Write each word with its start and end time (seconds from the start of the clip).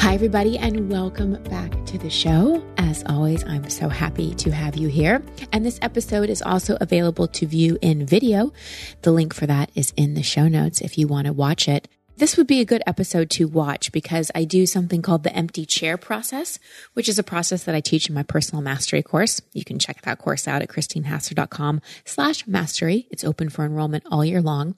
Hi, 0.00 0.14
everybody, 0.14 0.56
and 0.56 0.90
welcome 0.90 1.42
back 1.44 1.84
to 1.86 1.98
the 1.98 2.08
show. 2.08 2.64
As 2.78 3.02
always, 3.06 3.44
I'm 3.44 3.68
so 3.68 3.88
happy 3.88 4.32
to 4.36 4.50
have 4.52 4.76
you 4.76 4.88
here. 4.88 5.22
And 5.52 5.66
this 5.66 5.78
episode 5.82 6.30
is 6.30 6.40
also 6.40 6.78
available 6.80 7.26
to 7.26 7.46
view 7.46 7.76
in 7.82 8.06
video. 8.06 8.52
The 9.02 9.10
link 9.10 9.34
for 9.34 9.46
that 9.46 9.70
is 9.74 9.92
in 9.96 10.14
the 10.14 10.22
show 10.22 10.46
notes 10.46 10.80
if 10.80 10.98
you 10.98 11.08
want 11.08 11.26
to 11.26 11.32
watch 11.32 11.68
it. 11.68 11.88
This 12.18 12.36
would 12.36 12.48
be 12.48 12.58
a 12.58 12.64
good 12.64 12.82
episode 12.84 13.30
to 13.30 13.46
watch 13.46 13.92
because 13.92 14.32
I 14.34 14.42
do 14.42 14.66
something 14.66 15.02
called 15.02 15.22
the 15.22 15.32
empty 15.32 15.64
chair 15.64 15.96
process, 15.96 16.58
which 16.94 17.08
is 17.08 17.16
a 17.16 17.22
process 17.22 17.62
that 17.62 17.76
I 17.76 17.80
teach 17.80 18.08
in 18.08 18.14
my 18.16 18.24
personal 18.24 18.60
mastery 18.60 19.04
course. 19.04 19.40
You 19.52 19.64
can 19.64 19.78
check 19.78 20.02
that 20.02 20.18
course 20.18 20.48
out 20.48 20.60
at 20.60 20.68
christinehassler.com 20.68 21.80
slash 22.04 22.44
mastery. 22.44 23.06
It's 23.12 23.22
open 23.22 23.50
for 23.50 23.64
enrollment 23.64 24.02
all 24.10 24.24
year 24.24 24.42
long. 24.42 24.74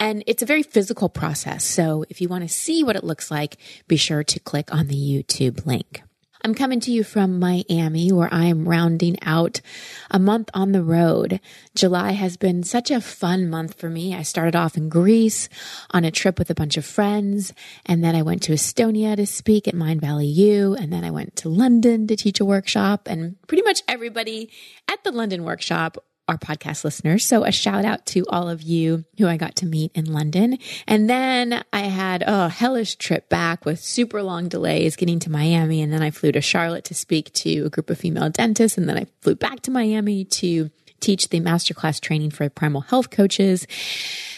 And 0.00 0.24
it's 0.26 0.42
a 0.42 0.46
very 0.46 0.64
physical 0.64 1.08
process. 1.08 1.64
So 1.64 2.06
if 2.10 2.20
you 2.20 2.26
want 2.28 2.42
to 2.42 2.48
see 2.48 2.82
what 2.82 2.96
it 2.96 3.04
looks 3.04 3.30
like, 3.30 3.56
be 3.86 3.96
sure 3.96 4.24
to 4.24 4.40
click 4.40 4.74
on 4.74 4.88
the 4.88 4.96
YouTube 4.96 5.64
link. 5.64 6.02
I'm 6.44 6.54
coming 6.54 6.80
to 6.80 6.92
you 6.92 7.04
from 7.04 7.38
Miami 7.38 8.12
where 8.12 8.28
I 8.30 8.44
am 8.44 8.68
rounding 8.68 9.16
out 9.22 9.62
a 10.10 10.18
month 10.18 10.50
on 10.52 10.72
the 10.72 10.82
road. 10.82 11.40
July 11.74 12.12
has 12.12 12.36
been 12.36 12.62
such 12.62 12.90
a 12.90 13.00
fun 13.00 13.48
month 13.48 13.80
for 13.80 13.88
me. 13.88 14.14
I 14.14 14.20
started 14.20 14.54
off 14.54 14.76
in 14.76 14.90
Greece 14.90 15.48
on 15.90 16.04
a 16.04 16.10
trip 16.10 16.38
with 16.38 16.50
a 16.50 16.54
bunch 16.54 16.76
of 16.76 16.84
friends, 16.84 17.54
and 17.86 18.04
then 18.04 18.14
I 18.14 18.20
went 18.20 18.42
to 18.42 18.52
Estonia 18.52 19.16
to 19.16 19.24
speak 19.24 19.66
at 19.66 19.74
Mindvalley 19.74 20.30
U, 20.34 20.74
and 20.74 20.92
then 20.92 21.02
I 21.02 21.10
went 21.10 21.34
to 21.36 21.48
London 21.48 22.06
to 22.08 22.14
teach 22.14 22.40
a 22.40 22.44
workshop, 22.44 23.08
and 23.08 23.40
pretty 23.46 23.62
much 23.62 23.80
everybody 23.88 24.50
at 24.86 25.02
the 25.02 25.12
London 25.12 25.44
workshop 25.44 25.96
our 26.28 26.38
podcast 26.38 26.84
listeners. 26.84 27.24
So 27.24 27.44
a 27.44 27.52
shout 27.52 27.84
out 27.84 28.06
to 28.06 28.24
all 28.28 28.48
of 28.48 28.62
you 28.62 29.04
who 29.18 29.26
I 29.26 29.36
got 29.36 29.56
to 29.56 29.66
meet 29.66 29.92
in 29.94 30.12
London. 30.12 30.58
And 30.86 31.08
then 31.08 31.62
I 31.72 31.80
had 31.80 32.22
a 32.22 32.48
hellish 32.48 32.96
trip 32.96 33.28
back 33.28 33.64
with 33.64 33.80
super 33.80 34.22
long 34.22 34.48
delays 34.48 34.96
getting 34.96 35.18
to 35.20 35.30
Miami. 35.30 35.82
And 35.82 35.92
then 35.92 36.02
I 36.02 36.10
flew 36.10 36.32
to 36.32 36.40
Charlotte 36.40 36.84
to 36.86 36.94
speak 36.94 37.32
to 37.34 37.64
a 37.66 37.70
group 37.70 37.90
of 37.90 37.98
female 37.98 38.30
dentists. 38.30 38.78
And 38.78 38.88
then 38.88 38.96
I 38.96 39.06
flew 39.20 39.34
back 39.34 39.60
to 39.62 39.70
Miami 39.70 40.24
to 40.24 40.70
teach 41.00 41.28
the 41.28 41.40
masterclass 41.40 42.00
training 42.00 42.30
for 42.30 42.48
primal 42.48 42.80
health 42.80 43.10
coaches 43.10 43.66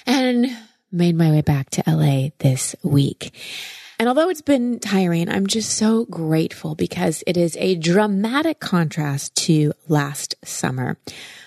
and 0.05 0.47
made 0.91 1.17
my 1.17 1.31
way 1.31 1.43
back 1.43 1.71
to 1.71 1.84
LA 1.87 2.31
this 2.39 2.75
week. 2.83 3.33
And 3.98 4.08
although 4.08 4.28
it's 4.28 4.42
been 4.42 4.78
tiring, 4.78 5.30
I'm 5.30 5.47
just 5.47 5.70
so 5.70 6.05
grateful 6.05 6.75
because 6.75 7.25
it 7.27 7.39
is 7.39 7.56
a 7.56 7.77
dramatic 7.77 8.61
contrast 8.61 9.34
to 9.47 9.72
last 9.88 10.34
summer. 10.44 10.98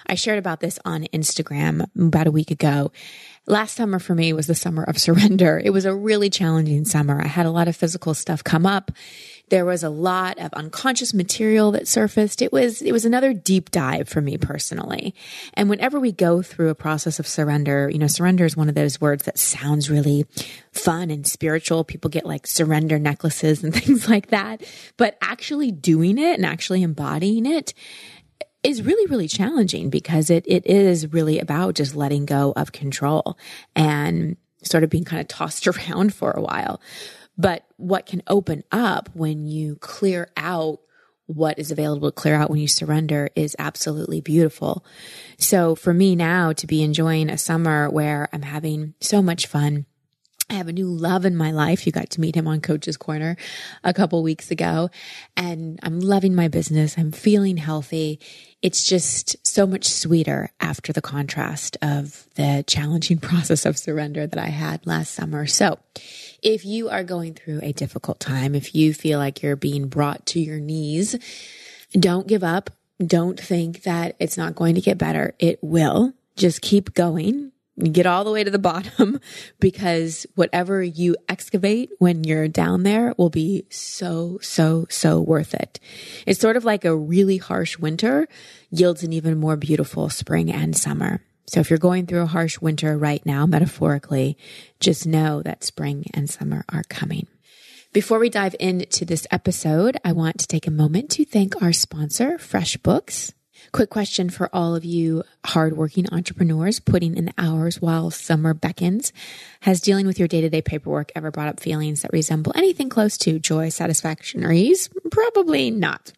I 0.07 0.15
shared 0.15 0.39
about 0.39 0.59
this 0.59 0.79
on 0.83 1.03
Instagram 1.13 1.85
about 1.95 2.25
a 2.25 2.31
week 2.31 2.49
ago. 2.49 2.91
Last 3.45 3.75
summer 3.75 3.99
for 3.99 4.15
me 4.15 4.33
was 4.33 4.47
the 4.47 4.55
summer 4.55 4.83
of 4.83 4.97
surrender. 4.97 5.61
It 5.63 5.69
was 5.69 5.85
a 5.85 5.93
really 5.93 6.31
challenging 6.31 6.85
summer. 6.85 7.21
I 7.21 7.27
had 7.27 7.45
a 7.45 7.51
lot 7.51 7.67
of 7.67 7.75
physical 7.75 8.15
stuff 8.15 8.43
come 8.43 8.65
up. 8.65 8.91
There 9.49 9.65
was 9.65 9.83
a 9.83 9.89
lot 9.89 10.37
of 10.39 10.53
unconscious 10.53 11.13
material 11.13 11.71
that 11.71 11.87
surfaced. 11.87 12.41
It 12.41 12.51
was, 12.51 12.81
it 12.81 12.91
was 12.91 13.05
another 13.05 13.33
deep 13.33 13.71
dive 13.71 14.07
for 14.07 14.21
me 14.21 14.37
personally. 14.37 15.15
And 15.53 15.69
whenever 15.69 15.99
we 15.99 16.11
go 16.11 16.41
through 16.41 16.69
a 16.69 16.75
process 16.75 17.19
of 17.19 17.27
surrender, 17.27 17.89
you 17.89 17.99
know, 17.99 18.07
surrender 18.07 18.45
is 18.45 18.55
one 18.55 18.69
of 18.69 18.75
those 18.75 19.01
words 19.01 19.25
that 19.25 19.37
sounds 19.37 19.89
really 19.89 20.25
fun 20.71 21.09
and 21.11 21.25
spiritual. 21.25 21.83
People 21.83 22.09
get 22.09 22.25
like 22.25 22.47
surrender 22.47 22.99
necklaces 22.99 23.63
and 23.63 23.73
things 23.79 24.07
like 24.07 24.27
that. 24.27 24.63
But 24.97 25.17
actually 25.21 25.71
doing 25.71 26.17
it 26.17 26.35
and 26.35 26.45
actually 26.45 26.83
embodying 26.83 27.45
it 27.45 27.73
is 28.63 28.83
really, 28.83 29.09
really 29.09 29.27
challenging 29.27 29.89
because 29.89 30.29
it, 30.29 30.43
it 30.47 30.65
is 30.65 31.11
really 31.13 31.39
about 31.39 31.75
just 31.75 31.95
letting 31.95 32.25
go 32.25 32.53
of 32.55 32.71
control 32.71 33.37
and 33.75 34.35
sort 34.63 34.83
of 34.83 34.89
being 34.89 35.05
kind 35.05 35.21
of 35.21 35.27
tossed 35.27 35.67
around 35.67 36.13
for 36.13 36.31
a 36.31 36.41
while. 36.41 36.81
But 37.39 37.65
what 37.77 38.05
can 38.05 38.21
open 38.27 38.65
up 38.69 39.09
when 39.13 39.47
you 39.47 39.77
clear 39.77 40.29
out 40.35 40.81
what 41.25 41.57
is 41.57 41.71
available 41.71 42.11
to 42.11 42.15
clear 42.15 42.35
out 42.35 42.49
when 42.49 42.59
you 42.59 42.67
surrender 42.67 43.29
is 43.33 43.55
absolutely 43.57 44.19
beautiful. 44.19 44.83
So 45.37 45.73
for 45.73 45.93
me 45.93 46.15
now 46.15 46.51
to 46.53 46.67
be 46.67 46.83
enjoying 46.83 47.29
a 47.29 47.37
summer 47.37 47.89
where 47.89 48.27
I'm 48.33 48.41
having 48.41 48.93
so 48.99 49.21
much 49.21 49.47
fun, 49.47 49.85
I 50.49 50.55
have 50.55 50.67
a 50.67 50.73
new 50.73 50.87
love 50.87 51.25
in 51.25 51.35
my 51.35 51.51
life. 51.51 51.85
You 51.85 51.91
got 51.91 52.09
to 52.11 52.21
meet 52.21 52.35
him 52.35 52.47
on 52.47 52.59
Coach's 52.59 52.97
Corner 52.97 53.37
a 53.83 53.93
couple 53.93 54.23
weeks 54.23 54.49
ago 54.49 54.89
and 55.37 55.79
I'm 55.83 55.99
loving 55.99 56.33
my 56.33 56.47
business. 56.47 56.97
I'm 56.97 57.11
feeling 57.11 57.57
healthy. 57.57 58.19
It's 58.61 58.83
just 58.83 59.35
so 59.45 59.67
much 59.67 59.87
sweeter 59.87 60.49
after 60.59 60.91
the 60.91 61.01
contrast 61.01 61.77
of 61.83 62.27
the 62.35 62.63
challenging 62.65 63.17
process 63.19 63.65
of 63.65 63.77
surrender 63.77 64.25
that 64.25 64.39
I 64.39 64.49
had 64.49 64.87
last 64.87 65.13
summer. 65.13 65.45
So 65.45 65.77
if 66.41 66.65
you 66.65 66.89
are 66.89 67.03
going 67.03 67.35
through 67.35 67.59
a 67.61 67.71
difficult 67.71 68.19
time, 68.19 68.55
if 68.55 68.73
you 68.73 68.93
feel 68.93 69.19
like 69.19 69.43
you're 69.43 69.55
being 69.55 69.87
brought 69.87 70.25
to 70.27 70.39
your 70.39 70.59
knees, 70.59 71.15
don't 71.91 72.27
give 72.27 72.43
up. 72.43 72.71
Don't 73.05 73.39
think 73.39 73.83
that 73.83 74.15
it's 74.19 74.37
not 74.37 74.55
going 74.55 74.75
to 74.75 74.81
get 74.81 74.97
better. 74.97 75.35
It 75.39 75.59
will. 75.61 76.13
Just 76.35 76.61
keep 76.61 76.93
going 76.93 77.51
get 77.79 78.05
all 78.05 78.23
the 78.23 78.31
way 78.31 78.43
to 78.43 78.51
the 78.51 78.59
bottom 78.69 79.19
because 79.59 80.25
whatever 80.35 80.83
you 80.83 81.15
excavate 81.27 81.91
when 81.99 82.23
you're 82.23 82.47
down 82.47 82.83
there 82.83 83.13
will 83.17 83.29
be 83.29 83.65
so, 83.69 84.39
so, 84.41 84.85
so 84.89 85.19
worth 85.19 85.53
it. 85.53 85.79
It's 86.25 86.39
sort 86.39 86.57
of 86.57 86.65
like 86.65 86.85
a 86.85 86.95
really 86.95 87.37
harsh 87.37 87.77
winter 87.77 88.27
yields 88.69 89.03
an 89.03 89.13
even 89.13 89.39
more 89.39 89.55
beautiful 89.55 90.09
spring 90.09 90.51
and 90.51 90.75
summer. 90.75 91.21
So 91.47 91.59
if 91.59 91.71
you're 91.71 91.79
going 91.79 92.05
through 92.05 92.21
a 92.21 92.27
harsh 92.27 92.59
winter 92.59 92.95
right 92.95 93.25
now, 93.25 93.47
metaphorically, 93.47 94.37
just 94.79 95.07
know 95.07 95.41
that 95.41 95.63
spring 95.63 96.05
and 96.13 96.29
summer 96.29 96.63
are 96.69 96.83
coming. 96.89 97.25
Before 97.91 98.19
we 98.19 98.29
dive 98.29 98.55
into 98.59 99.03
this 99.03 99.25
episode, 99.31 99.97
I 100.05 100.11
want 100.11 100.37
to 100.39 100.47
take 100.47 100.67
a 100.67 100.71
moment 100.71 101.09
to 101.11 101.25
thank 101.25 101.59
our 101.59 101.73
sponsor, 101.73 102.37
FreshBooks. 102.37 103.33
Quick 103.71 103.89
question 103.89 104.29
for 104.29 104.49
all 104.53 104.75
of 104.75 104.83
you 104.83 105.23
hardworking 105.45 106.11
entrepreneurs 106.11 106.79
putting 106.79 107.15
in 107.15 107.25
the 107.25 107.33
hours 107.37 107.81
while 107.81 108.09
summer 108.11 108.53
beckons. 108.53 109.13
Has 109.61 109.81
dealing 109.81 110.07
with 110.07 110.19
your 110.19 110.27
day 110.27 110.41
to 110.41 110.49
day 110.49 110.61
paperwork 110.61 111.11
ever 111.15 111.31
brought 111.31 111.47
up 111.47 111.59
feelings 111.59 112.01
that 112.01 112.13
resemble 112.13 112.51
anything 112.55 112.89
close 112.89 113.17
to 113.19 113.39
joy, 113.39 113.69
satisfaction, 113.69 114.43
or 114.43 114.51
ease? 114.51 114.89
Probably 115.11 115.71
not. 115.71 116.11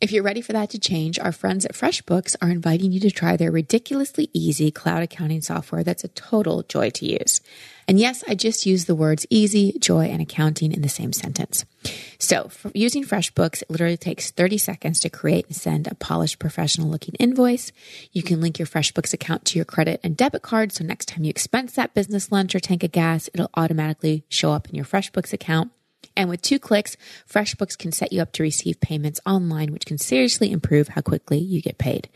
If 0.00 0.12
you're 0.12 0.22
ready 0.22 0.40
for 0.40 0.52
that 0.52 0.70
to 0.70 0.78
change, 0.78 1.18
our 1.18 1.32
friends 1.32 1.64
at 1.64 1.74
FreshBooks 1.74 2.36
are 2.40 2.50
inviting 2.50 2.92
you 2.92 3.00
to 3.00 3.10
try 3.10 3.36
their 3.36 3.50
ridiculously 3.50 4.30
easy 4.32 4.70
cloud 4.70 5.02
accounting 5.02 5.40
software 5.40 5.84
that's 5.84 6.04
a 6.04 6.08
total 6.08 6.62
joy 6.62 6.90
to 6.90 7.06
use. 7.06 7.40
And 7.88 7.98
yes, 7.98 8.22
I 8.28 8.34
just 8.34 8.66
used 8.66 8.86
the 8.86 8.94
words 8.94 9.26
easy, 9.30 9.72
joy, 9.80 10.04
and 10.04 10.20
accounting 10.20 10.72
in 10.72 10.82
the 10.82 10.90
same 10.90 11.14
sentence. 11.14 11.64
So 12.18 12.50
using 12.74 13.02
FreshBooks, 13.02 13.62
it 13.62 13.70
literally 13.70 13.96
takes 13.96 14.30
30 14.30 14.58
seconds 14.58 15.00
to 15.00 15.08
create 15.08 15.46
and 15.46 15.56
send 15.56 15.86
a 15.86 15.94
polished 15.94 16.38
professional 16.38 16.90
looking 16.90 17.14
invoice. 17.14 17.72
You 18.12 18.22
can 18.22 18.42
link 18.42 18.58
your 18.58 18.66
FreshBooks 18.66 19.14
account 19.14 19.46
to 19.46 19.58
your 19.58 19.64
credit 19.64 20.00
and 20.04 20.18
debit 20.18 20.42
card. 20.42 20.72
So 20.72 20.84
next 20.84 21.06
time 21.06 21.24
you 21.24 21.30
expense 21.30 21.72
that 21.72 21.94
business 21.94 22.30
lunch 22.30 22.54
or 22.54 22.60
tank 22.60 22.84
of 22.84 22.92
gas, 22.92 23.30
it'll 23.32 23.50
automatically 23.54 24.22
show 24.28 24.52
up 24.52 24.68
in 24.68 24.74
your 24.74 24.84
FreshBooks 24.84 25.32
account. 25.32 25.72
And 26.18 26.28
with 26.28 26.42
two 26.42 26.58
clicks, 26.58 26.96
FreshBooks 27.32 27.78
can 27.78 27.92
set 27.92 28.12
you 28.12 28.20
up 28.20 28.32
to 28.32 28.42
receive 28.42 28.80
payments 28.80 29.20
online, 29.24 29.72
which 29.72 29.86
can 29.86 29.98
seriously 29.98 30.50
improve 30.50 30.88
how 30.88 31.00
quickly 31.00 31.38
you 31.38 31.62
get 31.62 31.78
paid. 31.78 32.08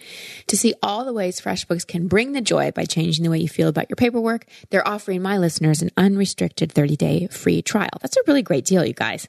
To 0.49 0.56
see 0.56 0.75
all 0.82 1.04
the 1.04 1.12
ways 1.12 1.40
FreshBooks 1.40 1.87
can 1.87 2.08
bring 2.08 2.32
the 2.32 2.40
joy 2.40 2.72
by 2.72 2.84
changing 2.84 3.22
the 3.22 3.31
way 3.31 3.38
you 3.38 3.49
feel 3.49 3.69
about 3.69 3.88
your 3.88 3.94
paperwork, 3.94 4.46
they're 4.70 4.87
offering 4.87 5.22
my 5.22 5.38
listeners 5.38 5.82
an 5.82 5.93
unrestricted 5.96 6.75
30-day 6.75 7.28
free 7.28 7.62
trial. 7.62 7.90
That's 8.00 8.16
a 8.16 8.22
really 8.26 8.43
great 8.43 8.64
deal, 8.64 8.84
you 8.84 8.93
guys. 8.93 9.28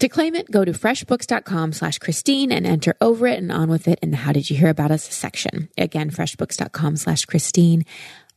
To 0.00 0.08
claim 0.08 0.34
it, 0.34 0.50
go 0.50 0.64
to 0.64 0.72
freshbooks.com 0.72 1.72
slash 1.72 1.98
Christine 1.98 2.50
and 2.50 2.66
enter 2.66 2.96
over 3.00 3.28
it 3.28 3.38
and 3.38 3.52
on 3.52 3.68
with 3.68 3.86
it 3.86 4.00
in 4.02 4.10
the 4.10 4.16
How 4.16 4.32
Did 4.32 4.50
You 4.50 4.56
Hear 4.56 4.70
About 4.70 4.90
Us 4.90 5.04
section. 5.04 5.68
Again, 5.78 6.10
freshbooks.com 6.10 6.96
slash 6.96 7.24
Christine, 7.24 7.84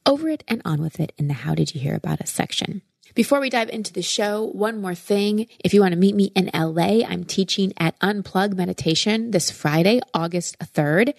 over 0.06 0.30
it 0.30 0.44
and 0.48 0.62
on 0.63 0.80
with 0.80 1.00
it 1.00 1.12
in 1.18 1.27
the 1.27 1.34
How 1.34 1.56
Did 1.56 1.74
You 1.74 1.81
Hear 1.81 1.95
About 1.95 2.22
Us 2.22 2.30
section. 2.30 2.84
Before 3.13 3.42
we 3.42 3.50
dive 3.50 3.69
into 3.69 3.92
the 3.92 4.02
show, 4.02 4.46
one 4.46 4.80
more 4.80 4.96
thing. 4.96 5.48
If 5.63 5.74
you 5.74 5.81
want 5.81 5.94
to 5.94 6.00
meet 6.00 6.16
me 6.16 6.31
in 6.36 6.50
LA, 6.54 7.06
I'm 7.06 7.25
teaching 7.25 7.74
at 7.78 8.00
Unplug 8.00 8.56
Meditation 8.56 9.31
this 9.31 9.52
Friday, 9.52 10.00
August 10.13 10.58
3rd. 10.60 11.13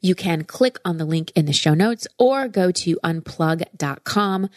You 0.00 0.14
can 0.14 0.44
click 0.44 0.78
on 0.84 0.98
the 0.98 1.04
link 1.04 1.32
in 1.36 1.46
the 1.46 1.52
show 1.52 1.74
notes 1.74 2.06
or 2.18 2.48
go 2.48 2.70
to 2.72 2.98
unplug.com 3.04 4.48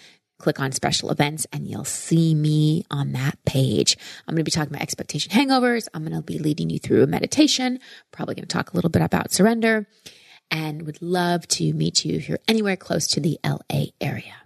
click 0.41 0.59
on 0.59 0.71
special 0.71 1.11
events 1.11 1.45
and 1.53 1.67
you'll 1.67 1.85
see 1.85 2.33
me 2.33 2.83
on 2.89 3.11
that 3.11 3.37
page. 3.45 3.95
I'm 4.27 4.33
going 4.33 4.43
to 4.43 4.43
be 4.43 4.49
talking 4.49 4.73
about 4.73 4.81
expectation 4.81 5.31
hangovers. 5.31 5.87
I'm 5.93 6.03
going 6.03 6.15
to 6.15 6.23
be 6.23 6.39
leading 6.39 6.71
you 6.71 6.79
through 6.79 7.03
a 7.03 7.07
meditation, 7.07 7.79
probably 8.11 8.33
going 8.33 8.47
to 8.47 8.51
talk 8.51 8.73
a 8.73 8.75
little 8.75 8.89
bit 8.89 9.03
about 9.03 9.31
surrender 9.31 9.87
and 10.49 10.81
would 10.87 10.99
love 10.99 11.47
to 11.49 11.71
meet 11.73 12.03
you 12.03 12.15
if 12.15 12.27
you're 12.27 12.39
anywhere 12.47 12.75
close 12.75 13.05
to 13.07 13.19
the 13.19 13.39
LA 13.45 13.85
area. 14.01 14.40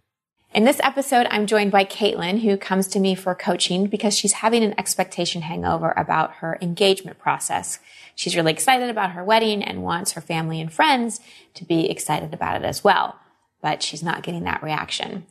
In 0.56 0.64
this 0.64 0.80
episode, 0.82 1.28
I'm 1.30 1.48
joined 1.48 1.74
by 1.74 1.84
Caitlin, 1.84 2.40
who 2.40 2.56
comes 2.56 2.88
to 2.88 3.00
me 3.02 3.14
for 3.14 3.36
coaching 3.36 3.88
because 3.88 4.18
she's 4.18 4.32
having 4.32 4.64
an 4.64 4.74
expectation 4.80 5.42
hangover 5.42 5.94
about 5.98 6.36
her 6.36 6.58
engagement 6.62 7.20
process. 7.20 7.80
She's 8.16 8.38
really 8.38 8.54
excited 8.54 8.90
about 8.90 9.12
her 9.12 9.22
wedding 9.22 9.62
and 9.62 9.84
wants 9.84 10.14
her 10.14 10.22
family 10.22 10.62
and 10.62 10.72
friends 10.72 11.20
to 11.56 11.66
be 11.66 11.90
excited 11.90 12.34
about 12.34 12.56
it 12.56 12.66
as 12.66 12.86
well, 12.86 13.20
but 13.62 13.84
she's 13.84 14.02
not 14.02 14.24
getting 14.24 14.46
that 14.46 14.64
reaction. 14.64 15.26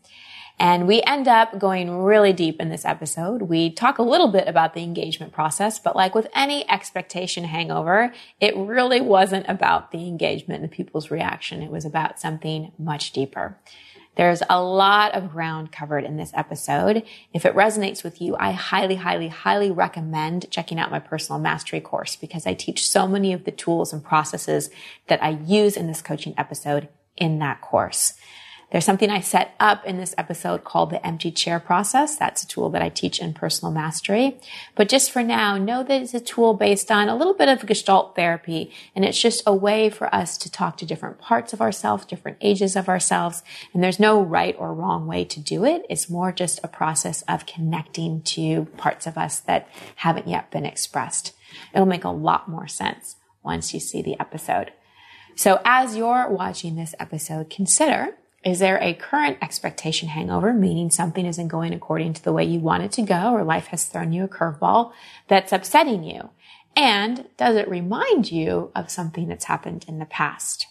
And 0.58 0.86
we 0.86 1.00
end 1.04 1.26
up 1.26 1.58
going 1.58 2.02
really 2.02 2.34
deep 2.34 2.60
in 2.60 2.68
this 2.68 2.84
episode. 2.84 3.40
We 3.40 3.70
talk 3.70 3.96
a 3.96 4.02
little 4.02 4.28
bit 4.28 4.46
about 4.46 4.74
the 4.74 4.82
engagement 4.82 5.32
process, 5.32 5.78
but 5.78 5.96
like 5.96 6.14
with 6.14 6.26
any 6.34 6.68
expectation 6.68 7.44
hangover, 7.44 8.12
it 8.42 8.54
really 8.54 9.00
wasn't 9.00 9.48
about 9.48 9.90
the 9.90 10.06
engagement 10.06 10.62
and 10.62 10.70
the 10.70 10.76
people's 10.76 11.10
reaction. 11.10 11.62
It 11.62 11.70
was 11.70 11.86
about 11.86 12.20
something 12.20 12.72
much 12.78 13.12
deeper. 13.12 13.56
There's 14.16 14.42
a 14.48 14.62
lot 14.62 15.14
of 15.14 15.32
ground 15.32 15.72
covered 15.72 16.04
in 16.04 16.16
this 16.16 16.32
episode. 16.34 17.02
If 17.32 17.44
it 17.44 17.54
resonates 17.54 18.04
with 18.04 18.20
you, 18.20 18.36
I 18.36 18.52
highly, 18.52 18.96
highly, 18.96 19.28
highly 19.28 19.70
recommend 19.70 20.50
checking 20.50 20.78
out 20.78 20.90
my 20.90 21.00
personal 21.00 21.40
mastery 21.40 21.80
course 21.80 22.14
because 22.16 22.46
I 22.46 22.54
teach 22.54 22.86
so 22.86 23.08
many 23.08 23.32
of 23.32 23.44
the 23.44 23.50
tools 23.50 23.92
and 23.92 24.04
processes 24.04 24.70
that 25.08 25.22
I 25.22 25.30
use 25.30 25.76
in 25.76 25.86
this 25.86 26.02
coaching 26.02 26.34
episode 26.38 26.88
in 27.16 27.38
that 27.40 27.60
course. 27.60 28.14
There's 28.74 28.84
something 28.84 29.08
I 29.08 29.20
set 29.20 29.54
up 29.60 29.86
in 29.86 29.98
this 29.98 30.16
episode 30.18 30.64
called 30.64 30.90
the 30.90 31.06
empty 31.06 31.30
chair 31.30 31.60
process. 31.60 32.16
That's 32.16 32.42
a 32.42 32.48
tool 32.48 32.70
that 32.70 32.82
I 32.82 32.88
teach 32.88 33.20
in 33.20 33.32
personal 33.32 33.70
mastery. 33.70 34.40
But 34.74 34.88
just 34.88 35.12
for 35.12 35.22
now, 35.22 35.56
know 35.56 35.84
that 35.84 36.02
it's 36.02 36.12
a 36.12 36.18
tool 36.18 36.54
based 36.54 36.90
on 36.90 37.08
a 37.08 37.14
little 37.14 37.34
bit 37.34 37.48
of 37.48 37.64
gestalt 37.64 38.16
therapy. 38.16 38.72
And 38.96 39.04
it's 39.04 39.22
just 39.22 39.44
a 39.46 39.54
way 39.54 39.90
for 39.90 40.12
us 40.12 40.36
to 40.38 40.50
talk 40.50 40.76
to 40.78 40.86
different 40.86 41.20
parts 41.20 41.52
of 41.52 41.60
ourselves, 41.60 42.04
different 42.04 42.38
ages 42.40 42.74
of 42.74 42.88
ourselves. 42.88 43.44
And 43.72 43.80
there's 43.80 44.00
no 44.00 44.20
right 44.20 44.56
or 44.58 44.74
wrong 44.74 45.06
way 45.06 45.24
to 45.24 45.38
do 45.38 45.64
it. 45.64 45.86
It's 45.88 46.10
more 46.10 46.32
just 46.32 46.58
a 46.64 46.66
process 46.66 47.22
of 47.28 47.46
connecting 47.46 48.22
to 48.22 48.64
parts 48.76 49.06
of 49.06 49.16
us 49.16 49.38
that 49.38 49.68
haven't 49.94 50.26
yet 50.26 50.50
been 50.50 50.66
expressed. 50.66 51.32
It'll 51.72 51.86
make 51.86 52.02
a 52.02 52.08
lot 52.08 52.48
more 52.48 52.66
sense 52.66 53.14
once 53.44 53.72
you 53.72 53.78
see 53.78 54.02
the 54.02 54.18
episode. 54.18 54.72
So 55.36 55.60
as 55.64 55.94
you're 55.96 56.28
watching 56.28 56.74
this 56.74 56.96
episode, 56.98 57.50
consider 57.50 58.16
is 58.44 58.58
there 58.58 58.78
a 58.82 58.94
current 58.94 59.38
expectation 59.40 60.08
hangover, 60.08 60.52
meaning 60.52 60.90
something 60.90 61.24
isn't 61.24 61.48
going 61.48 61.72
according 61.72 62.12
to 62.14 62.22
the 62.22 62.32
way 62.32 62.44
you 62.44 62.60
want 62.60 62.82
it 62.82 62.92
to 62.92 63.02
go 63.02 63.32
or 63.32 63.42
life 63.42 63.68
has 63.68 63.84
thrown 63.84 64.12
you 64.12 64.24
a 64.24 64.28
curveball 64.28 64.92
that's 65.28 65.52
upsetting 65.52 66.04
you? 66.04 66.30
And 66.76 67.26
does 67.36 67.56
it 67.56 67.68
remind 67.68 68.30
you 68.30 68.70
of 68.74 68.90
something 68.90 69.28
that's 69.28 69.46
happened 69.46 69.84
in 69.88 69.98
the 69.98 70.06
past? 70.06 70.66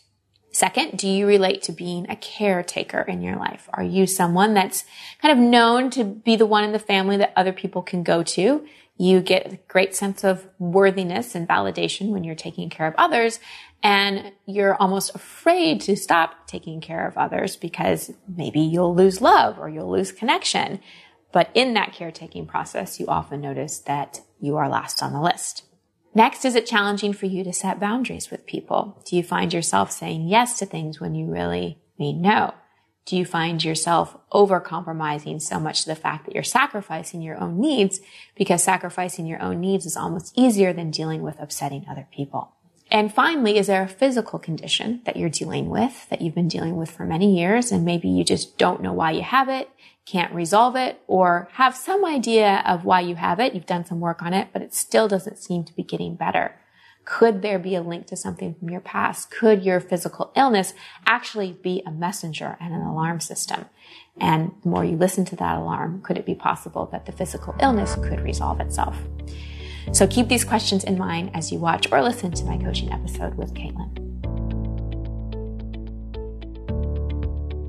Second, 0.51 0.99
do 0.99 1.07
you 1.07 1.25
relate 1.25 1.63
to 1.63 1.71
being 1.71 2.07
a 2.09 2.15
caretaker 2.15 3.01
in 3.01 3.23
your 3.23 3.37
life? 3.37 3.67
Are 3.73 3.83
you 3.83 4.05
someone 4.05 4.53
that's 4.53 4.85
kind 5.19 5.31
of 5.31 5.43
known 5.43 5.89
to 5.91 6.03
be 6.03 6.35
the 6.35 6.45
one 6.45 6.63
in 6.63 6.73
the 6.73 6.79
family 6.79 7.17
that 7.17 7.33
other 7.35 7.53
people 7.53 7.81
can 7.81 8.03
go 8.03 8.21
to? 8.21 8.63
You 8.95 9.21
get 9.21 9.51
a 9.51 9.59
great 9.67 9.95
sense 9.95 10.23
of 10.23 10.47
worthiness 10.59 11.33
and 11.33 11.47
validation 11.47 12.09
when 12.09 12.23
you're 12.23 12.35
taking 12.35 12.69
care 12.69 12.85
of 12.85 12.93
others 12.99 13.39
and 13.83 14.31
you're 14.45 14.75
almost 14.75 15.13
afraid 15.13 15.81
to 15.81 15.97
stop 15.97 16.47
taking 16.47 16.79
care 16.79 17.05
of 17.05 17.17
others 17.17 17.57
because 17.57 18.11
maybe 18.33 18.61
you'll 18.61 18.95
lose 18.95 19.19
love 19.19 19.59
or 19.59 19.67
you'll 19.67 19.91
lose 19.91 20.13
connection. 20.13 20.79
But 21.33 21.49
in 21.53 21.73
that 21.73 21.91
caretaking 21.91 22.47
process, 22.47 22.99
you 22.99 23.07
often 23.07 23.41
notice 23.41 23.79
that 23.79 24.21
you 24.39 24.55
are 24.55 24.69
last 24.69 25.03
on 25.03 25.11
the 25.11 25.21
list. 25.21 25.65
Next, 26.15 26.45
is 26.45 26.55
it 26.55 26.65
challenging 26.65 27.11
for 27.11 27.25
you 27.25 27.43
to 27.43 27.51
set 27.51 27.79
boundaries 27.79 28.31
with 28.31 28.45
people? 28.45 29.03
Do 29.05 29.17
you 29.17 29.23
find 29.23 29.51
yourself 29.51 29.91
saying 29.91 30.29
yes 30.29 30.59
to 30.59 30.65
things 30.65 31.01
when 31.01 31.15
you 31.15 31.25
really 31.25 31.79
mean 31.99 32.21
no? 32.21 32.53
Do 33.05 33.17
you 33.17 33.25
find 33.25 33.61
yourself 33.61 34.15
over 34.31 34.61
compromising 34.61 35.41
so 35.41 35.59
much 35.59 35.81
to 35.81 35.89
the 35.89 35.95
fact 35.95 36.25
that 36.25 36.35
you're 36.35 36.43
sacrificing 36.43 37.21
your 37.21 37.37
own 37.41 37.59
needs 37.59 37.99
because 38.35 38.63
sacrificing 38.63 39.25
your 39.25 39.41
own 39.41 39.59
needs 39.59 39.85
is 39.85 39.97
almost 39.97 40.37
easier 40.37 40.71
than 40.71 40.89
dealing 40.89 41.21
with 41.21 41.41
upsetting 41.41 41.85
other 41.89 42.07
people? 42.13 42.53
And 42.93 43.11
finally, 43.11 43.57
is 43.57 43.65
there 43.65 43.81
a 43.81 43.87
physical 43.87 44.37
condition 44.37 45.01
that 45.05 45.17
you're 45.17 45.27
dealing 45.27 45.67
with 45.67 46.07
that 46.09 46.21
you've 46.21 46.35
been 46.35 46.47
dealing 46.47 46.75
with 46.75 46.91
for 46.91 47.05
many 47.05 47.35
years 47.39 47.71
and 47.71 47.83
maybe 47.83 48.07
you 48.07 48.23
just 48.23 48.59
don't 48.59 48.83
know 48.83 48.93
why 48.93 49.09
you 49.11 49.23
have 49.23 49.49
it, 49.49 49.67
can't 50.05 50.31
resolve 50.31 50.75
it, 50.75 51.01
or 51.07 51.49
have 51.53 51.75
some 51.75 52.05
idea 52.05 52.61
of 52.67 52.85
why 52.85 52.99
you 52.99 53.15
have 53.15 53.39
it. 53.39 53.55
You've 53.55 53.65
done 53.65 53.83
some 53.83 53.99
work 53.99 54.21
on 54.21 54.31
it, 54.31 54.49
but 54.53 54.61
it 54.61 54.75
still 54.75 55.07
doesn't 55.07 55.39
seem 55.39 55.63
to 55.63 55.73
be 55.73 55.81
getting 55.81 56.15
better. 56.15 56.55
Could 57.03 57.41
there 57.41 57.57
be 57.57 57.73
a 57.73 57.81
link 57.81 58.05
to 58.07 58.15
something 58.15 58.53
from 58.53 58.69
your 58.69 58.79
past? 58.79 59.31
Could 59.31 59.65
your 59.65 59.79
physical 59.79 60.31
illness 60.35 60.75
actually 61.07 61.51
be 61.51 61.81
a 61.87 61.91
messenger 61.91 62.57
and 62.61 62.75
an 62.75 62.81
alarm 62.81 63.19
system? 63.19 63.65
And 64.21 64.51
the 64.61 64.69
more 64.69 64.85
you 64.85 64.97
listen 64.97 65.25
to 65.25 65.35
that 65.37 65.57
alarm, 65.57 66.03
could 66.03 66.19
it 66.19 66.27
be 66.27 66.35
possible 66.35 66.87
that 66.91 67.07
the 67.07 67.11
physical 67.11 67.55
illness 67.59 67.95
could 67.95 68.21
resolve 68.21 68.59
itself? 68.59 68.97
So 69.91 70.07
keep 70.07 70.27
these 70.27 70.43
questions 70.43 70.83
in 70.83 70.97
mind 70.97 71.31
as 71.33 71.51
you 71.51 71.59
watch 71.59 71.91
or 71.91 72.01
listen 72.01 72.31
to 72.31 72.45
my 72.45 72.57
coaching 72.57 72.91
episode 72.91 73.35
with 73.35 73.53
Caitlin. 73.53 73.91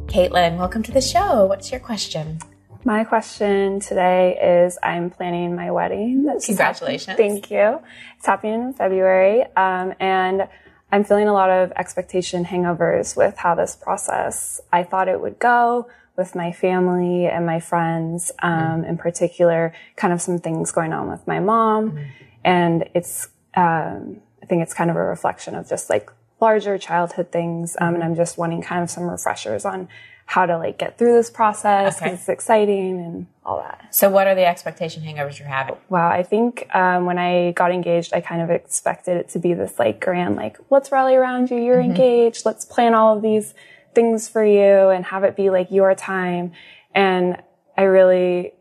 Caitlin, 0.07 0.59
welcome 0.59 0.83
to 0.85 0.93
the 0.93 1.01
show. 1.01 1.47
What's 1.47 1.71
your 1.71 1.81
question? 1.81 2.39
My 2.85 3.03
question 3.03 3.81
today 3.81 4.63
is 4.65 4.79
I'm 4.83 5.11
planning 5.11 5.57
my 5.57 5.71
wedding. 5.71 6.31
Congratulations. 6.45 7.17
Thank 7.17 7.51
you. 7.51 7.81
It's 8.19 8.27
happening 8.27 8.63
in 8.63 8.73
February. 8.75 9.43
Um, 9.57 9.95
and 9.99 10.47
I'm 10.93 11.03
feeling 11.03 11.27
a 11.27 11.33
lot 11.33 11.51
of 11.51 11.73
expectation 11.73 12.45
hangovers 12.45 13.17
with 13.17 13.37
how 13.37 13.55
this 13.55 13.75
process 13.75 14.61
I 14.73 14.85
thought 14.85 15.09
it 15.09 15.21
would 15.21 15.39
go 15.39 15.89
with 16.17 16.35
my 16.35 16.53
family 16.53 17.27
and 17.27 17.45
my 17.45 17.61
friends, 17.61 18.31
um, 18.43 18.83
mm. 18.83 18.89
in 18.89 18.97
particular, 18.97 19.73
kind 19.97 20.13
of 20.13 20.21
some 20.21 20.39
things 20.39 20.71
going 20.71 20.93
on 20.93 21.11
with 21.11 21.27
my 21.27 21.41
mom. 21.41 21.93
Mm. 21.93 22.07
And 22.45 22.89
it's, 22.95 23.29
um, 23.55 24.21
I 24.43 24.47
think 24.47 24.63
it's 24.63 24.75
kind 24.75 24.91
of 24.91 24.97
a 24.97 25.03
reflection 25.03 25.55
of 25.55 25.69
just 25.69 25.91
like 25.91 26.11
larger 26.41 26.79
childhood 26.79 27.33
things. 27.33 27.77
Um, 27.81 27.89
and 27.89 27.97
mm-hmm. 27.97 28.11
I'm 28.11 28.15
just 28.15 28.39
wanting 28.39 28.63
kind 28.63 28.83
of 28.83 28.91
some 28.91 29.05
refreshers 29.05 29.65
on 29.65 29.89
how 30.27 30.47
to 30.47 30.57
like 30.57 30.79
get 30.79 30.97
through 30.97 31.13
this 31.13 31.31
process 31.31 31.97
because 31.97 32.03
okay. 32.03 32.15
it's 32.15 32.29
exciting 32.29 32.99
and 32.99 33.27
all 33.45 33.59
that. 33.59 33.87
So, 33.91 34.09
what 34.09 34.27
are 34.27 34.35
the 34.35 34.47
expectation 34.47 35.03
hangovers 35.03 35.39
you're 35.39 35.49
having? 35.49 35.77
Wow, 35.89 36.09
I 36.09 36.23
think 36.23 36.75
um, 36.75 37.05
when 37.05 37.19
I 37.19 37.53
got 37.53 37.73
engaged, 37.73 38.15
I 38.15 38.21
kind 38.21 38.41
of 38.41 38.51
expected 38.51 39.19
it 39.19 39.29
to 39.31 39.39
be 39.39 39.53
this 39.53 39.79
like 39.79 40.01
grand, 40.01 40.37
like 40.37 40.57
let's 40.71 40.91
rally 40.91 41.15
around 41.15 41.51
you. 41.51 41.59
You're 41.59 41.77
mm-hmm. 41.77 41.91
engaged. 41.91 42.47
Let's 42.47 42.65
plan 42.65 42.95
all 42.95 43.17
of 43.17 43.23
these 43.23 43.55
things 43.95 44.29
for 44.29 44.45
you 44.45 44.89
and 44.91 45.05
have 45.07 45.25
it 45.25 45.37
be 45.37 45.51
like 45.51 45.71
your 45.71 45.95
time. 45.95 46.53
And 46.95 47.43
I 47.77 47.83
really 47.83 48.53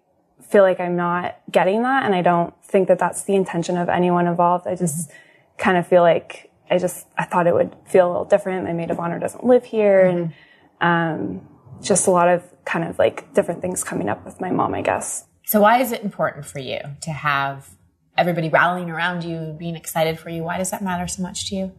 feel 0.41 0.63
like 0.63 0.79
I'm 0.79 0.95
not 0.95 1.37
getting 1.51 1.83
that. 1.83 2.05
And 2.05 2.13
I 2.13 2.21
don't 2.21 2.53
think 2.63 2.87
that 2.87 2.99
that's 2.99 3.23
the 3.23 3.35
intention 3.35 3.77
of 3.77 3.89
anyone 3.89 4.27
involved. 4.27 4.67
I 4.67 4.75
just 4.75 5.09
mm-hmm. 5.09 5.17
kind 5.57 5.77
of 5.77 5.87
feel 5.87 6.01
like 6.01 6.51
I 6.69 6.77
just, 6.77 7.07
I 7.17 7.25
thought 7.25 7.47
it 7.47 7.53
would 7.53 7.75
feel 7.85 8.07
a 8.07 8.09
little 8.09 8.25
different. 8.25 8.65
My 8.65 8.73
maid 8.73 8.91
of 8.91 8.99
honor 8.99 9.19
doesn't 9.19 9.45
live 9.45 9.65
here. 9.65 10.05
Mm-hmm. 10.05 10.17
And, 10.17 10.33
um, 10.81 11.47
just 11.81 12.07
a 12.07 12.11
lot 12.11 12.29
of 12.29 12.43
kind 12.65 12.87
of 12.87 12.97
like 12.97 13.33
different 13.33 13.61
things 13.61 13.83
coming 13.83 14.09
up 14.09 14.25
with 14.25 14.39
my 14.39 14.51
mom, 14.51 14.73
I 14.73 14.81
guess. 14.81 15.25
So 15.45 15.61
why 15.61 15.81
is 15.81 15.91
it 15.91 16.03
important 16.03 16.45
for 16.45 16.59
you 16.59 16.79
to 17.01 17.11
have 17.11 17.69
everybody 18.17 18.49
rallying 18.49 18.89
around 18.89 19.23
you, 19.23 19.55
being 19.57 19.75
excited 19.75 20.19
for 20.19 20.29
you? 20.29 20.43
Why 20.43 20.57
does 20.57 20.71
that 20.71 20.81
matter 20.81 21.07
so 21.07 21.21
much 21.21 21.49
to 21.49 21.55
you? 21.55 21.71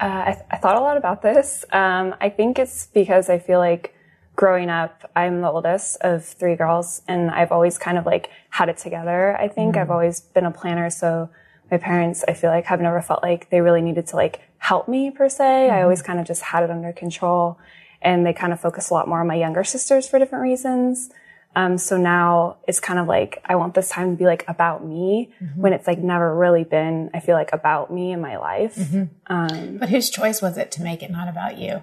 Uh, 0.00 0.22
I, 0.26 0.32
th- 0.32 0.46
I, 0.50 0.56
thought 0.56 0.76
a 0.76 0.80
lot 0.80 0.96
about 0.96 1.22
this. 1.22 1.64
Um, 1.72 2.14
I 2.20 2.28
think 2.28 2.58
it's 2.58 2.86
because 2.86 3.28
I 3.28 3.38
feel 3.38 3.58
like 3.58 3.94
growing 4.36 4.70
up, 4.70 5.10
I'm 5.16 5.40
the 5.40 5.50
oldest 5.50 5.96
of 6.02 6.24
three 6.24 6.54
girls, 6.54 7.02
and 7.08 7.30
I've 7.30 7.50
always 7.50 7.78
kind 7.78 7.98
of 7.98 8.06
like 8.06 8.30
had 8.50 8.68
it 8.68 8.76
together. 8.76 9.36
I 9.36 9.48
think 9.48 9.74
mm-hmm. 9.74 9.82
I've 9.82 9.90
always 9.90 10.20
been 10.20 10.46
a 10.46 10.52
planner, 10.52 10.88
so 10.90 11.30
my 11.70 11.78
parents, 11.78 12.24
I 12.28 12.34
feel 12.34 12.50
like, 12.50 12.66
have 12.66 12.80
never 12.80 13.02
felt 13.02 13.22
like 13.24 13.50
they 13.50 13.60
really 13.60 13.82
needed 13.82 14.06
to 14.08 14.16
like 14.16 14.40
help 14.58 14.86
me 14.86 15.10
per 15.10 15.28
se. 15.28 15.44
Mm-hmm. 15.44 15.74
I 15.74 15.82
always 15.82 16.02
kind 16.02 16.20
of 16.20 16.26
just 16.26 16.42
had 16.42 16.62
it 16.62 16.70
under 16.70 16.92
control, 16.92 17.58
and 18.00 18.24
they 18.24 18.32
kind 18.32 18.52
of 18.52 18.60
focus 18.60 18.90
a 18.90 18.94
lot 18.94 19.08
more 19.08 19.20
on 19.20 19.26
my 19.26 19.34
younger 19.34 19.64
sisters 19.64 20.08
for 20.08 20.20
different 20.20 20.42
reasons. 20.42 21.10
Um, 21.58 21.76
so 21.76 21.96
now 21.96 22.58
it's 22.68 22.78
kind 22.78 23.00
of 23.00 23.08
like 23.08 23.42
I 23.44 23.56
want 23.56 23.74
this 23.74 23.88
time 23.88 24.12
to 24.12 24.16
be 24.16 24.26
like 24.26 24.44
about 24.46 24.86
me 24.86 25.32
mm-hmm. 25.42 25.60
when 25.60 25.72
it's 25.72 25.88
like 25.88 25.98
never 25.98 26.32
really 26.32 26.62
been. 26.62 27.10
I 27.12 27.18
feel 27.18 27.34
like 27.34 27.52
about 27.52 27.92
me 27.92 28.12
in 28.12 28.20
my 28.20 28.36
life. 28.36 28.76
Mm-hmm. 28.76 29.04
Um, 29.26 29.78
but 29.78 29.88
whose 29.88 30.08
choice 30.08 30.40
was 30.40 30.56
it 30.56 30.70
to 30.72 30.82
make 30.82 31.02
it 31.02 31.10
not 31.10 31.26
about 31.26 31.58
you? 31.58 31.82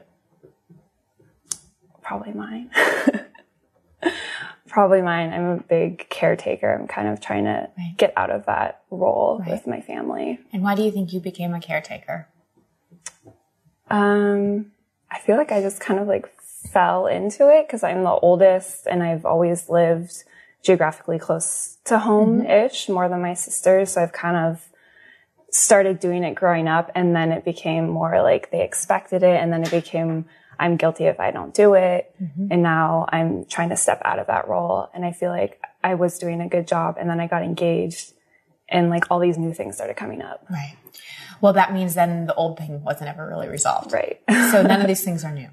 Probably 2.02 2.32
mine. 2.32 2.72
probably 4.70 5.02
mine. 5.02 5.34
I'm 5.34 5.50
a 5.50 5.58
big 5.58 6.08
caretaker. 6.10 6.74
I'm 6.74 6.88
kind 6.88 7.10
of 7.10 7.20
trying 7.20 7.44
to 7.44 7.70
right. 7.78 7.96
get 7.98 8.14
out 8.16 8.30
of 8.30 8.46
that 8.46 8.84
role 8.90 9.40
right. 9.40 9.50
with 9.50 9.68
my 9.68 9.82
family. 9.82 10.40
And 10.54 10.64
why 10.64 10.76
do 10.76 10.84
you 10.84 10.92
think 10.92 11.12
you 11.12 11.20
became 11.20 11.54
a 11.54 11.60
caretaker? 11.60 12.30
Um, 13.90 14.72
I 15.12 15.20
feel 15.20 15.36
like 15.36 15.52
I 15.52 15.60
just 15.60 15.82
kind 15.82 16.00
of 16.00 16.08
like 16.08 16.35
fell 16.76 17.08
into 17.08 17.48
it 17.50 17.66
because 17.66 17.84
I'm 17.84 18.04
the 18.04 18.12
oldest 18.12 18.86
and 18.86 19.02
I've 19.02 19.26
always 19.26 19.70
lived 19.70 20.12
geographically 20.62 21.18
close 21.18 21.78
to 21.86 21.98
home 21.98 22.46
ish 22.46 22.90
more 22.90 23.08
than 23.08 23.22
my 23.22 23.34
sisters. 23.34 23.94
So 23.94 24.04
I've 24.04 24.12
kind 24.12 24.36
of 24.36 24.62
started 25.52 26.02
doing 26.02 26.26
it 26.26 26.36
growing 26.36 26.68
up 26.68 26.92
and 26.94 27.16
then 27.16 27.32
it 27.32 27.46
became 27.46 27.88
more 27.88 28.22
like 28.22 28.52
they 28.52 28.62
expected 28.62 29.24
it 29.24 29.40
and 29.42 29.54
then 29.54 29.64
it 29.64 29.72
became 29.72 30.26
I'm 30.60 30.76
guilty 30.76 31.06
if 31.06 31.18
I 31.18 31.32
don't 31.32 31.54
do 31.54 31.76
it. 31.76 32.14
Mm-hmm. 32.22 32.48
And 32.52 32.62
now 32.62 33.06
I'm 33.08 33.46
trying 33.46 33.70
to 33.70 33.78
step 33.78 34.02
out 34.04 34.20
of 34.20 34.28
that 34.28 34.50
role. 34.50 34.90
And 34.94 35.06
I 35.06 35.14
feel 35.14 35.30
like 35.30 35.62
I 35.82 35.96
was 35.96 36.20
doing 36.20 36.42
a 36.42 36.50
good 36.50 36.68
job 36.68 36.98
and 37.00 37.10
then 37.10 37.22
I 37.22 37.28
got 37.28 37.42
engaged 37.42 38.12
and 38.68 38.90
like 38.90 39.06
all 39.10 39.20
these 39.20 39.38
new 39.38 39.54
things 39.54 39.76
started 39.76 39.96
coming 39.96 40.22
up. 40.22 40.46
Right. 40.50 40.76
Well, 41.40 41.54
that 41.54 41.72
means 41.72 41.94
then 41.96 42.26
the 42.26 42.34
old 42.36 42.58
thing 42.58 42.84
wasn't 42.84 43.10
ever 43.10 43.26
really 43.26 43.48
resolved. 43.48 43.94
Right. 43.94 44.20
So 44.52 44.62
none 44.62 44.82
of 44.82 44.88
these 44.92 45.06
things 45.06 45.24
are 45.24 45.32
new. 45.32 45.50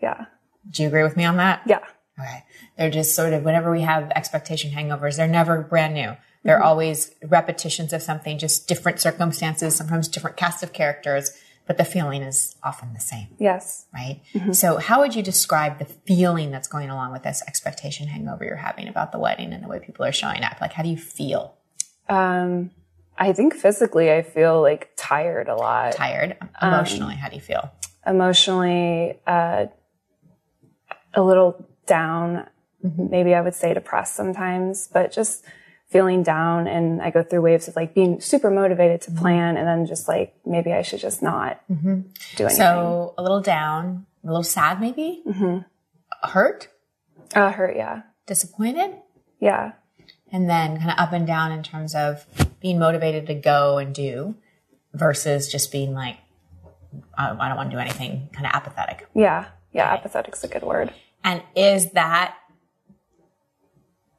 yeah. 0.00 0.26
Do 0.70 0.82
you 0.82 0.88
agree 0.88 1.02
with 1.02 1.16
me 1.16 1.24
on 1.24 1.36
that? 1.38 1.62
Yeah. 1.66 1.80
Okay. 2.18 2.44
They're 2.76 2.90
just 2.90 3.14
sort 3.14 3.32
of, 3.32 3.44
whenever 3.44 3.70
we 3.70 3.80
have 3.82 4.10
expectation 4.10 4.70
hangovers, 4.72 5.16
they're 5.16 5.26
never 5.26 5.62
brand 5.62 5.94
new. 5.94 6.16
They're 6.44 6.56
Mm-hmm. 6.56 6.64
always 6.66 7.12
repetitions 7.26 7.92
of 7.92 8.02
something, 8.02 8.38
just 8.38 8.66
different 8.68 8.98
circumstances, 9.00 9.76
sometimes 9.76 10.08
different 10.08 10.36
cast 10.38 10.62
of 10.62 10.72
characters, 10.72 11.32
but 11.66 11.76
the 11.76 11.84
feeling 11.84 12.22
is 12.22 12.56
often 12.62 12.94
the 12.94 13.00
same, 13.00 13.28
Yes. 13.38 13.86
right? 13.92 14.20
Mm-hmm. 14.34 14.52
So 14.52 14.78
how 14.78 15.00
would 15.00 15.14
you 15.14 15.22
describe 15.22 15.78
the 15.78 15.84
feeling 15.84 16.50
that's 16.50 16.66
going 16.66 16.88
along 16.90 17.12
with 17.12 17.22
this 17.24 17.42
expectation 17.46 18.08
hangover 18.08 18.44
you're 18.44 18.56
having 18.56 18.88
about 18.88 19.12
the 19.12 19.18
wedding 19.18 19.52
and 19.52 19.62
the 19.62 19.68
way 19.68 19.78
people 19.80 20.04
are 20.04 20.12
showing 20.12 20.42
up? 20.42 20.60
Like, 20.60 20.72
how 20.72 20.82
do 20.82 20.88
you 20.88 20.96
feel? 20.96 21.54
Um, 22.08 22.70
I 23.18 23.32
think 23.34 23.54
physically 23.54 24.10
I 24.10 24.22
feel 24.22 24.62
like 24.62 24.90
tired 24.96 25.48
a 25.48 25.54
lot. 25.54 25.92
Tired? 25.92 26.36
Um, 26.60 26.72
Emotionally, 26.74 27.14
how 27.16 27.28
do 27.28 27.36
you 27.36 27.42
feel? 27.42 27.70
Emotionally, 28.06 29.18
uh, 29.26 29.66
a 31.14 31.22
little 31.22 31.66
down. 31.86 32.46
Maybe 32.82 33.34
I 33.34 33.40
would 33.40 33.54
say 33.54 33.74
depressed 33.74 34.14
sometimes, 34.14 34.88
but 34.92 35.12
just 35.12 35.44
feeling 35.88 36.22
down. 36.22 36.66
And 36.66 37.02
I 37.02 37.10
go 37.10 37.22
through 37.22 37.42
waves 37.42 37.68
of 37.68 37.76
like 37.76 37.94
being 37.94 38.20
super 38.20 38.50
motivated 38.50 39.00
to 39.02 39.10
plan 39.12 39.56
and 39.56 39.66
then 39.66 39.86
just 39.86 40.08
like, 40.08 40.34
maybe 40.46 40.72
I 40.72 40.82
should 40.82 41.00
just 41.00 41.22
not 41.22 41.60
do 41.68 42.04
anything. 42.38 42.48
So 42.50 43.14
a 43.18 43.22
little 43.22 43.40
down, 43.40 44.06
a 44.24 44.28
little 44.28 44.42
sad 44.44 44.80
maybe? 44.80 45.22
Hurt? 46.22 46.68
uh, 47.34 47.50
hurt. 47.52 47.76
Yeah. 47.76 48.02
Disappointed? 48.26 48.92
Yeah. 49.40 49.72
and 50.32 50.48
then 50.48 50.76
kind 50.78 50.90
of 50.90 50.98
up 50.98 51.12
and 51.12 51.26
down 51.26 51.50
in 51.50 51.62
terms 51.62 51.94
of 51.94 52.24
being 52.60 52.78
motivated 52.78 53.26
to 53.26 53.34
go 53.34 53.78
and 53.78 53.94
do 53.94 54.34
versus 54.94 55.50
just 55.50 55.72
being 55.72 55.92
like 55.94 56.16
I 57.16 57.28
don't 57.28 57.56
want 57.56 57.70
to 57.70 57.76
do 57.76 57.80
anything 57.80 58.28
kind 58.32 58.46
of 58.46 58.52
apathetic 58.52 59.06
Yeah. 59.14 59.46
Yeah. 59.72 59.92
Apathetic's 59.92 60.42
a 60.44 60.48
good 60.48 60.62
word. 60.62 60.92
and 61.22 61.42
is 61.54 61.90
that 61.92 62.34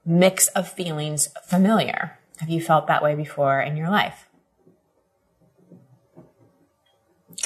mix 0.05 0.47
of 0.49 0.67
feelings 0.67 1.29
familiar 1.45 2.17
have 2.39 2.49
you 2.49 2.59
felt 2.61 2.87
that 2.87 3.03
way 3.03 3.13
before 3.15 3.59
in 3.61 3.77
your 3.77 3.89
life 3.89 4.27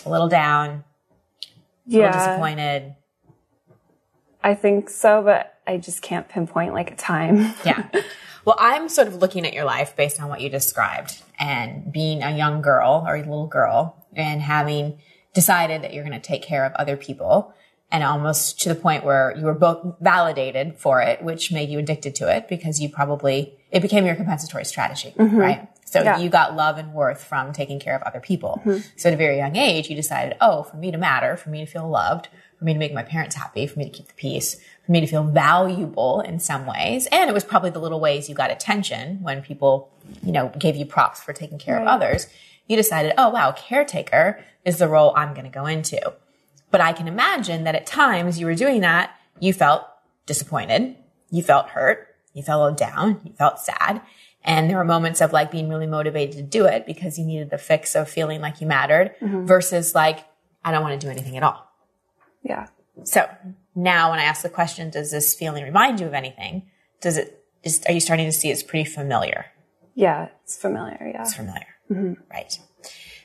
a 0.06 0.10
little 0.10 0.28
down 0.30 0.70
a 0.70 1.90
little 1.90 2.02
Yeah. 2.08 2.12
disappointed 2.12 2.96
I 4.44 4.54
think 4.54 4.92
so, 4.92 5.24
but 5.24 5.56
I 5.66 5.78
just 5.78 6.04
can't 6.04 6.30
pinpoint 6.30 6.76
like 6.76 6.92
a 6.92 6.96
time. 6.96 7.56
Yeah. 7.66 7.88
Well, 8.46 8.56
I'm 8.60 8.90
sort 8.90 9.08
of 9.08 9.16
looking 9.16 9.44
at 9.44 9.54
your 9.54 9.64
life 9.66 9.96
based 9.96 10.22
on 10.22 10.30
what 10.30 10.40
you 10.40 10.50
described 10.52 11.24
and 11.40 11.92
being 11.92 12.22
a 12.22 12.30
young 12.38 12.62
girl 12.62 13.04
or 13.08 13.16
a 13.16 13.20
little 13.22 13.48
girl 13.48 14.06
and 14.16 14.40
having 14.44 15.00
decided 15.34 15.82
that 15.82 15.96
you're 15.96 16.04
going 16.04 16.14
to 16.22 16.26
take 16.26 16.44
care 16.44 16.64
of 16.64 16.74
other 16.74 16.96
people 16.96 17.56
and 17.92 18.04
almost 18.04 18.60
to 18.62 18.70
the 18.70 18.76
point 18.76 19.06
where 19.06 19.34
you 19.38 19.46
were 19.46 19.54
both 19.54 19.96
validated 20.02 20.78
for 20.78 21.02
it, 21.02 21.22
which 21.22 21.52
made 21.52 21.70
you 21.70 21.80
addicted 21.80 22.16
to 22.16 22.36
it 22.36 22.48
because 22.48 22.80
you 22.80 22.90
probably, 22.90 23.58
it 23.72 23.82
became 23.82 24.06
your 24.06 24.16
compensatory 24.16 24.66
strategy, 24.66 25.14
mm-hmm. 25.18 25.38
right? 25.38 25.70
So 25.86 26.02
Yeah. 26.02 26.18
you 26.18 26.30
got 26.30 26.56
love 26.56 26.78
and 26.78 26.94
worth 26.94 27.24
from 27.24 27.54
taking 27.54 27.80
care 27.80 27.96
of 27.96 28.02
other 28.02 28.20
people. 28.20 28.62
Mm-hmm. 28.66 28.80
So 28.98 29.10
at 29.10 29.14
a 29.14 29.18
very 29.18 29.38
young 29.38 29.56
age, 29.56 29.90
you 29.90 29.96
decided, 29.96 30.36
oh, 30.42 30.64
for 30.64 30.78
me 30.78 30.92
to 30.92 30.98
matter, 30.98 31.38
for 31.38 31.50
me 31.50 31.64
to 31.64 31.72
feel 31.72 31.88
loved, 31.88 32.28
for 32.58 32.66
me 32.66 32.74
to 32.74 32.80
make 32.80 32.94
my 32.94 33.04
parents 33.04 33.36
happy, 33.36 33.68
for 33.68 33.78
me 33.78 33.86
to 33.86 33.92
keep 33.92 34.08
the 34.08 34.14
peace, 34.16 34.60
for 34.86 34.92
me 34.92 35.00
to 35.00 35.08
feel 35.08 35.24
valuable 35.24 36.22
in 36.22 36.40
some 36.40 36.66
ways. 36.66 37.08
And 37.12 37.30
it 37.30 37.34
was 37.34 37.44
probably 37.44 37.70
the 37.70 37.80
little 37.80 38.00
ways 38.00 38.28
you 38.28 38.36
got 38.36 38.50
attention 38.52 39.22
when 39.22 39.42
people, 39.42 39.92
you 40.24 40.32
know, 40.32 40.52
gave 40.58 40.76
you 40.76 40.86
props 40.86 41.22
for 41.22 41.34
taking 41.34 41.60
care 41.60 41.80
of 41.80 41.88
others. 41.88 42.28
You 42.68 42.76
decided, 42.76 43.14
oh 43.18 43.30
wow, 43.30 43.52
caretaker 43.52 44.44
is 44.66 44.80
the 44.80 44.88
role 44.88 45.14
I'm 45.16 45.34
going 45.34 45.46
to 45.46 45.52
go 45.52 45.68
into. 45.68 46.14
But 46.72 46.82
I 46.82 46.94
can 46.94 47.08
imagine 47.08 47.64
that 47.64 47.76
at 47.76 47.86
times 47.86 48.40
you 48.40 48.46
were 48.46 48.56
doing 48.56 48.82
that, 48.82 49.16
you 49.40 49.54
felt 49.54 49.86
disappointed, 50.26 50.96
you 51.30 51.44
felt 51.44 51.70
hurt, 51.70 52.16
you 52.34 52.44
felt 52.44 52.78
down, 52.78 53.22
you 53.24 53.34
felt 53.34 53.60
sad. 53.60 54.02
And 54.44 54.70
there 54.70 54.78
were 54.78 54.86
moments 54.86 55.22
of 55.22 55.34
like 55.34 55.50
being 55.50 55.70
really 55.70 55.88
motivated 55.88 56.36
to 56.38 56.44
do 56.44 56.66
it 56.66 56.86
because 56.86 57.18
you 57.18 57.26
needed 57.26 57.50
the 57.50 57.58
fix 57.58 57.96
of 57.96 58.08
feeling 58.08 58.42
like 58.42 58.62
you 58.62 58.68
mattered 58.68 59.16
mm-hmm. 59.22 59.46
versus 59.46 59.96
like, 59.96 60.20
I 60.64 60.72
don't 60.72 60.84
want 60.84 61.00
to 61.00 61.06
do 61.06 61.12
anything 61.12 61.36
at 61.38 61.44
all. 61.44 61.68
Yeah. 62.44 62.68
So 63.04 63.28
now 63.74 64.12
when 64.12 64.20
I 64.20 64.24
ask 64.24 64.44
the 64.44 64.50
question, 64.50 64.90
does 64.90 65.12
this 65.12 65.34
feeling 65.34 65.64
remind 65.64 66.00
you 66.00 66.06
of 66.06 66.14
anything? 66.14 66.70
Does 67.02 67.18
it, 67.18 67.44
is, 67.64 67.82
are 67.88 67.94
you 67.94 68.00
starting 68.00 68.28
to 68.28 68.32
see 68.32 68.52
it's 68.52 68.64
pretty 68.64 68.90
familiar? 68.90 69.48
Yeah. 69.96 70.30
It's 70.44 70.58
familiar. 70.58 71.12
Yeah. 71.12 71.22
It's 71.22 71.34
familiar. 71.34 71.68
Mm-hmm. 71.90 72.14
Right. 72.32 72.60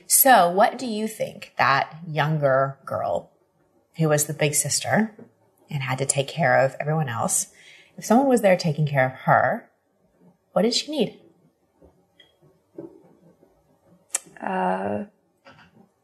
So 0.07 0.49
what 0.49 0.77
do 0.77 0.87
you 0.87 1.07
think 1.07 1.53
that 1.57 1.95
younger 2.07 2.79
girl 2.85 3.30
who 3.97 4.09
was 4.09 4.25
the 4.25 4.33
big 4.33 4.53
sister 4.53 5.13
and 5.69 5.83
had 5.83 5.97
to 5.97 6.05
take 6.05 6.27
care 6.27 6.57
of 6.57 6.75
everyone 6.79 7.09
else, 7.09 7.47
if 7.97 8.05
someone 8.05 8.27
was 8.27 8.41
there 8.41 8.57
taking 8.57 8.87
care 8.87 9.05
of 9.05 9.11
her, 9.11 9.69
what 10.53 10.63
did 10.63 10.73
she 10.73 10.91
need? 10.91 11.19
Uh, 14.41 15.05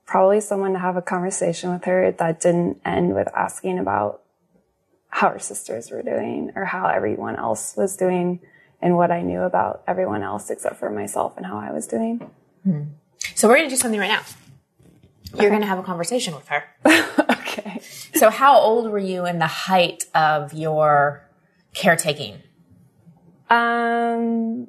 probably 0.05 0.39
someone 0.39 0.73
to 0.73 0.79
have 0.79 0.95
a 0.95 1.01
conversation 1.01 1.71
with 1.71 1.85
her 1.85 2.11
that 2.11 2.39
didn't 2.39 2.79
end 2.85 3.13
with 3.13 3.27
asking 3.35 3.79
about 3.79 4.21
how 5.09 5.29
her 5.29 5.39
sisters 5.39 5.89
were 5.91 6.01
doing 6.03 6.51
or 6.55 6.65
how 6.65 6.87
everyone 6.87 7.35
else 7.35 7.75
was 7.75 7.97
doing 7.97 8.39
and 8.81 8.95
what 8.95 9.11
I 9.11 9.21
knew 9.21 9.41
about 9.41 9.83
everyone 9.87 10.21
else 10.21 10.49
except 10.49 10.75
for 10.75 10.89
myself 10.89 11.35
and 11.37 11.45
how 11.45 11.57
I 11.57 11.71
was 11.71 11.87
doing. 11.87 12.29
Hmm. 12.63 12.83
So 13.35 13.47
we're 13.47 13.57
going 13.57 13.69
to 13.69 13.75
do 13.75 13.79
something 13.79 13.99
right 13.99 14.07
now. 14.07 14.21
You're 15.39 15.49
going 15.49 15.61
to 15.61 15.67
have 15.67 15.79
a 15.79 15.83
conversation 15.83 16.35
with 16.35 16.47
her. 16.47 16.63
okay. 17.57 17.79
So 18.15 18.29
how 18.29 18.57
old 18.59 18.89
were 18.91 18.99
you 18.99 19.25
in 19.25 19.39
the 19.39 19.47
height 19.47 20.05
of 20.15 20.53
your 20.53 21.27
caretaking? 21.73 22.41
Um, 23.49 24.67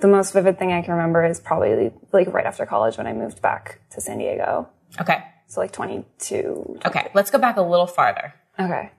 the 0.00 0.06
most 0.08 0.32
vivid 0.32 0.58
thing 0.58 0.72
I 0.72 0.82
can 0.82 0.94
remember 0.94 1.24
is 1.24 1.40
probably 1.40 1.92
like 2.12 2.32
right 2.32 2.46
after 2.46 2.64
college 2.66 2.96
when 2.98 3.06
I 3.06 3.12
moved 3.12 3.42
back 3.42 3.80
to 3.90 4.00
San 4.00 4.18
Diego. 4.18 4.68
Okay. 5.00 5.22
So 5.46 5.60
like 5.60 5.72
22. 5.72 6.80
Okay. 6.86 7.10
Let's 7.14 7.30
go 7.30 7.38
back 7.38 7.56
a 7.56 7.62
little 7.62 7.86
farther. 7.86 8.34
Okay. 8.58 8.90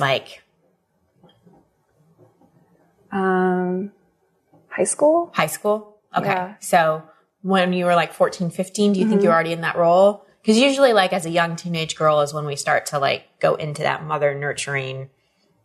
Like 0.00 0.42
Um, 3.12 3.92
high 4.68 4.84
school? 4.84 5.30
high 5.34 5.46
school? 5.46 5.98
Okay. 6.16 6.26
Yeah. 6.26 6.54
So 6.58 7.02
when 7.42 7.72
you 7.72 7.84
were 7.84 7.94
like 7.94 8.12
14, 8.12 8.50
15, 8.50 8.92
do 8.94 9.00
you 9.00 9.08
think 9.08 9.22
you 9.22 9.28
were 9.28 9.34
already 9.34 9.52
in 9.52 9.60
that 9.60 9.76
role? 9.76 10.23
Because 10.44 10.58
usually 10.58 10.92
like 10.92 11.14
as 11.14 11.24
a 11.24 11.30
young 11.30 11.56
teenage 11.56 11.96
girl 11.96 12.20
is 12.20 12.34
when 12.34 12.44
we 12.44 12.54
start 12.54 12.84
to 12.86 12.98
like 12.98 13.24
go 13.40 13.54
into 13.54 13.80
that 13.80 14.04
mother 14.04 14.34
nurturing 14.34 15.08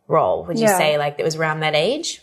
role. 0.08 0.46
Would 0.46 0.58
you 0.58 0.68
say 0.68 0.96
like 0.96 1.16
it 1.18 1.22
was 1.22 1.36
around 1.36 1.60
that 1.60 1.74
age? 1.74 2.22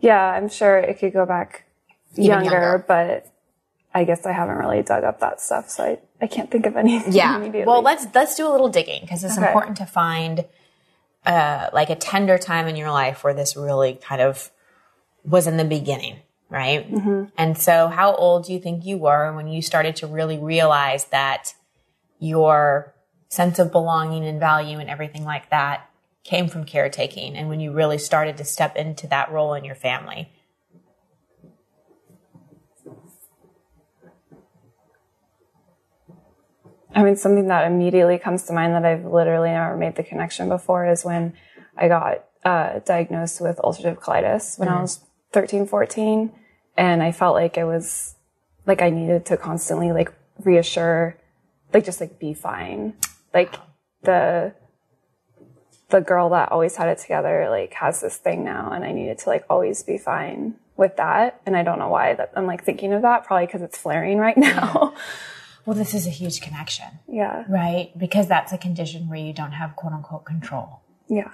Yeah, 0.00 0.18
I'm 0.18 0.48
sure 0.48 0.78
it 0.78 0.98
could 0.98 1.12
go 1.12 1.26
back 1.26 1.66
younger, 2.14 2.44
younger. 2.44 2.84
but 2.88 3.26
I 3.92 4.04
guess 4.04 4.24
I 4.24 4.32
haven't 4.32 4.56
really 4.56 4.82
dug 4.82 5.04
up 5.04 5.20
that 5.20 5.42
stuff, 5.42 5.68
so 5.68 5.84
I, 5.84 5.98
I 6.22 6.26
can't 6.26 6.50
think 6.50 6.64
of 6.64 6.76
anything 6.78 7.12
Yeah. 7.12 7.36
immediately. 7.36 7.66
Well, 7.66 7.82
let's 7.82 8.06
let's 8.14 8.34
do 8.34 8.48
a 8.48 8.50
little 8.50 8.70
digging 8.70 9.02
because 9.02 9.22
it's 9.22 9.36
Okay. 9.36 9.46
important 9.46 9.76
to 9.76 9.84
find 9.84 10.46
uh, 11.26 11.68
like 11.74 11.90
a 11.90 11.96
tender 11.96 12.38
time 12.38 12.66
in 12.66 12.76
your 12.76 12.90
life 12.90 13.22
where 13.24 13.34
this 13.34 13.56
really 13.58 13.94
kind 13.94 14.22
of 14.22 14.50
was 15.22 15.46
in 15.46 15.58
the 15.58 15.64
beginning, 15.66 16.16
right? 16.52 16.86
And 17.38 17.56
so, 17.56 17.88
how 17.88 18.14
old 18.14 18.44
do 18.44 18.52
you 18.52 18.60
think 18.60 18.84
you 18.84 18.98
were 18.98 19.34
when 19.34 19.48
you 19.48 19.62
started 19.62 19.96
to 19.96 20.06
really 20.06 20.38
realize 20.38 21.06
that 21.06 21.54
your 22.18 22.94
sense 23.28 23.58
of 23.58 23.72
belonging 23.72 24.24
and 24.24 24.38
value 24.38 24.78
and 24.78 24.90
everything 24.90 25.24
like 25.24 25.48
that 25.50 25.88
came 26.24 26.48
from 26.48 26.64
caretaking, 26.64 27.36
and 27.36 27.48
when 27.48 27.58
you 27.58 27.72
really 27.72 27.98
started 27.98 28.36
to 28.36 28.44
step 28.44 28.76
into 28.76 29.06
that 29.08 29.32
role 29.32 29.54
in 29.54 29.64
your 29.64 29.74
family? 29.74 30.30
I 36.94 37.02
mean, 37.02 37.16
something 37.16 37.48
that 37.48 37.66
immediately 37.66 38.18
comes 38.18 38.42
to 38.44 38.52
mind 38.52 38.74
that 38.74 38.84
I've 38.84 39.06
literally 39.06 39.48
never 39.48 39.74
made 39.74 39.96
the 39.96 40.02
connection 40.02 40.50
before 40.50 40.86
is 40.86 41.04
when 41.04 41.32
I 41.76 41.88
got 41.88 42.24
uh, 42.44 42.80
diagnosed 42.80 43.40
with 43.40 43.56
ulcerative 43.58 43.98
colitis 43.98 44.58
when 44.58 44.68
I 44.68 44.80
was 44.80 45.00
13, 45.32 45.66
14. 45.66 46.32
And 46.76 47.02
I 47.02 47.12
felt 47.12 47.34
like 47.34 47.56
it 47.56 47.64
was 47.64 48.14
like 48.66 48.82
I 48.82 48.90
needed 48.90 49.26
to 49.26 49.36
constantly 49.36 49.92
like 49.92 50.12
reassure, 50.38 51.16
like 51.72 51.84
just 51.84 52.00
like 52.00 52.18
be 52.18 52.34
fine. 52.34 52.94
Like 53.34 53.54
the 54.02 54.54
the 55.90 56.00
girl 56.00 56.30
that 56.30 56.50
always 56.50 56.76
had 56.76 56.88
it 56.88 56.98
together 56.98 57.48
like 57.50 57.74
has 57.74 58.00
this 58.00 58.16
thing 58.16 58.44
now 58.44 58.72
and 58.72 58.82
I 58.82 58.92
needed 58.92 59.18
to 59.18 59.28
like 59.28 59.44
always 59.50 59.82
be 59.82 59.98
fine 59.98 60.54
with 60.76 60.96
that. 60.96 61.40
And 61.44 61.56
I 61.56 61.62
don't 61.62 61.78
know 61.78 61.90
why 61.90 62.14
that 62.14 62.32
I'm 62.34 62.46
like 62.46 62.64
thinking 62.64 62.92
of 62.92 63.02
that, 63.02 63.24
probably 63.24 63.46
because 63.46 63.62
it's 63.62 63.78
flaring 63.78 64.18
right 64.18 64.36
now. 64.36 64.94
Well, 65.64 65.76
this 65.76 65.94
is 65.94 66.06
a 66.06 66.10
huge 66.10 66.40
connection, 66.40 66.86
yeah. 67.08 67.44
right? 67.48 67.96
Because 67.96 68.26
that's 68.26 68.52
a 68.52 68.58
condition 68.58 69.08
where 69.08 69.18
you 69.18 69.32
don't 69.32 69.52
have 69.52 69.76
quote 69.76 69.92
unquote 69.92 70.24
control. 70.24 70.80
Yeah. 71.08 71.30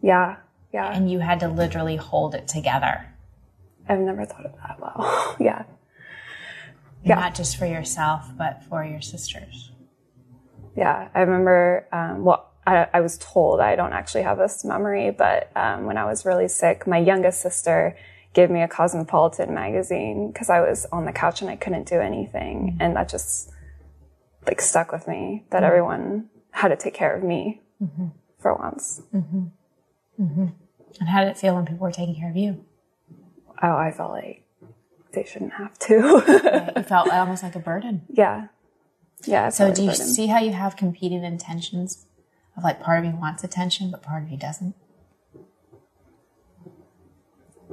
Yeah. 0.00 0.36
Yeah. 0.72 0.90
And 0.90 1.10
you 1.10 1.18
had 1.18 1.40
to 1.40 1.48
literally 1.48 1.96
hold 1.96 2.34
it 2.34 2.48
together. 2.48 3.11
I've 3.88 3.98
never 4.00 4.24
thought 4.24 4.46
of 4.46 4.52
that. 4.56 4.78
Wow. 4.80 5.36
yeah. 5.40 5.64
Yeah. 7.04 7.16
Not 7.16 7.34
just 7.34 7.56
for 7.56 7.66
yourself, 7.66 8.30
but 8.36 8.62
for 8.68 8.84
your 8.84 9.00
sisters. 9.00 9.72
Yeah. 10.76 11.08
I 11.14 11.20
remember, 11.20 11.88
um, 11.92 12.24
well, 12.24 12.50
I, 12.66 12.86
I 12.94 13.00
was 13.00 13.18
told 13.18 13.60
I 13.60 13.74
don't 13.74 13.92
actually 13.92 14.22
have 14.22 14.38
this 14.38 14.64
memory, 14.64 15.10
but 15.10 15.50
um, 15.56 15.84
when 15.86 15.96
I 15.98 16.04
was 16.04 16.24
really 16.24 16.46
sick, 16.48 16.86
my 16.86 16.98
youngest 16.98 17.40
sister 17.40 17.96
gave 18.34 18.50
me 18.50 18.62
a 18.62 18.68
Cosmopolitan 18.68 19.52
magazine 19.52 20.30
because 20.32 20.48
I 20.48 20.60
was 20.60 20.86
on 20.92 21.04
the 21.04 21.12
couch 21.12 21.42
and 21.42 21.50
I 21.50 21.56
couldn't 21.56 21.88
do 21.88 22.00
anything. 22.00 22.68
Mm-hmm. 22.72 22.82
And 22.82 22.96
that 22.96 23.08
just 23.08 23.50
like 24.46 24.60
stuck 24.60 24.92
with 24.92 25.06
me 25.08 25.44
that 25.50 25.58
Mm-hmm. 25.58 25.66
everyone 25.66 26.28
had 26.52 26.68
to 26.68 26.76
take 26.76 26.94
care 26.94 27.16
of 27.16 27.22
me 27.24 27.60
for 28.38 28.54
once. 28.54 29.02
And 31.00 31.08
how 31.08 31.20
did 31.24 31.30
it 31.30 31.38
feel 31.38 31.54
when 31.54 31.64
people 31.66 31.78
were 31.84 31.90
taking 31.92 32.14
care 32.14 32.30
of 32.30 32.36
you? 32.36 32.64
Oh, 33.62 33.76
I 33.76 33.92
felt 33.92 34.10
like 34.10 34.44
they 35.12 35.24
shouldn't 35.24 35.52
have 35.54 35.78
to. 35.80 36.22
Right? 36.42 36.72
You 36.76 36.82
felt 36.82 37.08
almost 37.10 37.42
like 37.42 37.54
a 37.54 37.60
burden. 37.60 38.02
yeah. 38.08 38.48
Yeah. 39.24 39.50
So 39.50 39.72
do 39.72 39.82
you 39.82 39.90
burden. 39.90 40.06
see 40.06 40.26
how 40.26 40.40
you 40.40 40.52
have 40.52 40.76
competing 40.76 41.22
intentions 41.22 42.06
of 42.56 42.64
like 42.64 42.80
part 42.80 42.98
of 42.98 43.04
you 43.04 43.16
wants 43.18 43.44
attention, 43.44 43.90
but 43.92 44.02
part 44.02 44.24
of 44.24 44.30
you 44.30 44.36
doesn't? 44.36 44.74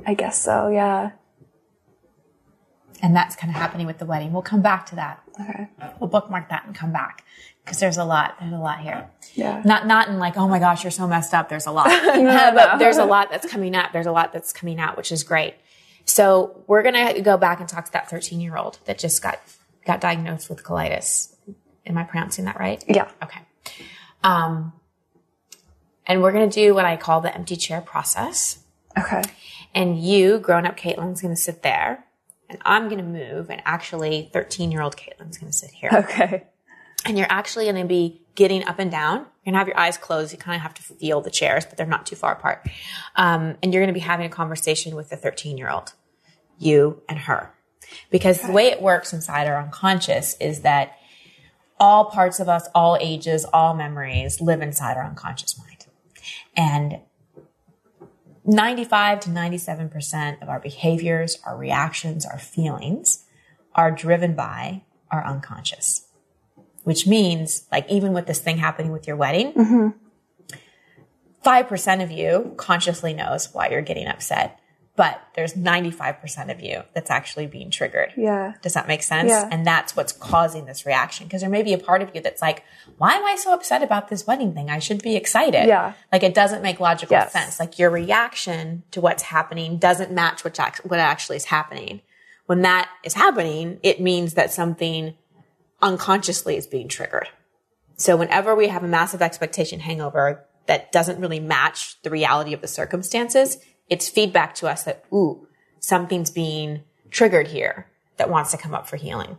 I 0.05 0.13
guess 0.13 0.41
so. 0.41 0.69
Yeah. 0.69 1.11
And 3.01 3.15
that's 3.15 3.35
kind 3.35 3.49
of 3.49 3.55
happening 3.55 3.87
with 3.87 3.97
the 3.97 4.05
wedding. 4.05 4.31
We'll 4.33 4.41
come 4.41 4.61
back 4.61 4.85
to 4.87 4.95
that. 4.95 5.23
Okay. 5.39 5.67
We'll 5.99 6.09
bookmark 6.09 6.49
that 6.49 6.65
and 6.65 6.75
come 6.75 6.91
back 6.91 7.23
because 7.63 7.79
there's 7.79 7.97
a 7.97 8.03
lot. 8.03 8.35
There's 8.39 8.53
a 8.53 8.57
lot 8.57 8.81
here. 8.81 9.09
Yeah. 9.33 9.61
Not 9.63 9.87
not 9.87 10.09
in 10.09 10.19
like, 10.19 10.37
oh 10.37 10.47
my 10.47 10.59
gosh, 10.59 10.83
you're 10.83 10.91
so 10.91 11.07
messed 11.07 11.33
up. 11.33 11.47
There's 11.49 11.65
a 11.65 11.71
lot. 11.71 11.87
but 12.05 12.77
there's 12.77 12.97
a 12.97 13.05
lot 13.05 13.29
that's 13.31 13.49
coming 13.49 13.73
up. 13.73 13.93
There's 13.93 14.05
a 14.05 14.11
lot 14.11 14.33
that's 14.33 14.51
coming 14.51 14.79
out, 14.79 14.97
which 14.97 15.11
is 15.11 15.23
great. 15.23 15.55
So 16.09 16.63
we're 16.67 16.83
gonna 16.83 17.21
go 17.21 17.37
back 17.37 17.59
and 17.59 17.69
talk 17.69 17.85
to 17.85 17.91
that 17.93 18.09
13 18.09 18.39
year 18.41 18.57
old 18.57 18.79
that 18.85 18.97
just 18.97 19.21
got 19.21 19.39
got 19.85 20.01
diagnosed 20.01 20.49
with 20.49 20.63
colitis. 20.63 21.33
Am 21.85 21.97
I 21.97 22.03
pronouncing 22.03 22.45
that 22.45 22.59
right? 22.59 22.83
Yeah. 22.87 23.09
Okay. 23.23 23.39
Um, 24.23 24.73
and 26.05 26.21
we're 26.21 26.31
gonna 26.31 26.49
do 26.49 26.73
what 26.73 26.85
I 26.85 26.97
call 26.97 27.21
the 27.21 27.33
empty 27.33 27.55
chair 27.55 27.81
process. 27.81 28.59
Okay. 28.97 29.21
And 29.73 30.01
you, 30.01 30.39
grown 30.39 30.65
up 30.65 30.75
Caitlin's 30.77 31.21
gonna 31.21 31.35
sit 31.35 31.61
there, 31.61 32.03
and 32.49 32.57
I'm 32.65 32.89
gonna 32.89 33.03
move, 33.03 33.49
and 33.51 33.61
actually 33.65 34.29
13 34.33 34.71
year 34.71 34.81
old 34.81 34.97
Caitlin's 34.97 35.37
gonna 35.37 35.53
sit 35.53 35.69
here 35.71 35.91
Okay. 35.93 36.43
and 37.05 37.17
you're 37.17 37.27
actually 37.29 37.65
going 37.65 37.75
to 37.77 37.85
be 37.85 38.21
getting 38.35 38.65
up 38.65 38.79
and 38.79 38.91
down. 38.91 39.25
To 39.53 39.57
have 39.57 39.67
your 39.67 39.77
eyes 39.77 39.97
closed. 39.97 40.31
You 40.31 40.37
kind 40.37 40.55
of 40.55 40.61
have 40.61 40.73
to 40.75 40.81
feel 40.81 41.21
the 41.21 41.31
chairs, 41.31 41.65
but 41.65 41.77
they're 41.77 41.85
not 41.85 42.05
too 42.05 42.15
far 42.15 42.33
apart. 42.33 42.67
Um, 43.15 43.57
and 43.61 43.73
you're 43.73 43.85
to 43.85 43.93
be 43.93 43.99
having 43.99 44.25
a 44.25 44.29
conversation 44.29 44.95
with 44.95 45.09
the 45.09 45.15
13 45.15 45.57
year 45.57 45.69
old, 45.69 45.93
you 46.57 47.01
and 47.09 47.19
her. 47.19 47.53
Because 48.09 48.41
the 48.41 48.51
way 48.51 48.67
it 48.67 48.81
works 48.81 49.13
inside 49.13 49.47
our 49.47 49.61
unconscious 49.61 50.35
is 50.39 50.61
that 50.61 50.97
all 51.79 52.05
parts 52.05 52.39
of 52.39 52.49
us, 52.49 52.67
all 52.75 52.97
ages, 52.99 53.45
all 53.51 53.73
memories 53.73 54.41
live 54.41 54.61
inside 54.61 54.97
our 54.97 55.05
unconscious 55.05 55.57
mind. 55.57 55.87
And 56.55 56.99
95 58.45 59.21
to 59.21 59.29
97% 59.29 60.41
of 60.41 60.49
our 60.49 60.59
behaviors, 60.59 61.37
our 61.45 61.55
reactions, 61.55 62.25
our 62.25 62.39
feelings 62.39 63.25
are 63.75 63.91
driven 63.91 64.35
by 64.35 64.83
our 65.11 65.25
unconscious 65.25 65.98
which 66.89 67.05
means 67.05 67.67
like 67.71 67.87
even 67.87 68.13
with 68.13 68.25
this 68.25 68.39
thing 68.39 68.57
happening 68.57 68.91
with 68.91 69.05
your 69.05 69.15
wedding, 69.15 69.53
mm-hmm. 69.53 69.89
5% 71.45 72.03
of 72.03 72.09
you 72.09 72.55
consciously 72.57 73.13
knows 73.13 73.53
why 73.53 73.69
you're 73.69 73.83
getting 73.83 74.07
upset, 74.07 74.59
but 74.95 75.21
there's 75.35 75.53
95% 75.53 76.49
of 76.49 76.61
you 76.61 76.81
that's 76.95 77.11
actually 77.11 77.45
being 77.45 77.69
triggered. 77.69 78.11
Yeah. 78.17 78.53
Does 78.63 78.73
that 78.73 78.87
make 78.87 79.03
sense? 79.03 79.29
Yeah. 79.29 79.47
And 79.51 79.67
that's 79.67 79.95
what's 79.95 80.13
causing 80.13 80.65
this 80.65 80.83
reaction. 80.83 81.27
Because 81.27 81.41
there 81.41 81.49
may 81.51 81.61
be 81.61 81.73
a 81.73 81.77
part 81.77 82.01
of 82.01 82.09
you 82.15 82.21
that's 82.21 82.41
like, 82.41 82.63
why 82.97 83.13
am 83.13 83.23
I 83.23 83.35
so 83.35 83.53
upset 83.53 83.83
about 83.83 84.07
this 84.07 84.25
wedding 84.25 84.55
thing? 84.55 84.71
I 84.71 84.79
should 84.79 85.03
be 85.03 85.15
excited. 85.15 85.67
Yeah. 85.67 85.93
Like 86.11 86.23
it 86.23 86.33
doesn't 86.33 86.63
make 86.63 86.79
logical 86.79 87.13
Yes. 87.13 87.31
sense. 87.31 87.59
Like 87.59 87.77
your 87.77 87.91
reaction 87.91 88.81
to 88.89 88.99
what's 88.99 89.21
happening 89.21 89.77
doesn't 89.77 90.11
match 90.11 90.43
what, 90.43 90.57
what 90.83 90.99
actually 90.99 91.37
is 91.37 91.45
happening. 91.45 92.01
When 92.47 92.63
that 92.63 92.89
is 93.03 93.13
happening, 93.13 93.79
it 93.83 94.01
means 94.01 94.33
that 94.33 94.51
something 94.51 95.13
unconsciously 95.81 96.57
is 96.57 96.67
being 96.67 96.87
triggered. 96.87 97.29
So 97.95 98.15
whenever 98.15 98.55
we 98.55 98.67
have 98.67 98.83
a 98.83 98.87
massive 98.87 99.21
expectation 99.21 99.81
hangover 99.81 100.45
that 100.67 100.91
doesn't 100.91 101.19
really 101.19 101.39
match 101.39 102.01
the 102.03 102.09
reality 102.09 102.53
of 102.53 102.61
the 102.61 102.67
circumstances, 102.67 103.57
it's 103.89 104.07
feedback 104.07 104.55
to 104.55 104.67
us 104.67 104.83
that, 104.83 105.03
ooh, 105.11 105.47
something's 105.79 106.31
being 106.31 106.83
triggered 107.09 107.47
here 107.47 107.87
that 108.17 108.29
wants 108.29 108.51
to 108.51 108.57
come 108.57 108.73
up 108.73 108.87
for 108.87 108.95
healing. 108.95 109.37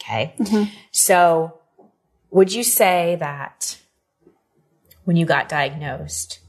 Okay. 0.00 0.34
Mm-hmm. 0.38 0.72
So 0.92 1.60
would 2.30 2.52
you 2.52 2.62
say 2.64 3.16
that 3.20 3.78
when 5.04 5.16
you 5.16 5.26
got 5.26 5.48
diagnosed, 5.48 6.40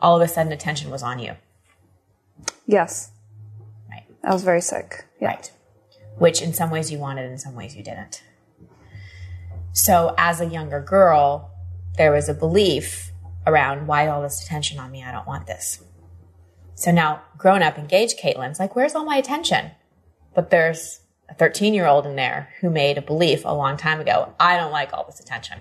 all 0.00 0.16
of 0.16 0.22
a 0.22 0.28
sudden 0.28 0.52
attention 0.52 0.90
was 0.90 1.02
on 1.02 1.18
you? 1.18 1.34
Yes. 2.66 3.10
Right. 3.90 4.04
I 4.24 4.32
was 4.32 4.42
very 4.42 4.60
sick. 4.60 5.04
Yeah. 5.20 5.28
Right. 5.28 5.52
Which 6.18 6.42
in 6.42 6.52
some 6.52 6.70
ways 6.70 6.90
you 6.90 6.98
wanted, 6.98 7.30
in 7.30 7.38
some 7.38 7.54
ways 7.54 7.74
you 7.74 7.82
didn't. 7.82 8.22
So 9.72 10.14
as 10.18 10.40
a 10.40 10.46
younger 10.46 10.80
girl, 10.80 11.50
there 11.96 12.12
was 12.12 12.28
a 12.28 12.34
belief 12.34 13.10
around 13.46 13.86
why 13.86 14.06
all 14.06 14.22
this 14.22 14.42
attention 14.42 14.78
on 14.78 14.90
me? 14.90 15.02
I 15.02 15.12
don't 15.12 15.26
want 15.26 15.46
this. 15.46 15.82
So 16.74 16.90
now 16.90 17.22
grown 17.36 17.62
up, 17.62 17.78
engaged 17.78 18.18
Caitlin's 18.18 18.58
like, 18.58 18.76
where's 18.76 18.94
all 18.94 19.04
my 19.04 19.16
attention? 19.16 19.72
But 20.34 20.50
there's 20.50 21.00
a 21.28 21.34
13 21.34 21.74
year 21.74 21.86
old 21.86 22.06
in 22.06 22.16
there 22.16 22.50
who 22.60 22.70
made 22.70 22.98
a 22.98 23.02
belief 23.02 23.44
a 23.44 23.54
long 23.54 23.76
time 23.76 24.00
ago. 24.00 24.34
I 24.38 24.56
don't 24.56 24.72
like 24.72 24.92
all 24.92 25.04
this 25.04 25.20
attention. 25.20 25.60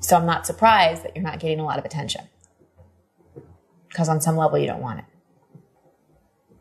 So 0.00 0.16
I'm 0.16 0.26
not 0.26 0.46
surprised 0.46 1.04
that 1.04 1.14
you're 1.14 1.24
not 1.24 1.38
getting 1.38 1.60
a 1.60 1.64
lot 1.64 1.78
of 1.78 1.84
attention. 1.84 2.28
Because 3.88 4.08
on 4.08 4.20
some 4.20 4.36
level 4.36 4.58
you 4.58 4.66
don't 4.66 4.80
want 4.80 5.00
it. 5.00 5.04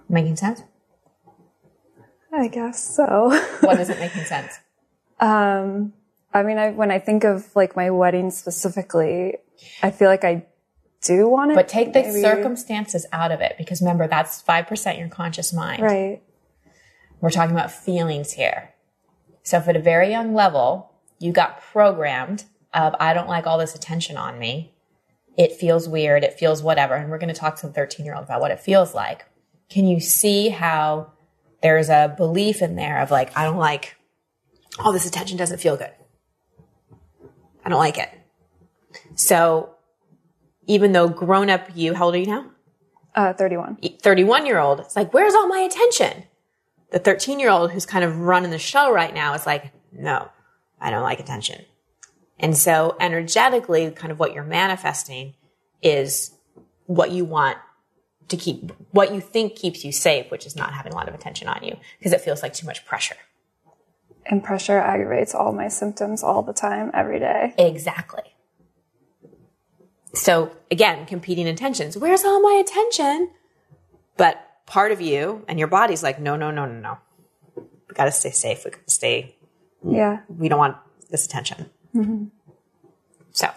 Making 0.07 0.35
sense? 0.35 0.61
I 2.31 2.47
guess 2.47 2.95
so. 2.95 3.29
What 3.61 3.79
isn't 3.79 3.99
making 3.99 4.23
sense? 4.23 4.59
um, 5.19 5.93
I 6.33 6.43
mean, 6.43 6.57
I, 6.57 6.71
when 6.71 6.91
I 6.91 6.99
think 6.99 7.23
of 7.23 7.53
like 7.55 7.75
my 7.75 7.89
wedding 7.89 8.31
specifically, 8.31 9.37
I 9.83 9.91
feel 9.91 10.07
like 10.07 10.23
I 10.23 10.45
do 11.01 11.27
want 11.27 11.51
it. 11.51 11.55
But 11.55 11.67
take 11.67 11.93
the 11.93 12.03
maybe. 12.03 12.21
circumstances 12.21 13.05
out 13.11 13.31
of 13.31 13.41
it 13.41 13.55
because 13.57 13.81
remember, 13.81 14.07
that's 14.07 14.41
5% 14.41 14.97
your 14.97 15.09
conscious 15.09 15.53
mind. 15.53 15.81
Right. 15.81 16.21
We're 17.19 17.31
talking 17.31 17.55
about 17.55 17.71
feelings 17.71 18.33
here. 18.33 18.73
So 19.43 19.57
if 19.57 19.67
at 19.67 19.75
a 19.75 19.79
very 19.81 20.09
young 20.09 20.33
level, 20.33 20.91
you 21.19 21.31
got 21.31 21.61
programmed 21.61 22.45
of, 22.73 22.95
I 22.99 23.13
don't 23.13 23.27
like 23.27 23.45
all 23.45 23.57
this 23.57 23.75
attention 23.75 24.17
on 24.17 24.39
me. 24.39 24.73
It 25.37 25.53
feels 25.53 25.87
weird. 25.87 26.23
It 26.23 26.39
feels 26.39 26.63
whatever. 26.63 26.95
And 26.95 27.09
we're 27.09 27.17
going 27.17 27.33
to 27.33 27.39
talk 27.39 27.57
to 27.57 27.67
the 27.67 27.73
13 27.73 28.05
year 28.05 28.15
old 28.15 28.25
about 28.25 28.41
what 28.41 28.51
it 28.51 28.59
feels 28.59 28.93
like. 28.93 29.25
Can 29.69 29.85
you 29.85 29.99
see 29.99 30.49
how 30.49 31.11
there's 31.61 31.89
a 31.89 32.13
belief 32.15 32.61
in 32.61 32.75
there 32.75 33.01
of 33.01 33.11
like, 33.11 33.35
I 33.37 33.43
don't 33.43 33.57
like 33.57 33.95
all 34.79 34.91
this 34.91 35.05
attention 35.05 35.37
doesn't 35.37 35.59
feel 35.59 35.77
good. 35.77 35.91
I 37.63 37.69
don't 37.69 37.79
like 37.79 37.97
it. 37.97 38.09
So 39.15 39.75
even 40.67 40.91
though 40.91 41.07
grown 41.07 41.49
up 41.49 41.69
you, 41.75 41.93
how 41.93 42.05
old 42.05 42.15
are 42.15 42.19
you 42.19 42.25
now? 42.25 42.45
Uh, 43.13 43.33
31. 43.33 43.77
31 44.01 44.45
year 44.45 44.59
old, 44.59 44.79
it's 44.79 44.95
like, 44.95 45.13
where's 45.13 45.33
all 45.33 45.47
my 45.47 45.59
attention? 45.59 46.23
The 46.91 46.99
13 46.99 47.39
year 47.39 47.49
old 47.49 47.71
who's 47.71 47.85
kind 47.85 48.03
of 48.03 48.19
running 48.19 48.51
the 48.51 48.59
show 48.59 48.91
right 48.91 49.13
now 49.13 49.33
is 49.33 49.45
like, 49.45 49.71
no, 49.91 50.29
I 50.79 50.89
don't 50.89 51.03
like 51.03 51.19
attention. 51.19 51.63
And 52.39 52.57
so 52.57 52.95
energetically, 52.99 53.91
kind 53.91 54.11
of 54.11 54.19
what 54.19 54.33
you're 54.33 54.43
manifesting 54.43 55.35
is 55.81 56.31
what 56.85 57.11
you 57.11 57.25
want 57.25 57.57
to 58.27 58.37
keep, 58.37 58.71
what 58.91 59.13
you 59.13 59.21
think 59.21 59.55
keeps 59.55 59.83
you 59.83 59.91
safe, 59.91 60.31
which 60.31 60.45
is 60.45 60.55
not 60.55 60.73
having 60.73 60.93
a 60.93 60.95
lot 60.95 61.07
of 61.07 61.13
attention 61.13 61.47
on 61.47 61.63
you 61.63 61.77
because 61.99 62.13
it 62.13 62.21
feels 62.21 62.41
like 62.41 62.53
too 62.53 62.65
much 62.65 62.85
pressure. 62.85 63.17
And 64.25 64.43
pressure 64.43 64.77
aggravates 64.77 65.33
all 65.33 65.51
my 65.51 65.67
symptoms 65.67 66.23
all 66.23 66.41
the 66.41 66.53
time, 66.53 66.91
every 66.93 67.19
day. 67.19 67.53
Exactly. 67.57 68.23
So 70.13 70.55
again, 70.69 71.05
competing 71.05 71.47
intentions. 71.47 71.97
Where's 71.97 72.23
all 72.23 72.41
my 72.41 72.61
attention? 72.63 73.31
But 74.17 74.45
part 74.65 74.91
of 74.91 75.01
you 75.01 75.43
and 75.47 75.57
your 75.57 75.67
body's 75.67 76.03
like, 76.03 76.19
no, 76.19 76.35
no, 76.35 76.51
no, 76.51 76.65
no, 76.65 76.79
no. 76.79 76.97
We 77.55 77.95
got 77.95 78.05
to 78.05 78.11
stay 78.11 78.31
safe. 78.31 78.63
We 78.63 78.71
got 78.71 78.85
to 78.85 78.93
stay. 78.93 79.35
Yeah. 79.85 80.19
We 80.29 80.47
don't 80.47 80.59
want 80.59 80.77
this 81.09 81.25
attention. 81.25 81.69
Mm-hmm. 81.95 82.25
So 83.31 83.49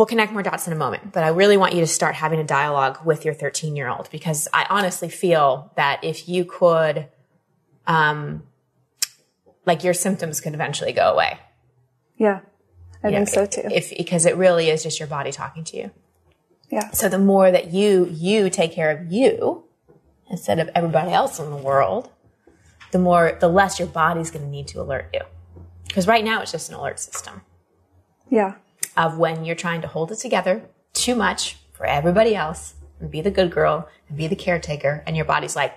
we'll 0.00 0.06
connect 0.06 0.32
more 0.32 0.42
dots 0.42 0.66
in 0.66 0.72
a 0.72 0.76
moment, 0.76 1.12
but 1.12 1.22
I 1.24 1.28
really 1.28 1.58
want 1.58 1.74
you 1.74 1.80
to 1.80 1.86
start 1.86 2.14
having 2.14 2.40
a 2.40 2.44
dialogue 2.44 3.04
with 3.04 3.26
your 3.26 3.34
13 3.34 3.76
year 3.76 3.86
old 3.86 4.08
because 4.10 4.48
I 4.50 4.66
honestly 4.70 5.10
feel 5.10 5.70
that 5.76 6.02
if 6.02 6.26
you 6.26 6.46
could, 6.46 7.06
um, 7.86 8.44
like 9.66 9.84
your 9.84 9.92
symptoms 9.92 10.40
could 10.40 10.54
eventually 10.54 10.92
go 10.92 11.12
away. 11.12 11.38
Yeah. 12.16 12.40
I 13.04 13.08
You 13.08 13.12
know, 13.12 13.26
think 13.26 13.28
so 13.28 13.44
too. 13.44 13.68
If, 13.70 13.94
because 13.94 14.24
it 14.24 14.36
really 14.36 14.70
is 14.70 14.82
just 14.82 14.98
your 14.98 15.06
body 15.06 15.32
talking 15.32 15.64
to 15.64 15.76
you. 15.76 15.90
yeah. 16.70 16.92
So 16.92 17.10
the 17.10 17.18
more 17.18 17.50
that 17.50 17.70
you, 17.70 18.08
you 18.10 18.48
take 18.48 18.72
care 18.72 18.90
of 18.90 19.12
you 19.12 19.64
instead 20.30 20.58
of 20.60 20.70
everybody 20.74 21.12
else 21.12 21.38
in 21.38 21.50
the 21.50 21.56
world, 21.56 22.08
the 22.92 22.98
more, 22.98 23.36
the 23.38 23.48
less 23.48 23.78
your 23.78 23.88
body's 23.88 24.30
going 24.30 24.46
to 24.46 24.50
need 24.50 24.66
to 24.68 24.80
alert 24.80 25.10
you. 25.12 25.20
Because 25.88 26.06
right 26.06 26.24
now 26.24 26.40
it's 26.40 26.52
just 26.52 26.70
an 26.70 26.76
alert 26.76 26.98
system 26.98 27.42
Yeah. 28.30 28.54
Of 28.96 29.18
when 29.18 29.44
you're 29.44 29.56
trying 29.56 29.80
to 29.82 29.88
hold 29.88 30.12
it 30.12 30.16
together 30.16 30.62
too 30.92 31.14
much 31.14 31.56
for 31.72 31.86
everybody 31.86 32.34
else 32.34 32.74
and 33.00 33.10
be 33.10 33.20
the 33.20 33.30
good 33.30 33.50
girl 33.50 33.88
and 34.08 34.16
be 34.16 34.26
the 34.26 34.36
caretaker. 34.36 35.02
And 35.06 35.16
your 35.16 35.24
body's 35.24 35.56
like, 35.56 35.74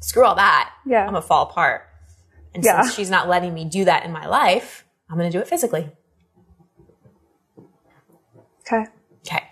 screw 0.00 0.24
all 0.24 0.34
that. 0.36 0.72
Yeah. 0.86 1.06
I'm 1.06 1.14
to 1.14 1.22
fall 1.22 1.44
apart. 1.44 1.88
And 2.54 2.64
Yeah. 2.64 2.82
since 2.82 2.94
she's 2.94 3.10
not 3.10 3.28
letting 3.28 3.54
me 3.54 3.64
do 3.64 3.84
that 3.84 4.04
in 4.04 4.12
my 4.12 4.26
life, 4.26 4.84
I'm 5.10 5.18
to 5.18 5.30
do 5.30 5.38
it 5.40 5.48
physically. 5.48 5.90
Okay. 8.66 8.86
Okay. 9.26 9.42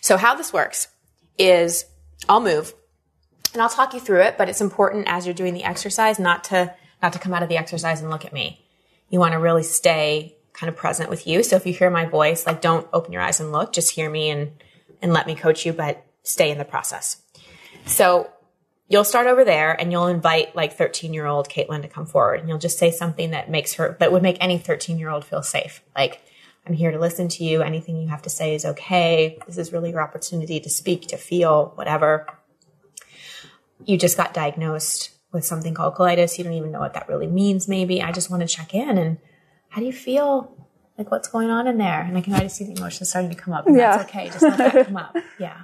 So 0.00 0.16
how 0.16 0.34
this 0.34 0.52
works 0.52 0.88
is 1.38 1.86
I'll 2.28 2.40
move 2.40 2.74
and 3.52 3.62
I'll 3.62 3.68
talk 3.68 3.94
you 3.94 4.00
through 4.00 4.22
it, 4.22 4.36
but 4.38 4.48
it's 4.48 4.60
important 4.60 5.08
as 5.08 5.26
you're 5.26 5.34
doing 5.34 5.54
the 5.54 5.64
exercise 5.64 6.18
not 6.18 6.44
to 6.44 6.74
not 7.02 7.12
to 7.14 7.18
come 7.18 7.32
out 7.32 7.42
of 7.42 7.48
the 7.48 7.56
exercise 7.56 8.00
and 8.02 8.10
look 8.10 8.24
at 8.26 8.32
me. 8.32 8.64
You 9.08 9.18
want 9.20 9.32
to 9.32 9.38
really 9.38 9.62
stay 9.62 10.36
kind 10.60 10.68
of 10.68 10.76
present 10.76 11.08
with 11.08 11.26
you. 11.26 11.42
So 11.42 11.56
if 11.56 11.64
you 11.64 11.72
hear 11.72 11.88
my 11.88 12.04
voice, 12.04 12.46
like 12.46 12.60
don't 12.60 12.86
open 12.92 13.12
your 13.12 13.22
eyes 13.22 13.40
and 13.40 13.50
look, 13.50 13.72
just 13.72 13.92
hear 13.92 14.10
me 14.10 14.28
and 14.28 14.52
and 15.00 15.14
let 15.14 15.26
me 15.26 15.34
coach 15.34 15.64
you, 15.64 15.72
but 15.72 16.04
stay 16.22 16.50
in 16.50 16.58
the 16.58 16.66
process. 16.66 17.22
So 17.86 18.30
you'll 18.86 19.04
start 19.04 19.26
over 19.26 19.42
there 19.42 19.72
and 19.72 19.90
you'll 19.90 20.08
invite 20.08 20.54
like 20.54 20.74
13 20.74 21.14
year 21.14 21.24
old 21.24 21.48
Caitlin 21.48 21.80
to 21.80 21.88
come 21.88 22.04
forward 22.04 22.40
and 22.40 22.48
you'll 22.48 22.58
just 22.58 22.78
say 22.78 22.90
something 22.90 23.30
that 23.30 23.50
makes 23.50 23.74
her, 23.74 23.96
that 24.00 24.12
would 24.12 24.22
make 24.22 24.36
any 24.38 24.58
13 24.58 24.98
year 24.98 25.08
old 25.08 25.24
feel 25.24 25.42
safe. 25.42 25.82
Like, 25.96 26.20
I'm 26.66 26.74
here 26.74 26.90
to 26.90 26.98
listen 26.98 27.28
to 27.28 27.44
you. 27.44 27.62
Anything 27.62 27.96
you 27.96 28.08
have 28.08 28.22
to 28.22 28.30
say 28.30 28.54
is 28.54 28.66
okay. 28.66 29.38
This 29.46 29.56
is 29.56 29.72
really 29.72 29.90
your 29.90 30.02
opportunity 30.02 30.60
to 30.60 30.68
speak, 30.68 31.08
to 31.08 31.16
feel, 31.16 31.72
whatever. 31.74 32.26
You 33.86 33.96
just 33.96 34.18
got 34.18 34.34
diagnosed 34.34 35.10
with 35.32 35.46
something 35.46 35.72
called 35.72 35.94
colitis. 35.94 36.36
You 36.36 36.44
don't 36.44 36.52
even 36.52 36.70
know 36.70 36.80
what 36.80 36.92
that 36.92 37.08
really 37.08 37.26
means, 37.26 37.66
maybe. 37.66 38.02
I 38.02 38.12
just 38.12 38.30
want 38.30 38.42
to 38.42 38.46
check 38.46 38.74
in 38.74 38.98
and 38.98 39.16
how 39.70 39.80
do 39.80 39.86
you 39.86 39.92
feel? 39.92 40.54
Like, 40.98 41.10
what's 41.10 41.28
going 41.28 41.48
on 41.48 41.66
in 41.66 41.78
there? 41.78 42.02
And 42.02 42.18
I 42.18 42.20
can 42.20 42.34
already 42.34 42.50
see 42.50 42.64
the 42.64 42.72
emotions 42.72 43.08
starting 43.08 43.30
to 43.30 43.36
come 43.36 43.54
up. 43.54 43.66
And 43.66 43.74
Yeah. 43.74 43.96
That's 43.96 44.10
okay. 44.10 44.26
Just 44.28 44.42
let 44.42 44.58
that 44.58 44.86
come 44.86 44.96
up. 44.98 45.16
Yeah. 45.38 45.62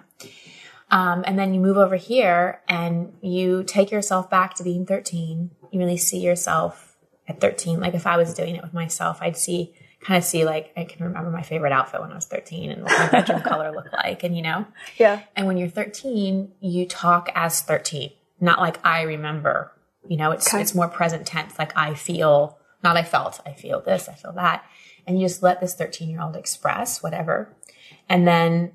Um, 0.90 1.24
and 1.26 1.38
then 1.38 1.52
you 1.52 1.60
move 1.60 1.76
over 1.76 1.96
here 1.96 2.60
and 2.68 3.12
you 3.20 3.64
take 3.64 3.90
yourself 3.90 4.30
back 4.30 4.54
to 4.54 4.62
being 4.64 4.86
13. 4.86 5.50
You 5.72 5.78
really 5.78 5.96
see 5.96 6.20
yourself 6.20 6.96
at 7.28 7.40
13. 7.40 7.80
Like 7.80 7.94
if 7.94 8.06
I 8.06 8.16
was 8.16 8.32
doing 8.34 8.54
it 8.54 8.62
with 8.62 8.72
myself, 8.72 9.18
I'd 9.20 9.36
see, 9.36 9.74
kind 10.00 10.16
of 10.16 10.22
see 10.24 10.44
like, 10.44 10.72
I 10.76 10.84
can 10.84 11.04
remember 11.04 11.30
my 11.30 11.42
favorite 11.42 11.72
outfit 11.72 12.00
when 12.00 12.12
I 12.12 12.14
was 12.14 12.26
13 12.26 12.70
and 12.70 12.82
what 12.84 12.92
my 12.98 13.08
bedroom 13.10 13.40
color 13.44 13.72
looked 13.72 13.92
like. 13.92 14.22
And 14.22 14.36
you 14.36 14.42
know, 14.42 14.64
Yeah. 14.96 15.22
and 15.34 15.46
when 15.48 15.56
you're 15.56 15.68
13, 15.68 16.52
you 16.60 16.86
talk 16.86 17.30
as 17.34 17.60
13, 17.62 18.12
not 18.40 18.60
like 18.60 18.78
I 18.86 19.02
remember, 19.02 19.72
you 20.08 20.16
know, 20.16 20.30
it's, 20.30 20.46
Okay. 20.48 20.62
it's 20.62 20.74
more 20.74 20.88
present 20.88 21.26
tense. 21.26 21.58
Like 21.58 21.76
I 21.76 21.94
feel, 21.94 22.58
not 22.86 22.96
I 22.96 23.02
felt, 23.02 23.40
I 23.44 23.52
feel 23.52 23.80
this, 23.80 24.08
I 24.08 24.14
feel 24.14 24.32
that. 24.32 24.64
And 25.06 25.18
you 25.20 25.26
just 25.26 25.42
let 25.42 25.60
this 25.60 25.74
13 25.74 26.08
year 26.10 26.20
old 26.20 26.36
express 26.36 27.02
whatever. 27.02 27.36
And 28.08 28.26
then 28.26 28.72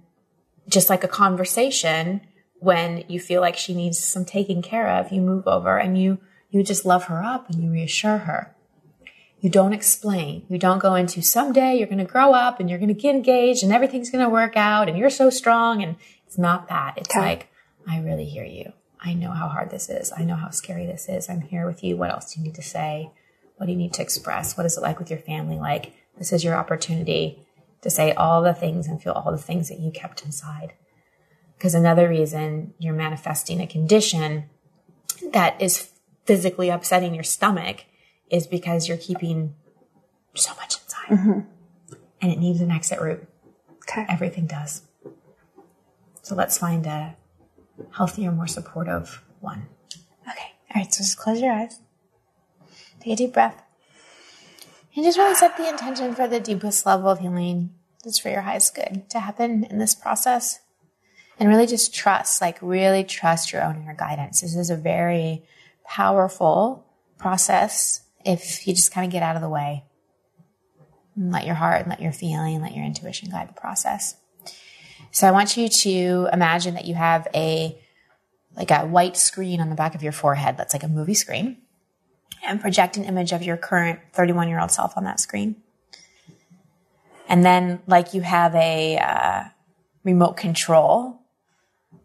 just 0.67 0.89
like 0.89 1.03
a 1.03 1.07
conversation, 1.07 2.21
when 2.59 3.03
you 3.07 3.19
feel 3.19 3.41
like 3.41 3.57
she 3.57 3.73
needs 3.73 3.97
some 3.99 4.25
taking 4.25 4.61
care 4.61 4.87
of, 4.97 5.11
you 5.11 5.21
move 5.21 5.47
over 5.47 5.77
and 5.77 5.97
you, 6.01 6.19
you 6.49 6.61
just 6.63 6.85
love 6.85 7.05
her 7.05 7.23
up 7.23 7.49
and 7.49 7.63
you 7.63 7.71
reassure 7.71 8.19
her. 8.19 8.53
You 9.39 9.49
don't 9.49 9.73
explain. 9.73 10.45
You 10.49 10.59
don't 10.59 10.77
go 10.79 10.93
into 10.95 11.21
someday 11.21 11.75
you're 11.77 11.87
going 11.95 12.05
to 12.05 12.13
grow 12.15 12.33
up 12.33 12.59
and 12.59 12.69
you're 12.69 12.77
going 12.83 12.93
to 12.95 13.01
get 13.05 13.15
engaged 13.15 13.63
and 13.63 13.73
everything's 13.73 14.11
going 14.11 14.23
to 14.23 14.29
work 14.29 14.55
out 14.55 14.87
and 14.87 14.97
you're 14.97 15.09
so 15.09 15.29
strong. 15.31 15.81
And 15.81 15.95
it's 16.27 16.37
not 16.37 16.67
that. 16.69 16.93
It's 16.97 17.09
Okay. 17.15 17.19
like, 17.19 17.47
I 17.87 17.99
really 17.99 18.25
hear 18.25 18.43
you. 18.45 18.73
I 19.03 19.15
know 19.15 19.31
how 19.31 19.47
hard 19.47 19.71
this 19.71 19.89
is. 19.89 20.11
I 20.15 20.23
know 20.23 20.35
how 20.35 20.51
scary 20.51 20.85
this 20.85 21.09
is. 21.09 21.27
I'm 21.27 21.41
here 21.41 21.65
with 21.65 21.83
you. 21.83 21.97
What 21.97 22.11
else 22.11 22.33
do 22.33 22.39
you 22.39 22.45
need 22.45 22.55
to 22.55 22.61
say? 22.61 23.09
What 23.61 23.67
do 23.67 23.73
you 23.73 23.77
need 23.77 23.93
to 23.93 24.01
express? 24.01 24.57
What 24.57 24.65
is 24.65 24.75
it 24.75 24.81
like 24.81 24.97
with 24.97 25.11
your 25.11 25.19
family? 25.19 25.59
Like, 25.59 25.93
this 26.17 26.33
is 26.33 26.43
your 26.43 26.55
opportunity 26.55 27.45
to 27.81 27.91
say 27.91 28.11
all 28.11 28.41
the 28.41 28.55
things 28.55 28.87
and 28.87 28.99
feel 28.99 29.13
all 29.13 29.31
the 29.31 29.37
things 29.37 29.69
that 29.69 29.79
you 29.79 29.91
kept 29.91 30.25
inside. 30.25 30.73
Because 31.55 31.75
another 31.75 32.09
reason 32.09 32.73
you're 32.79 32.95
manifesting 32.95 33.61
a 33.61 33.67
condition 33.67 34.49
that 35.31 35.61
is 35.61 35.91
physically 36.25 36.69
upsetting 36.69 37.13
your 37.13 37.23
stomach 37.23 37.85
is 38.31 38.47
because 38.47 38.87
you're 38.87 38.97
keeping 38.97 39.53
so 40.33 40.55
much 40.55 40.77
inside 40.81 41.09
mm-hmm. 41.19 41.39
and 42.19 42.31
it 42.31 42.39
needs 42.39 42.61
an 42.61 42.71
exit 42.71 42.99
route. 42.99 43.27
Okay. 43.83 44.07
Everything 44.09 44.47
does. 44.47 44.81
So 46.23 46.33
let's 46.33 46.57
find 46.57 46.87
a 46.87 47.15
healthier, 47.91 48.31
more 48.31 48.47
supportive 48.47 49.21
one. 49.39 49.67
Okay. 50.27 50.53
All 50.73 50.81
right. 50.81 50.91
So 50.91 51.03
just 51.03 51.19
close 51.19 51.39
your 51.39 51.53
eyes. 51.53 51.79
Take 53.01 53.13
a 53.13 53.15
deep 53.15 53.33
breath. 53.33 53.61
And 54.95 55.05
just 55.05 55.17
really 55.17 55.35
set 55.35 55.57
the 55.57 55.69
intention 55.69 56.13
for 56.13 56.27
the 56.27 56.39
deepest 56.39 56.85
level 56.85 57.09
of 57.09 57.19
healing, 57.19 57.71
just 58.03 58.21
for 58.21 58.29
your 58.29 58.41
highest 58.41 58.75
good 58.75 59.09
to 59.09 59.19
happen 59.19 59.63
in 59.63 59.77
this 59.77 59.95
process. 59.95 60.59
And 61.39 61.49
really 61.49 61.65
just 61.65 61.93
trust, 61.93 62.41
like 62.41 62.59
really 62.61 63.03
trust 63.03 63.51
your 63.51 63.63
own 63.63 63.81
inner 63.81 63.95
guidance. 63.95 64.41
This 64.41 64.55
is 64.55 64.69
a 64.69 64.75
very 64.75 65.43
powerful 65.85 66.85
process 67.17 68.01
if 68.25 68.67
you 68.67 68.75
just 68.75 68.93
kind 68.93 69.05
of 69.05 69.11
get 69.11 69.23
out 69.23 69.35
of 69.35 69.41
the 69.41 69.49
way 69.49 69.83
and 71.15 71.31
let 71.31 71.45
your 71.45 71.55
heart 71.55 71.81
and 71.81 71.89
let 71.89 72.01
your 72.01 72.11
feeling, 72.11 72.61
let 72.61 72.75
your 72.75 72.85
intuition 72.85 73.29
guide 73.29 73.49
the 73.49 73.59
process. 73.59 74.15
So 75.11 75.27
I 75.27 75.31
want 75.31 75.57
you 75.57 75.67
to 75.67 76.29
imagine 76.31 76.75
that 76.75 76.85
you 76.85 76.95
have 76.95 77.27
a 77.33 77.77
like 78.55 78.71
a 78.71 78.85
white 78.85 79.15
screen 79.15 79.61
on 79.61 79.69
the 79.69 79.75
back 79.75 79.95
of 79.95 80.03
your 80.03 80.11
forehead 80.11 80.57
that's 80.57 80.73
like 80.73 80.83
a 80.83 80.87
movie 80.87 81.13
screen 81.13 81.60
and 82.43 82.59
project 82.59 82.97
an 82.97 83.05
image 83.05 83.31
of 83.31 83.43
your 83.43 83.57
current 83.57 83.99
31 84.13 84.49
year 84.49 84.59
old 84.59 84.71
self 84.71 84.97
on 84.97 85.03
that 85.03 85.19
screen. 85.19 85.55
And 87.27 87.45
then 87.45 87.81
like 87.87 88.13
you 88.13 88.21
have 88.21 88.53
a 88.55 88.97
uh, 88.97 89.43
remote 90.03 90.37
control, 90.37 91.21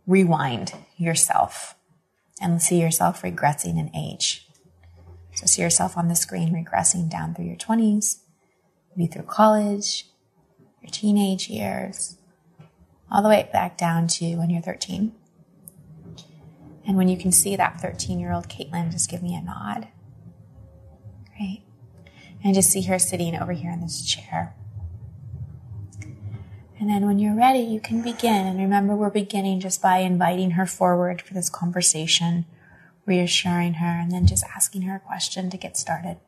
rewind 0.06 0.72
yourself 0.96 1.74
and 2.40 2.62
see 2.62 2.80
yourself 2.80 3.22
regressing 3.22 3.78
in 3.78 3.94
age. 3.94 4.46
So 5.34 5.46
see 5.46 5.62
yourself 5.62 5.96
on 5.96 6.08
the 6.08 6.14
screen 6.14 6.52
regressing 6.52 7.10
down 7.10 7.34
through 7.34 7.46
your 7.46 7.56
20s, 7.56 8.18
maybe 8.94 9.10
through 9.10 9.24
college, 9.24 10.06
your 10.82 10.90
teenage 10.90 11.48
years, 11.48 12.16
all 13.10 13.22
the 13.22 13.28
way 13.28 13.48
back 13.52 13.76
down 13.76 14.08
to 14.08 14.36
when 14.36 14.50
you're 14.50 14.62
13. 14.62 15.12
And 16.86 16.96
when 16.96 17.08
you 17.08 17.18
can 17.18 17.32
see 17.32 17.56
that 17.56 17.80
13 17.80 18.20
year 18.20 18.32
old 18.32 18.48
Caitlin, 18.48 18.92
just 18.92 19.10
give 19.10 19.22
me 19.22 19.34
a 19.34 19.42
nod. 19.42 19.88
Great. 21.36 21.62
And 22.42 22.54
just 22.54 22.70
see 22.70 22.82
her 22.82 22.98
sitting 22.98 23.36
over 23.36 23.52
here 23.52 23.70
in 23.70 23.80
this 23.80 24.04
chair. 24.04 24.54
And 26.78 26.90
then 26.90 27.06
when 27.06 27.18
you're 27.18 27.36
ready, 27.36 27.60
you 27.60 27.80
can 27.80 28.02
begin. 28.02 28.46
And 28.46 28.58
remember, 28.58 28.94
we're 28.94 29.10
beginning 29.10 29.60
just 29.60 29.80
by 29.80 29.98
inviting 29.98 30.52
her 30.52 30.66
forward 30.66 31.22
for 31.22 31.34
this 31.34 31.48
conversation, 31.48 32.44
reassuring 33.06 33.74
her, 33.74 33.98
and 33.98 34.12
then 34.12 34.26
just 34.26 34.44
asking 34.54 34.82
her 34.82 34.96
a 34.96 35.00
question 35.00 35.48
to 35.50 35.56
get 35.56 35.76
started. 35.76 36.18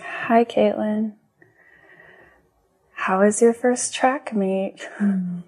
Hi, 0.00 0.44
Caitlin. 0.44 1.14
How 2.92 3.20
was 3.20 3.40
your 3.40 3.54
first 3.54 3.94
track 3.94 4.34
meet? 4.34 4.82
Hmm. 4.96 5.40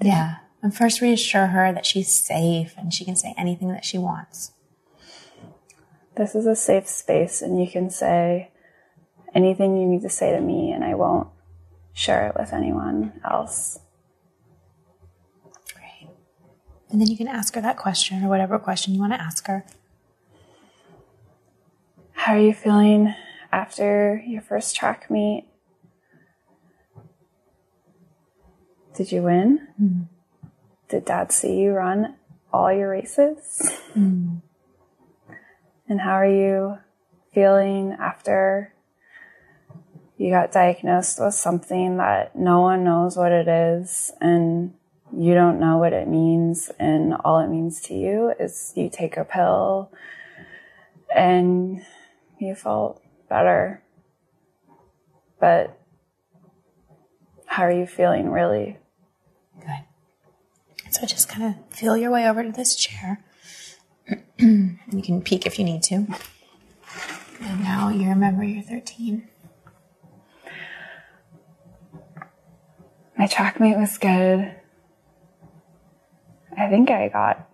Yeah. 0.00 0.36
And 0.62 0.76
first 0.76 1.00
reassure 1.00 1.48
her 1.48 1.72
that 1.72 1.86
she's 1.86 2.12
safe 2.12 2.74
and 2.76 2.92
she 2.92 3.04
can 3.04 3.16
say 3.16 3.34
anything 3.38 3.68
that 3.68 3.84
she 3.84 3.96
wants. 3.96 4.52
This 6.16 6.34
is 6.34 6.46
a 6.46 6.56
safe 6.56 6.88
space, 6.88 7.40
and 7.40 7.60
you 7.60 7.70
can 7.70 7.90
say 7.90 8.50
anything 9.32 9.76
you 9.76 9.86
need 9.86 10.02
to 10.02 10.08
say 10.08 10.32
to 10.32 10.40
me, 10.40 10.72
and 10.72 10.82
I 10.82 10.94
won't 10.96 11.28
share 11.92 12.26
it 12.26 12.34
with 12.36 12.52
anyone 12.52 13.12
else. 13.24 13.78
Great. 15.72 16.10
And 16.90 17.00
then 17.00 17.06
you 17.06 17.16
can 17.16 17.28
ask 17.28 17.54
her 17.54 17.60
that 17.60 17.76
question 17.76 18.24
or 18.24 18.28
whatever 18.28 18.58
question 18.58 18.94
you 18.94 19.00
want 19.00 19.12
to 19.12 19.20
ask 19.20 19.46
her. 19.46 19.64
How 22.14 22.32
are 22.34 22.40
you 22.40 22.52
feeling 22.52 23.14
after 23.52 24.20
your 24.26 24.42
first 24.42 24.74
track 24.74 25.08
meet? 25.08 25.46
Did 28.96 29.12
you 29.12 29.22
win? 29.22 29.68
Mm-hmm. 29.80 30.02
Did 30.88 31.04
dad 31.04 31.32
see 31.32 31.58
you 31.58 31.72
run 31.72 32.16
all 32.52 32.72
your 32.72 32.90
races? 32.90 33.78
Mm. 33.94 34.40
And 35.88 36.00
how 36.00 36.12
are 36.12 36.26
you 36.26 36.78
feeling 37.32 37.96
after 37.98 38.72
you 40.16 40.30
got 40.30 40.52
diagnosed 40.52 41.20
with 41.20 41.34
something 41.34 41.98
that 41.98 42.34
no 42.34 42.60
one 42.60 42.84
knows 42.84 43.16
what 43.16 43.32
it 43.32 43.48
is 43.48 44.12
and 44.20 44.74
you 45.16 45.34
don't 45.34 45.60
know 45.60 45.78
what 45.78 45.92
it 45.92 46.08
means 46.08 46.70
and 46.78 47.14
all 47.24 47.38
it 47.38 47.48
means 47.48 47.80
to 47.80 47.94
you 47.94 48.34
is 48.38 48.72
you 48.74 48.90
take 48.90 49.16
a 49.16 49.24
pill 49.24 49.90
and 51.14 51.82
you 52.38 52.54
felt 52.54 53.02
better. 53.28 53.82
But 55.40 55.78
how 57.46 57.62
are 57.64 57.72
you 57.72 57.86
feeling 57.86 58.30
really? 58.30 58.78
So 60.90 61.06
just 61.06 61.28
kind 61.28 61.54
of 61.54 61.76
feel 61.76 61.96
your 61.96 62.10
way 62.10 62.28
over 62.28 62.42
to 62.42 62.50
this 62.50 62.74
chair. 62.74 63.22
you 64.38 65.02
can 65.02 65.22
peek 65.22 65.46
if 65.46 65.58
you 65.58 65.64
need 65.64 65.82
to. 65.84 66.06
And 67.40 67.62
now 67.62 67.88
you 67.88 68.08
remember 68.08 68.42
you're 68.42 68.62
13. 68.62 69.28
My 73.16 73.26
track 73.26 73.60
meet 73.60 73.76
was 73.76 73.98
good. 73.98 74.54
I 76.56 76.68
think 76.68 76.90
I 76.90 77.08
got 77.08 77.48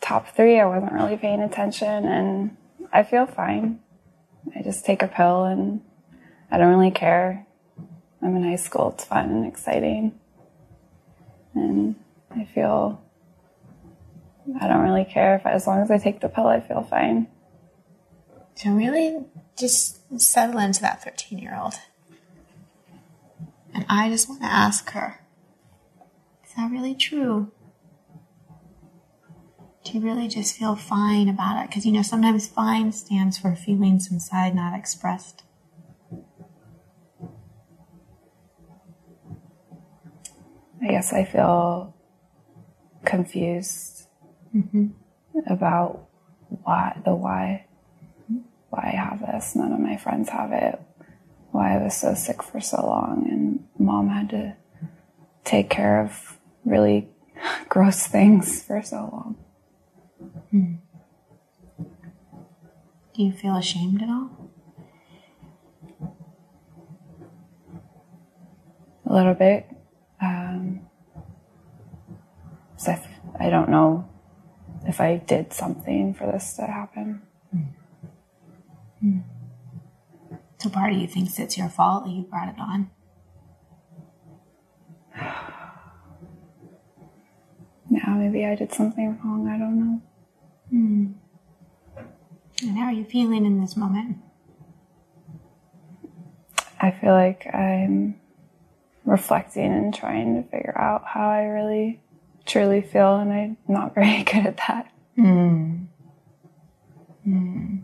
top 0.00 0.34
three. 0.34 0.58
I 0.58 0.66
wasn't 0.66 0.92
really 0.92 1.16
paying 1.16 1.42
attention 1.42 2.06
and 2.06 2.56
I 2.92 3.02
feel 3.02 3.26
fine. 3.26 3.80
I 4.56 4.62
just 4.62 4.84
take 4.84 5.02
a 5.02 5.08
pill 5.08 5.44
and 5.44 5.82
I 6.50 6.58
don't 6.58 6.76
really 6.76 6.90
care. 6.90 7.46
I'm 8.22 8.36
in 8.36 8.42
high 8.42 8.56
school. 8.56 8.92
It's 8.94 9.04
fun 9.04 9.30
and 9.30 9.46
exciting. 9.46 10.18
And 11.54 11.94
I 12.30 12.44
feel 12.44 13.02
I 14.60 14.68
don't 14.68 14.82
really 14.82 15.04
care 15.04 15.36
if 15.36 15.46
as 15.46 15.66
long 15.66 15.80
as 15.80 15.90
I 15.90 15.98
take 15.98 16.20
the 16.20 16.28
pill, 16.28 16.46
I 16.46 16.60
feel 16.60 16.82
fine. 16.82 17.28
So 18.54 18.70
really 18.70 19.24
just 19.56 20.20
settle 20.20 20.58
into 20.58 20.80
that 20.82 21.02
13 21.02 21.38
year 21.38 21.58
old. 21.60 21.74
And 23.72 23.86
I 23.88 24.08
just 24.08 24.28
want 24.28 24.42
to 24.42 24.48
ask 24.48 24.90
her, 24.90 25.20
is 26.44 26.54
that 26.56 26.70
really 26.70 26.94
true? 26.94 27.52
Do 29.84 29.92
you 29.92 30.00
really 30.00 30.28
just 30.28 30.56
feel 30.56 30.76
fine 30.76 31.28
about 31.28 31.62
it? 31.62 31.68
Because 31.68 31.86
you 31.86 31.92
know, 31.92 32.02
sometimes 32.02 32.48
fine 32.48 32.92
stands 32.92 33.38
for 33.38 33.54
feelings 33.56 34.10
inside 34.10 34.54
not 34.54 34.78
expressed. 34.78 35.42
I 40.82 40.88
guess 40.88 41.12
I 41.12 41.24
feel 41.24 41.94
confused 43.04 44.06
mm-hmm. 44.54 44.88
about 45.46 46.08
why 46.48 47.00
the 47.04 47.14
why 47.14 47.66
why 48.70 48.92
I 48.92 48.96
have 48.96 49.20
this. 49.20 49.54
None 49.54 49.72
of 49.72 49.80
my 49.80 49.96
friends 49.96 50.28
have 50.30 50.52
it. 50.52 50.80
Why 51.50 51.74
I 51.74 51.82
was 51.82 51.96
so 51.96 52.14
sick 52.14 52.42
for 52.42 52.60
so 52.60 52.84
long, 52.86 53.26
and 53.28 53.66
mom 53.78 54.08
had 54.08 54.30
to 54.30 54.56
take 55.44 55.68
care 55.68 56.00
of 56.00 56.38
really 56.64 57.08
gross 57.68 58.06
things 58.06 58.62
for 58.62 58.82
so 58.82 59.08
long. 59.12 59.36
Hmm. 60.50 60.74
Do 63.14 63.24
you 63.24 63.32
feel 63.32 63.56
ashamed 63.56 64.02
at 64.02 64.08
all? 64.08 64.30
A 69.06 69.12
little 69.12 69.34
bit. 69.34 69.66
Um, 70.22 70.86
so 72.80 72.92
I, 72.92 73.46
I 73.46 73.50
don't 73.50 73.68
know 73.68 74.08
if 74.86 75.02
I 75.02 75.18
did 75.18 75.52
something 75.52 76.14
for 76.14 76.26
this 76.32 76.54
to 76.54 76.62
happen. 76.62 77.20
Mm. 79.04 79.22
So 80.58 80.70
part 80.70 80.92
of 80.92 80.98
you 80.98 81.06
thinks 81.06 81.38
it's 81.38 81.58
your 81.58 81.68
fault 81.68 82.04
that 82.04 82.10
you 82.10 82.22
brought 82.22 82.48
it 82.48 82.58
on. 82.58 82.90
Yeah, 87.92 88.10
maybe 88.10 88.46
I 88.46 88.54
did 88.54 88.72
something 88.72 89.18
wrong. 89.18 89.48
I 89.48 89.58
don't 89.58 89.80
know. 89.80 90.02
Mm. 90.72 91.14
And 92.62 92.78
how 92.78 92.84
are 92.84 92.92
you 92.92 93.04
feeling 93.04 93.44
in 93.44 93.60
this 93.60 93.76
moment? 93.76 94.18
I 96.80 96.92
feel 96.92 97.10
like 97.10 97.52
I'm 97.52 98.20
reflecting 99.04 99.72
and 99.72 99.92
trying 99.92 100.40
to 100.40 100.48
figure 100.48 100.78
out 100.78 101.02
how 101.04 101.30
I 101.30 101.42
really 101.46 102.00
truly 102.50 102.82
feel, 102.82 103.16
and 103.16 103.32
I'm 103.32 103.56
not 103.68 103.94
very 103.94 104.22
good 104.22 104.46
at 104.46 104.56
that. 104.68 104.92
Mm. 105.16 105.86
Mm. 107.26 107.82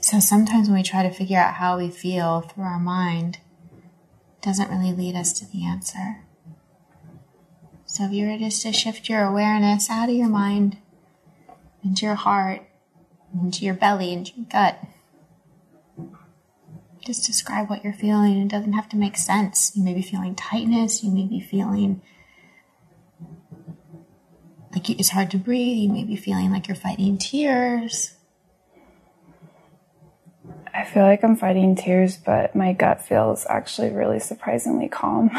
So 0.00 0.20
sometimes 0.20 0.68
when 0.68 0.76
we 0.76 0.82
try 0.82 1.02
to 1.02 1.10
figure 1.10 1.38
out 1.38 1.54
how 1.54 1.78
we 1.78 1.90
feel 1.90 2.42
through 2.42 2.64
our 2.64 2.78
mind, 2.78 3.38
doesn't 4.40 4.70
really 4.70 4.92
lead 4.92 5.16
us 5.16 5.32
to 5.32 5.46
the 5.46 5.64
answer. 5.66 6.22
So 7.86 8.04
if 8.04 8.12
you 8.12 8.26
were 8.26 8.38
just 8.38 8.62
to 8.62 8.72
shift 8.72 9.08
your 9.08 9.24
awareness 9.24 9.90
out 9.90 10.08
of 10.08 10.14
your 10.14 10.28
mind 10.28 10.78
into 11.82 12.06
your 12.06 12.14
heart, 12.14 12.62
into 13.34 13.64
your 13.64 13.74
belly, 13.74 14.12
into 14.12 14.32
your 14.36 14.46
gut, 14.46 14.78
just 17.04 17.26
describe 17.26 17.70
what 17.70 17.82
you're 17.82 17.92
feeling. 17.92 18.42
It 18.42 18.48
doesn't 18.48 18.74
have 18.74 18.88
to 18.90 18.96
make 18.96 19.16
sense. 19.16 19.72
You 19.74 19.82
may 19.82 19.94
be 19.94 20.02
feeling 20.02 20.34
tightness. 20.34 21.02
You 21.02 21.10
may 21.10 21.24
be 21.24 21.40
feeling 21.40 22.02
like 24.76 24.90
it's 24.90 25.08
hard 25.08 25.30
to 25.30 25.38
breathe. 25.38 25.78
You 25.78 25.88
may 25.88 26.04
be 26.04 26.16
feeling 26.16 26.50
like 26.50 26.68
you're 26.68 26.76
fighting 26.76 27.16
tears. 27.16 28.14
I 30.74 30.84
feel 30.84 31.02
like 31.02 31.24
I'm 31.24 31.36
fighting 31.36 31.74
tears, 31.74 32.18
but 32.18 32.54
my 32.54 32.74
gut 32.74 33.00
feels 33.00 33.46
actually 33.48 33.88
really 33.90 34.20
surprisingly 34.20 34.88
calm. 34.88 35.30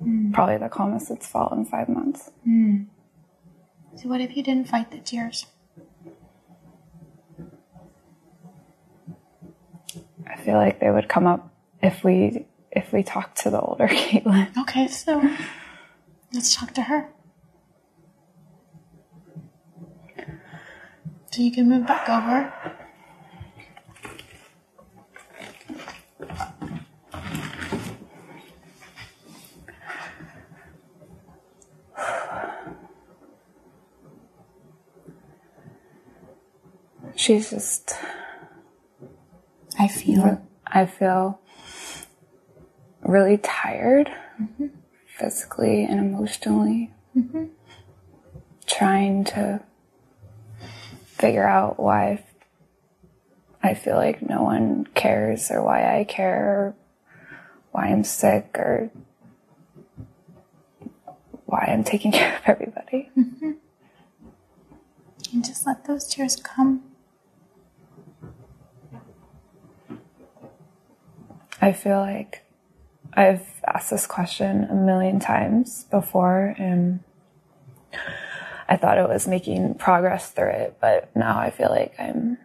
mm. 0.00 0.32
Probably 0.32 0.58
the 0.58 0.68
calmest 0.68 1.10
it's 1.10 1.26
felt 1.26 1.52
in 1.52 1.64
five 1.64 1.88
months. 1.88 2.30
Mm. 2.48 2.86
So, 3.96 4.08
what 4.08 4.20
if 4.20 4.36
you 4.36 4.44
didn't 4.44 4.68
fight 4.68 4.92
the 4.92 4.98
tears? 4.98 5.46
I 10.24 10.36
feel 10.36 10.54
like 10.54 10.78
they 10.78 10.90
would 10.90 11.08
come 11.08 11.26
up 11.26 11.52
if 11.82 12.04
we 12.04 12.46
if 12.70 12.92
we 12.92 13.02
talk 13.02 13.34
to 13.34 13.50
the 13.50 13.60
older 13.60 13.88
Caitlin. 13.88 14.56
Okay, 14.56 14.86
so 14.86 15.20
let's 16.32 16.54
talk 16.54 16.72
to 16.74 16.82
her. 16.82 17.08
So 21.32 21.42
you 21.42 21.52
can 21.52 21.68
move 21.68 21.86
back 21.86 22.08
over. 22.08 22.52
She's 37.14 37.50
just 37.50 37.94
I 39.78 39.88
feel. 39.88 40.46
I 40.66 40.86
feel 40.86 41.40
really 43.02 43.38
tired, 43.38 44.10
mm-hmm. 44.40 44.66
physically 45.18 45.84
and 45.84 45.98
emotionally. 46.00 46.92
Mm-hmm. 47.16 47.46
Trying 48.66 49.24
to 49.24 49.62
figure 51.20 51.46
out 51.46 51.78
why 51.78 52.24
I 53.62 53.74
feel 53.74 53.96
like 53.96 54.26
no 54.26 54.42
one 54.42 54.86
cares 54.94 55.50
or 55.50 55.62
why 55.62 55.98
I 55.98 56.04
care 56.04 56.44
or 56.46 56.74
why 57.72 57.88
I'm 57.88 58.04
sick 58.04 58.50
or 58.54 58.90
why 61.44 61.66
I'm 61.68 61.84
taking 61.84 62.10
care 62.18 62.36
of 62.36 62.42
everybody. 62.46 63.10
Mm-hmm. 63.16 63.52
And 65.32 65.44
just 65.44 65.66
let 65.66 65.84
those 65.84 66.08
tears 66.08 66.36
come. 66.36 66.82
I 71.60 71.72
feel 71.72 71.98
like 71.98 72.46
I've 73.12 73.46
asked 73.66 73.90
this 73.90 74.06
question 74.06 74.64
a 74.64 74.74
million 74.74 75.20
times 75.20 75.84
before 75.90 76.54
and 76.56 77.00
I 78.70 78.76
thought 78.76 78.96
it 78.96 79.08
was 79.08 79.26
making 79.26 79.74
progress 79.74 80.30
through 80.30 80.50
it, 80.50 80.78
but 80.80 81.14
now 81.14 81.38
I 81.38 81.50
feel 81.50 81.68
like 81.68 81.94
I'm 81.98 82.38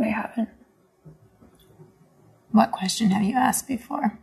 I 0.00 0.08
haven't. 0.08 0.50
What 2.52 2.70
question 2.70 3.10
have 3.10 3.22
you 3.22 3.34
asked 3.34 3.66
before? 3.66 4.16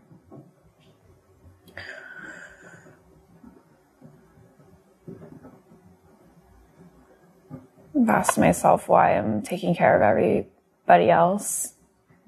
I've 7.97 8.09
asked 8.09 8.37
myself 8.37 8.87
why 8.87 9.17
I'm 9.17 9.41
taking 9.41 9.75
care 9.75 9.95
of 9.95 10.01
everybody 10.01 11.09
else. 11.09 11.73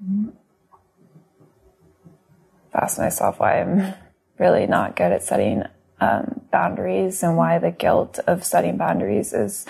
Mm-hmm 0.04 0.30
ask 2.78 2.98
myself 2.98 3.40
why 3.40 3.60
I'm 3.60 3.94
really 4.38 4.66
not 4.66 4.96
good 4.96 5.12
at 5.12 5.22
setting 5.22 5.64
um, 6.00 6.40
boundaries 6.50 7.22
and 7.22 7.36
why 7.36 7.58
the 7.58 7.70
guilt 7.70 8.18
of 8.26 8.44
setting 8.44 8.76
boundaries 8.76 9.32
is 9.32 9.66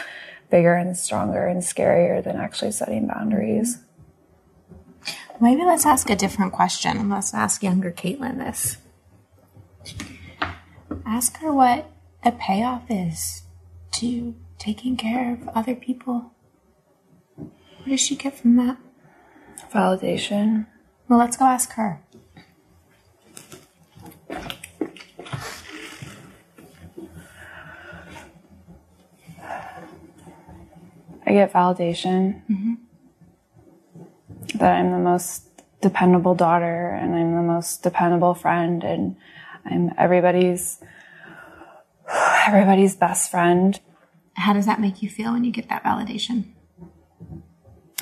bigger 0.51 0.75
and 0.75 0.97
stronger 0.97 1.47
and 1.47 1.63
scarier 1.63 2.23
than 2.23 2.37
actually 2.37 2.73
setting 2.73 3.07
boundaries. 3.07 3.79
Maybe 5.41 5.65
let's 5.65 5.87
ask 5.87 6.11
a 6.11 6.17
different 6.17 6.53
question. 6.53 7.09
Let's 7.09 7.33
ask 7.33 7.63
younger 7.63 7.93
Caitlin 7.93 8.39
this. 8.39 8.79
Ask 11.07 11.39
her 11.39 11.53
what 11.53 11.91
the 12.25 12.33
payoff 12.33 12.83
is 12.91 13.43
to 13.93 14.35
taking 14.59 14.97
care 14.97 15.33
of 15.33 15.49
other 15.49 15.75
people. 15.75 16.33
What 17.37 17.89
does 17.89 18.01
she 18.01 18.17
get 18.17 18.37
from 18.39 18.57
that? 18.57 18.79
Validation. 19.73 20.67
Well, 21.09 21.19
let's 21.19 21.37
go 21.37 21.45
ask 21.45 21.73
her. 21.73 22.03
I 31.29 31.33
get 31.33 31.53
validation 31.53 32.43
mm-hmm. 32.51 32.75
that 34.59 34.79
I'm 34.79 34.93
the 34.93 34.99
most 34.99 35.45
dependable 35.83 36.35
daughter 36.35 36.89
and 36.89 37.15
I'm 37.15 37.35
the 37.35 37.43
most 37.43 37.83
dependable 37.83 38.33
friend 38.33 38.83
and 38.83 39.15
I'm 39.67 39.93
everybody's 39.99 40.83
everybody's 42.47 42.97
best 42.97 43.31
friend. 43.31 43.79
How 44.37 44.55
does 44.55 44.65
that 44.65 44.81
make 44.81 45.03
you 45.03 45.11
feel 45.11 45.35
when 45.35 45.45
you 45.45 45.53
get 45.53 45.69
that 45.69 45.85
validation? 45.85 46.55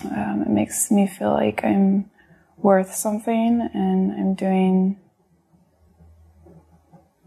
Um, 0.05 0.43
it 0.43 0.51
makes 0.51 0.93
me 0.93 1.09
feel 1.09 1.33
like 1.33 1.65
I'm 1.65 2.09
worth 2.59 2.95
something 2.95 3.69
and 3.75 4.13
I'm 4.13 4.35
doing 4.35 5.01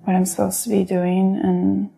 what 0.03 0.15
I'm 0.15 0.25
supposed 0.25 0.63
to 0.63 0.69
be 0.69 0.85
doing 0.85 1.37
and 1.43 1.89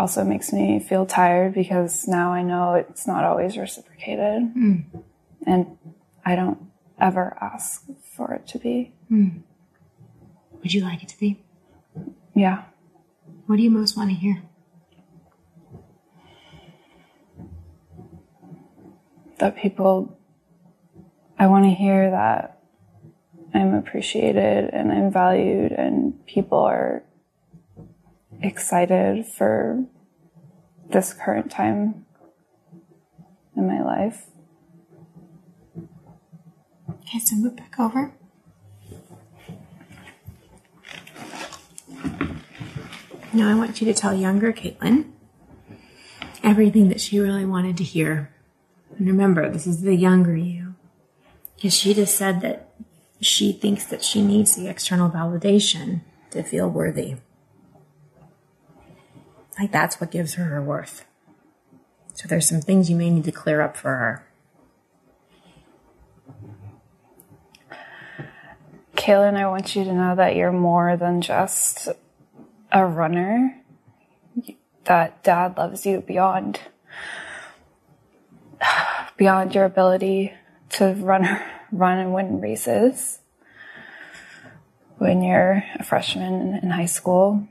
also 0.00 0.24
makes 0.24 0.50
me 0.50 0.80
feel 0.80 1.04
tired 1.04 1.52
because 1.52 2.08
now 2.08 2.32
I 2.32 2.42
know 2.42 2.72
it's 2.72 3.06
not 3.06 3.22
always 3.22 3.58
reciprocated. 3.58 4.54
Mm. 4.56 4.84
And 5.46 5.76
I 6.24 6.36
don't 6.36 6.58
ever 6.98 7.36
ask 7.38 7.84
for 8.16 8.32
it 8.32 8.46
to 8.48 8.58
be. 8.58 8.94
Mm. 9.12 9.42
Would 10.62 10.72
you 10.72 10.82
like 10.82 11.02
it 11.02 11.10
to 11.10 11.18
be? 11.18 11.44
Yeah. 12.34 12.62
What 13.44 13.56
do 13.56 13.62
you 13.62 13.70
most 13.70 13.94
want 13.94 14.08
to 14.08 14.16
hear? 14.16 14.42
That 19.36 19.56
people, 19.56 20.18
I 21.38 21.46
want 21.46 21.66
to 21.66 21.70
hear 21.70 22.10
that 22.10 22.62
I'm 23.52 23.74
appreciated 23.74 24.70
and 24.72 24.90
I'm 24.90 25.12
valued 25.12 25.72
and 25.72 26.24
people 26.24 26.58
are 26.58 27.02
excited 28.42 29.26
for 29.26 29.84
this 30.88 31.12
current 31.12 31.50
time 31.50 32.06
in 33.56 33.66
my 33.66 33.82
life. 33.82 34.26
Okay, 36.90 37.18
so 37.18 37.36
move 37.36 37.56
back 37.56 37.78
over. 37.78 38.12
Now 43.32 43.48
I 43.48 43.54
want 43.54 43.80
you 43.80 43.86
to 43.86 43.94
tell 43.94 44.12
younger 44.12 44.52
Caitlin 44.52 45.12
everything 46.42 46.88
that 46.88 47.00
she 47.00 47.20
really 47.20 47.44
wanted 47.44 47.76
to 47.76 47.84
hear. 47.84 48.34
And 48.98 49.06
remember, 49.06 49.48
this 49.48 49.66
is 49.66 49.82
the 49.82 49.94
younger 49.94 50.36
you. 50.36 50.74
Because 51.54 51.74
she 51.74 51.94
just 51.94 52.16
said 52.16 52.40
that 52.40 52.72
she 53.20 53.52
thinks 53.52 53.84
that 53.86 54.02
she 54.02 54.22
needs 54.22 54.56
the 54.56 54.68
external 54.68 55.10
validation 55.10 56.00
to 56.30 56.42
feel 56.42 56.68
worthy. 56.68 57.16
Like 59.60 59.72
that's 59.72 60.00
what 60.00 60.10
gives 60.10 60.34
her 60.34 60.44
her 60.44 60.62
worth. 60.62 61.04
So 62.14 62.26
there's 62.26 62.48
some 62.48 62.62
things 62.62 62.88
you 62.88 62.96
may 62.96 63.10
need 63.10 63.24
to 63.24 63.32
clear 63.32 63.60
up 63.60 63.76
for 63.76 63.90
her. 63.90 64.26
Caitlin, 68.96 69.36
I 69.36 69.46
want 69.48 69.76
you 69.76 69.84
to 69.84 69.92
know 69.92 70.16
that 70.16 70.34
you're 70.34 70.50
more 70.50 70.96
than 70.96 71.20
just 71.20 71.88
a 72.72 72.86
runner. 72.86 73.60
That 74.84 75.22
dad 75.22 75.58
loves 75.58 75.84
you 75.84 76.00
beyond 76.00 76.60
beyond 79.18 79.54
your 79.54 79.66
ability 79.66 80.32
to 80.70 80.94
run 80.94 81.38
run 81.70 81.98
and 81.98 82.14
win 82.14 82.40
races 82.40 83.18
when 84.96 85.22
you're 85.22 85.62
a 85.78 85.84
freshman 85.84 86.58
in 86.62 86.70
high 86.70 86.86
school. 86.86 87.46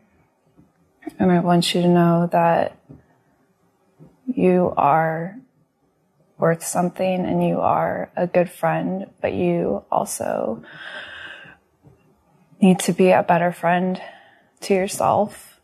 And 1.17 1.31
I 1.31 1.39
want 1.39 1.73
you 1.73 1.81
to 1.81 1.87
know 1.87 2.29
that 2.31 2.77
you 4.25 4.73
are 4.77 5.37
worth 6.37 6.63
something 6.63 7.25
and 7.25 7.45
you 7.45 7.59
are 7.59 8.11
a 8.15 8.27
good 8.27 8.49
friend, 8.49 9.07
but 9.21 9.33
you 9.33 9.83
also 9.91 10.63
need 12.61 12.79
to 12.79 12.93
be 12.93 13.11
a 13.11 13.23
better 13.23 13.51
friend 13.51 14.01
to 14.61 14.73
yourself 14.73 15.59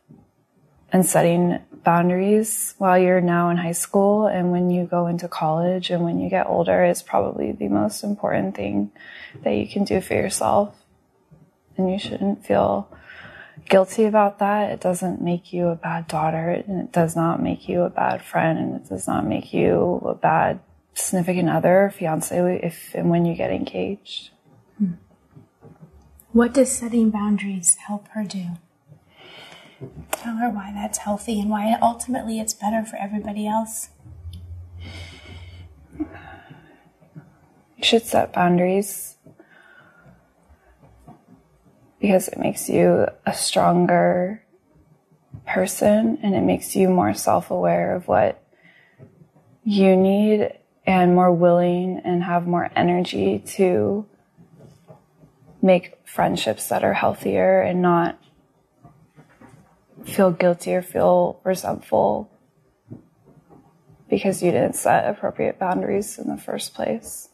and 0.92 1.06
setting 1.06 1.60
boundaries 1.84 2.74
while 2.78 2.98
you're 2.98 3.22
now 3.22 3.50
in 3.50 3.58
high 3.58 3.72
school 3.72 4.28
and 4.28 4.52
when 4.52 4.70
you 4.70 4.86
go 4.86 5.08
into 5.08 5.28
college 5.28 5.90
and 5.90 6.04
when 6.04 6.20
you 6.20 6.30
get 6.30 6.48
older 6.48 6.84
is 6.84 7.04
probably 7.04 7.52
the 7.52 7.68
most 7.68 8.04
important 8.04 8.56
thing 8.56 8.92
that 9.44 9.52
you 9.52 9.68
can 9.68 9.84
do 9.84 10.02
for 10.02 10.14
yourself. 10.14 10.76
And 11.78 11.92
you 11.92 12.00
shouldn't 12.00 12.46
feel 12.46 12.90
guilty 13.70 14.06
about 14.06 14.40
that. 14.40 14.72
It 14.72 14.82
doesn't 14.82 15.22
make 15.22 15.54
you 15.54 15.68
a 15.68 15.76
bad 15.76 16.08
daughter 16.08 16.50
and 16.68 16.80
it 16.80 16.92
does 16.92 17.16
not 17.16 17.42
make 17.42 17.68
you 17.68 17.84
a 17.84 17.90
bad 17.90 18.22
friend 18.22 18.60
and 18.60 18.76
it 18.76 18.90
does 18.90 19.08
not 19.08 19.26
make 19.26 19.54
you 19.54 20.02
a 20.06 20.16
bad 20.16 20.60
significant 20.94 21.50
other, 21.50 21.92
fiance, 21.96 22.60
if 22.64 22.94
and 22.94 23.10
when 23.10 23.26
you 23.26 23.36
get 23.36 23.52
engaged. 23.52 24.30
Hmm. 24.78 24.94
What 26.32 26.54
does 26.54 26.72
setting 26.72 27.10
boundaries 27.10 27.76
help 27.88 28.08
her 28.10 28.24
do? 28.24 28.46
Tell 30.12 30.38
her 30.38 30.50
why 30.50 30.72
that's 30.74 31.00
healthy 31.00 31.40
and 31.40 31.50
why 31.50 31.78
ultimately 31.82 32.40
it's 32.40 32.54
better 32.54 32.84
for 32.84 32.96
everybody 32.98 33.48
else. 33.48 33.90
You 35.98 37.84
should 37.84 38.04
set 38.04 38.34
boundaries 38.34 39.15
because 42.06 42.28
it 42.28 42.38
makes 42.38 42.70
you 42.70 43.08
a 43.26 43.34
stronger 43.34 44.40
person 45.48 46.20
and 46.22 46.36
it 46.36 46.42
makes 46.42 46.76
you 46.76 46.88
more 46.88 47.16
self 47.16 47.50
aware 47.50 47.96
of 47.96 48.08
what 48.08 48.44
you 49.64 49.98
need 49.98 50.54
and 50.86 51.16
more 51.16 51.32
willing 51.32 52.00
and 52.06 52.24
have 52.24 52.46
more 52.46 52.70
energy 52.76 53.40
to 53.40 54.06
make 55.64 55.98
friendships 56.06 56.70
that 56.70 56.84
are 56.84 56.94
healthier 56.94 57.60
and 57.62 57.82
not 57.82 58.20
feel 60.04 60.30
guilty 60.30 60.76
or 60.76 60.84
feel 60.84 61.42
resentful 61.44 62.30
because 64.12 64.44
you 64.44 64.52
didn't 64.52 64.76
set 64.76 65.10
appropriate 65.10 65.58
boundaries 65.58 66.20
in 66.20 66.28
the 66.28 66.38
first 66.40 66.76
place. 66.76 67.30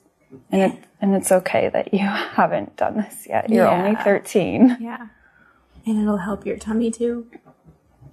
And 0.51 0.73
it, 0.73 0.83
and 1.01 1.15
it's 1.15 1.31
okay 1.31 1.69
that 1.69 1.93
you 1.93 1.99
haven't 2.05 2.75
done 2.77 2.97
this 2.97 3.27
yet. 3.27 3.49
You're 3.49 3.65
yeah. 3.65 3.83
only 3.83 3.95
13. 4.03 4.77
Yeah. 4.79 5.07
And 5.85 5.99
it'll 5.99 6.17
help 6.17 6.45
your 6.45 6.57
tummy 6.57 6.91
too. 6.91 7.27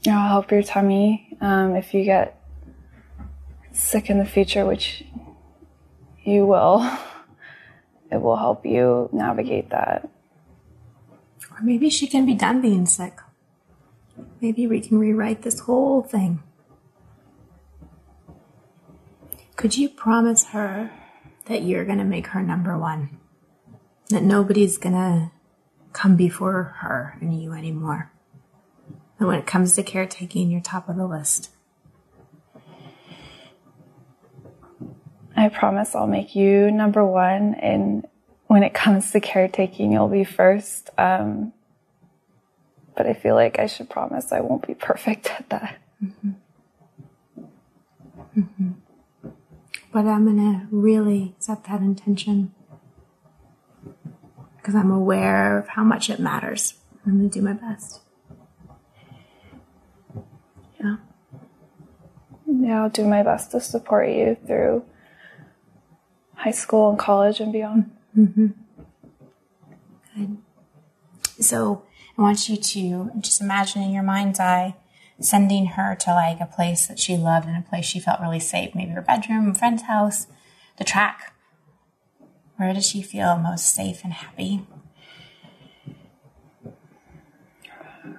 It'll 0.05 0.19
help 0.21 0.51
your 0.51 0.63
tummy. 0.63 1.37
Um, 1.41 1.77
if 1.77 1.93
you 1.93 2.05
get 2.05 2.41
sick 3.73 4.11
in 4.11 4.19
the 4.19 4.25
future, 4.25 4.65
which 4.65 5.05
you 6.25 6.47
will, 6.47 6.81
it 8.11 8.21
will 8.21 8.37
help 8.37 8.65
you 8.65 9.09
navigate 9.13 9.71
that. 9.71 10.09
Or 11.51 11.63
maybe 11.63 11.91
she 11.91 12.07
can 12.07 12.27
be 12.27 12.35
done 12.35 12.61
being 12.63 12.87
sick. 12.87 13.19
Maybe 14.41 14.67
we 14.67 14.81
can 14.81 14.99
rewrite 14.99 15.43
this 15.43 15.61
whole 15.61 16.03
thing. 16.03 16.43
Could 19.57 19.77
you 19.77 19.89
promise 19.89 20.47
her 20.47 20.91
that 21.49 21.63
you're 21.63 21.85
going 21.85 21.99
to 21.99 22.05
make 22.05 22.29
her 22.29 22.43
number 22.43 22.79
one. 22.79 23.19
That 24.11 24.23
nobody's 24.23 24.79
going 24.79 24.95
to 24.95 25.33
come 25.93 26.17
before 26.17 26.75
her 26.81 27.17
and 27.21 27.43
you 27.43 27.53
anymore. 27.53 28.13
And 29.19 29.27
when 29.27 29.39
it 29.39 29.47
comes 29.47 29.75
to 29.75 29.83
caretaking, 29.83 30.51
you're 30.51 30.61
top 30.61 30.89
of 30.89 30.97
the 30.97 31.07
list. 31.07 31.51
I 35.37 35.49
promise 35.49 35.95
I'll 35.95 36.07
make 36.07 36.35
you 36.35 36.71
number 36.71 37.05
one. 37.05 37.55
And 37.55 38.07
when 38.47 38.63
it 38.63 38.75
comes 38.75 39.11
to 39.13 39.21
caretaking, 39.21 39.93
you'll 39.93 40.09
be 40.09 40.25
first. 40.25 40.91
Um, 40.99 41.53
but 42.97 43.07
I 43.07 43.15
feel 43.15 43.35
like 43.35 43.59
I 43.59 43.67
should 43.67 43.89
promise 43.89 44.33
I 44.33 44.41
won't 44.41 44.67
be 44.67 44.75
perfect 44.75 45.31
at 45.31 45.49
that. 45.51 45.79
Mm-hmm. 46.03 46.31
Mm-hmm 48.39 48.71
but 49.93 50.07
I'm 50.07 50.25
going 50.25 50.37
to 50.37 50.67
really 50.71 51.35
set 51.39 51.65
that 51.65 51.81
intention 51.81 52.55
because 54.57 54.75
I'm 54.75 54.91
aware 54.91 55.59
of 55.59 55.69
how 55.69 55.85
much 55.85 56.11
it 56.11 56.21
matters. 56.21 56.75
I'm 57.07 57.19
going 57.19 57.31
to 57.31 57.39
do 57.39 57.45
my 57.45 57.55
best. 57.55 58.01
Yeah. 60.81 60.97
Yeah, 62.47 62.83
I'll 62.83 62.91
do 62.91 63.05
my 63.05 63.23
best 63.23 63.51
to 63.53 63.61
support 63.61 64.09
you 64.09 64.37
through 64.47 64.85
high 66.35 66.51
school 66.51 66.91
and 66.91 66.99
college 66.99 67.41
and 67.41 67.53
beyond. 67.53 67.91
Mm-hmm. 68.17 68.49
Good. 70.17 70.39
So 71.41 71.85
I 72.17 72.23
want 72.23 72.49
you 72.49 72.57
to 72.57 73.11
just 73.21 73.41
imagine 73.41 73.83
in 73.83 73.93
your 73.93 74.03
mind's 74.03 74.41
eye 74.41 74.75
sending 75.21 75.67
her 75.67 75.95
to 75.97 76.11
like 76.11 76.41
a 76.41 76.47
place 76.47 76.87
that 76.87 76.99
she 76.99 77.17
loved 77.17 77.47
and 77.47 77.57
a 77.57 77.69
place 77.69 77.85
she 77.85 78.01
felt 78.01 78.21
really 78.21 78.41
safe, 78.41 78.75
maybe 78.75 78.93
her 78.93 79.03
bedroom, 79.03 79.51
a 79.51 79.55
friend's 79.55 79.83
house, 79.83 80.27
the 80.77 80.85
track. 80.85 81.35
Where 82.57 82.73
does 82.73 82.87
she 82.87 83.03
feel 83.03 83.37
most 83.37 83.75
safe 83.75 84.03
and 84.05 84.13
happy? 84.13 84.67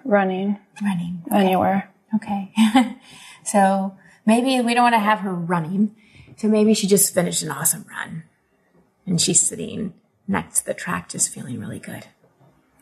Running 0.04 0.58
Running. 0.82 1.24
anywhere. 1.32 1.92
Okay. 2.16 2.52
so 3.44 3.98
maybe 4.26 4.62
we 4.62 4.74
don't 4.74 4.84
want 4.84 4.96
to 4.96 5.00
have 5.00 5.20
her 5.20 5.34
running. 5.34 5.96
So 6.38 6.48
maybe 6.48 6.74
she 6.74 6.88
just 6.88 7.14
finished 7.14 7.44
an 7.44 7.52
awesome 7.52 7.86
run 7.90 8.24
and 9.06 9.20
she's 9.20 9.42
sitting 9.42 9.94
next 10.28 10.60
to 10.60 10.66
the 10.68 10.74
track, 10.74 11.10
just 11.10 11.34
feeling 11.34 11.60
really 11.60 11.80
good. 11.80 12.06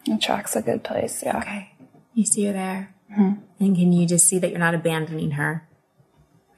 The 0.05 0.17
track's 0.17 0.55
a 0.55 0.61
good 0.61 0.83
place. 0.83 1.23
Yeah. 1.23 1.39
Okay. 1.39 1.73
You 2.13 2.25
see 2.25 2.45
her 2.45 2.53
there. 2.53 2.93
Mm-hmm. 3.11 3.41
And 3.59 3.75
can 3.75 3.91
you 3.91 4.05
just 4.05 4.27
see 4.27 4.39
that 4.39 4.49
you're 4.49 4.59
not 4.59 4.75
abandoning 4.75 5.31
her? 5.31 5.67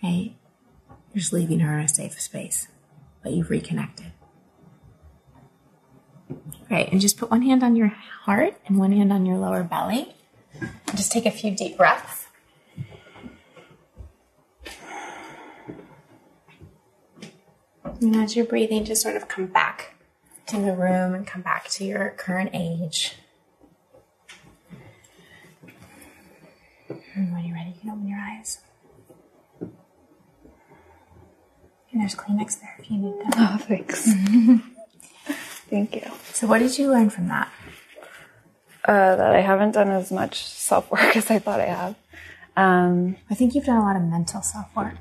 Right? 0.04 0.36
You're 1.14 1.22
just 1.22 1.34
leaving 1.34 1.60
her 1.60 1.78
in 1.78 1.86
a 1.86 1.88
safe 1.88 2.20
space, 2.20 2.68
but 3.24 3.34
you've 3.34 3.50
reconnected. 3.50 4.12
Great. 6.68 6.91
And 6.91 7.02
just 7.02 7.18
put 7.18 7.32
one 7.32 7.41
hand 7.41 7.64
on 7.64 7.76
your 7.76 7.88
heart 7.88 8.56
and 8.68 8.78
one 8.78 8.91
hand 8.91 9.12
on 9.12 9.26
your 9.26 9.38
lower 9.38 9.64
belly. 9.64 10.16
And 10.60 10.95
just 10.95 11.12
take 11.12 11.26
a 11.26 11.32
few 11.32 11.52
deep 11.56 11.78
breaths. 11.78 12.28
And 18.02 18.16
as 18.16 18.36
you're 18.36 18.45
breathing, 18.45 18.86
just 18.86 19.02
sort 19.02 19.16
of 19.16 19.28
come 19.28 19.47
back 19.47 19.95
to 20.47 20.58
the 20.58 20.74
room 20.74 21.14
and 21.14 21.28
come 21.28 21.41
back 21.41 21.68
to 21.70 21.84
your 21.84 22.12
current 22.12 22.52
age. 22.54 23.16
And 27.14 27.34
when 27.34 27.43
you're 27.43 27.56
ready, 27.56 27.72
you 27.72 27.82
can 27.82 27.89
open 27.89 28.08
your 28.08 28.20
eyes. 28.20 28.60
And 32.00 32.08
there's 32.08 32.16
Kleenex 32.16 32.62
there 32.62 32.76
if 32.80 32.89
you 32.89 32.95
need 32.97 33.20
them. 33.20 33.30
Oh, 33.36 33.58
thanks. 33.60 34.06
Thank 35.70 35.97
you. 35.97 36.10
So, 36.32 36.47
what 36.47 36.60
did 36.60 36.78
you 36.78 36.89
learn 36.89 37.10
from 37.10 37.28
that? 37.28 37.52
Uh, 38.86 39.18
that 39.18 39.36
I 39.36 39.41
haven't 39.41 39.72
done 39.72 39.89
as 39.89 40.10
much 40.10 40.45
self 40.45 40.89
work 40.89 41.02
as 41.18 41.30
I 41.30 41.39
thought 41.39 41.60
I 41.60 41.66
have. 41.66 41.95
Um, 42.56 43.18
I 43.30 43.36
think 43.36 43.54
you've 43.54 43.66
done 43.66 43.76
a 43.80 43.84
lot 43.84 43.97
of 43.97 44.04
mental 44.04 44.41
self 44.41 44.74
work. 44.78 44.95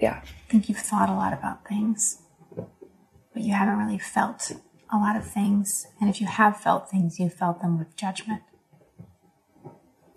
yeah. 0.00 0.20
I 0.24 0.50
think 0.50 0.68
you've 0.68 0.78
thought 0.78 1.08
a 1.08 1.14
lot 1.14 1.32
about 1.32 1.64
things, 1.68 2.22
but 2.56 3.42
you 3.42 3.52
haven't 3.52 3.78
really 3.78 3.98
felt 4.00 4.50
a 4.92 4.96
lot 4.96 5.14
of 5.14 5.24
things. 5.24 5.86
And 6.00 6.10
if 6.10 6.20
you 6.20 6.26
have 6.26 6.56
felt 6.60 6.90
things, 6.90 7.20
you've 7.20 7.34
felt 7.34 7.60
them 7.62 7.78
with 7.78 7.96
judgment 7.96 8.42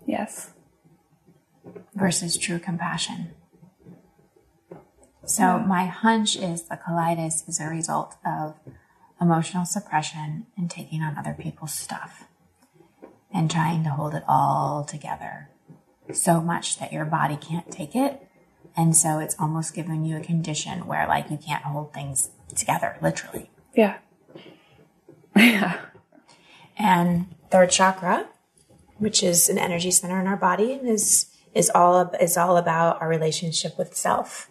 Yes. 0.04 0.50
versus 1.94 2.36
true 2.36 2.58
compassion. 2.58 3.30
So, 5.30 5.60
my 5.60 5.86
hunch 5.86 6.34
is 6.34 6.64
the 6.64 6.76
colitis 6.76 7.48
is 7.48 7.60
a 7.60 7.68
result 7.68 8.16
of 8.26 8.56
emotional 9.20 9.64
suppression 9.64 10.46
and 10.56 10.68
taking 10.68 11.02
on 11.02 11.16
other 11.16 11.36
people's 11.38 11.72
stuff 11.72 12.24
and 13.32 13.48
trying 13.48 13.84
to 13.84 13.90
hold 13.90 14.16
it 14.16 14.24
all 14.26 14.82
together 14.82 15.48
so 16.12 16.40
much 16.40 16.80
that 16.80 16.92
your 16.92 17.04
body 17.04 17.36
can't 17.36 17.70
take 17.70 17.94
it. 17.94 18.26
And 18.76 18.96
so 18.96 19.20
it's 19.20 19.36
almost 19.38 19.72
giving 19.72 20.04
you 20.04 20.16
a 20.16 20.20
condition 20.20 20.88
where 20.88 21.06
like 21.06 21.30
you 21.30 21.36
can't 21.36 21.62
hold 21.62 21.94
things 21.94 22.30
together, 22.56 22.96
literally. 23.00 23.50
Yeah. 23.72 23.98
yeah. 25.36 25.80
And 26.76 27.36
third 27.52 27.70
chakra, 27.70 28.26
which 28.98 29.22
is 29.22 29.48
an 29.48 29.58
energy 29.58 29.92
center 29.92 30.20
in 30.20 30.26
our 30.26 30.36
body, 30.36 30.72
and 30.72 30.88
is 30.88 31.26
is 31.54 31.70
all 31.72 32.10
is 32.20 32.36
all 32.36 32.56
about 32.56 33.00
our 33.00 33.08
relationship 33.08 33.78
with 33.78 33.94
self 33.96 34.49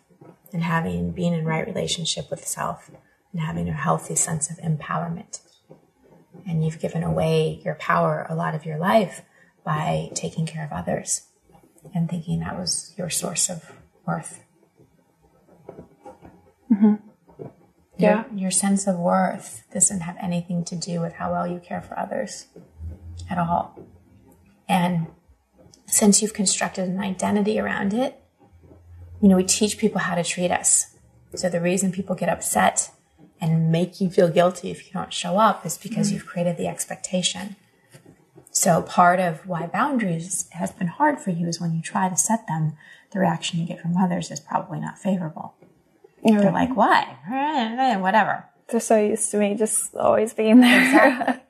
and 0.54 0.64
having 0.64 1.12
being 1.12 1.34
in 1.34 1.46
right 1.46 1.66
relationship 1.66 2.30
with 2.30 2.46
self 2.46 2.90
and 3.32 3.42
having 3.42 3.70
a 3.70 3.74
healthy 3.74 4.16
sense 4.16 4.50
of 4.50 4.58
empowerment. 4.58 5.42
And 6.48 6.64
you've 6.64 6.80
given 6.80 7.04
away 7.04 7.62
your 7.64 7.76
power 7.76 8.26
a 8.30 8.36
lot 8.36 8.56
of 8.56 8.66
your 8.66 8.78
life 8.78 9.22
by 9.64 10.10
taking 10.16 10.46
care 10.46 10.66
of 10.66 10.72
others 10.72 11.28
and 11.94 12.10
thinking 12.10 12.40
that 12.40 12.58
was 12.58 12.94
your 12.98 13.10
source 13.10 13.50
of 13.50 13.72
worth. 14.06 14.44
Mm-hmm. 16.72 16.96
Yeah. 17.98 18.26
Your, 18.30 18.40
your 18.40 18.52
sense 18.52 18.88
of 18.88 18.98
worth 18.98 19.64
doesn't 19.74 20.02
have 20.02 20.16
anything 20.22 20.64
to 20.66 20.76
do 20.76 21.02
with 21.02 21.14
how 21.14 21.32
well 21.32 21.46
you 21.46 21.60
care 21.60 21.82
for 21.82 21.98
others 22.00 22.48
at 23.30 23.38
all. 23.38 23.78
And 24.68 25.08
since 25.86 26.22
you've 26.22 26.34
constructed 26.34 26.88
an 26.88 27.00
identity 27.00 27.60
around 27.60 27.94
it, 27.94 28.22
you 29.22 29.30
know, 29.30 29.36
we 29.36 29.44
teach 29.44 29.78
people 29.78 30.00
how 30.00 30.16
to 30.16 30.24
treat 30.24 30.52
us. 30.52 30.96
So 31.36 31.50
the 31.50 31.62
reason 31.62 31.92
people 31.92 32.16
get 32.16 32.30
upset 32.30 32.92
and 33.42 33.72
make 33.72 34.02
you 34.02 34.10
feel 34.10 34.30
guilty 34.30 34.72
if 34.72 34.86
you 34.86 34.94
don't 34.94 35.14
show 35.14 35.38
up 35.38 35.66
is 35.66 35.78
because 35.78 36.10
hmm. 36.10 36.16
you've 36.16 36.26
created 36.26 36.58
the 36.58 36.68
expectation. 36.68 37.56
So 38.52 38.82
part 38.82 39.20
of 39.20 39.48
why 39.48 39.68
boundaries 39.68 40.50
has 40.52 40.72
been 40.72 40.88
hard 40.88 41.20
for 41.20 41.30
you 41.30 41.48
is 41.48 41.62
when 41.62 41.74
you 41.74 41.82
try 41.82 42.10
to 42.10 42.18
set 42.18 42.48
them, 42.48 42.76
the 43.12 43.20
reaction 43.20 43.60
you 43.60 43.66
get 43.66 43.82
from 43.82 43.96
others 43.96 44.32
is 44.32 44.40
probably 44.40 44.80
not 44.80 44.98
favorable. 44.98 45.54
They're 46.24 46.52
like, 46.52 46.76
why? 46.76 47.98
Whatever. 48.02 48.46
They're 48.68 48.80
so 48.80 49.02
used 49.02 49.32
to 49.32 49.38
me 49.38 49.56
just 49.56 49.96
always 49.96 50.34
being 50.34 50.60
there. 50.60 51.42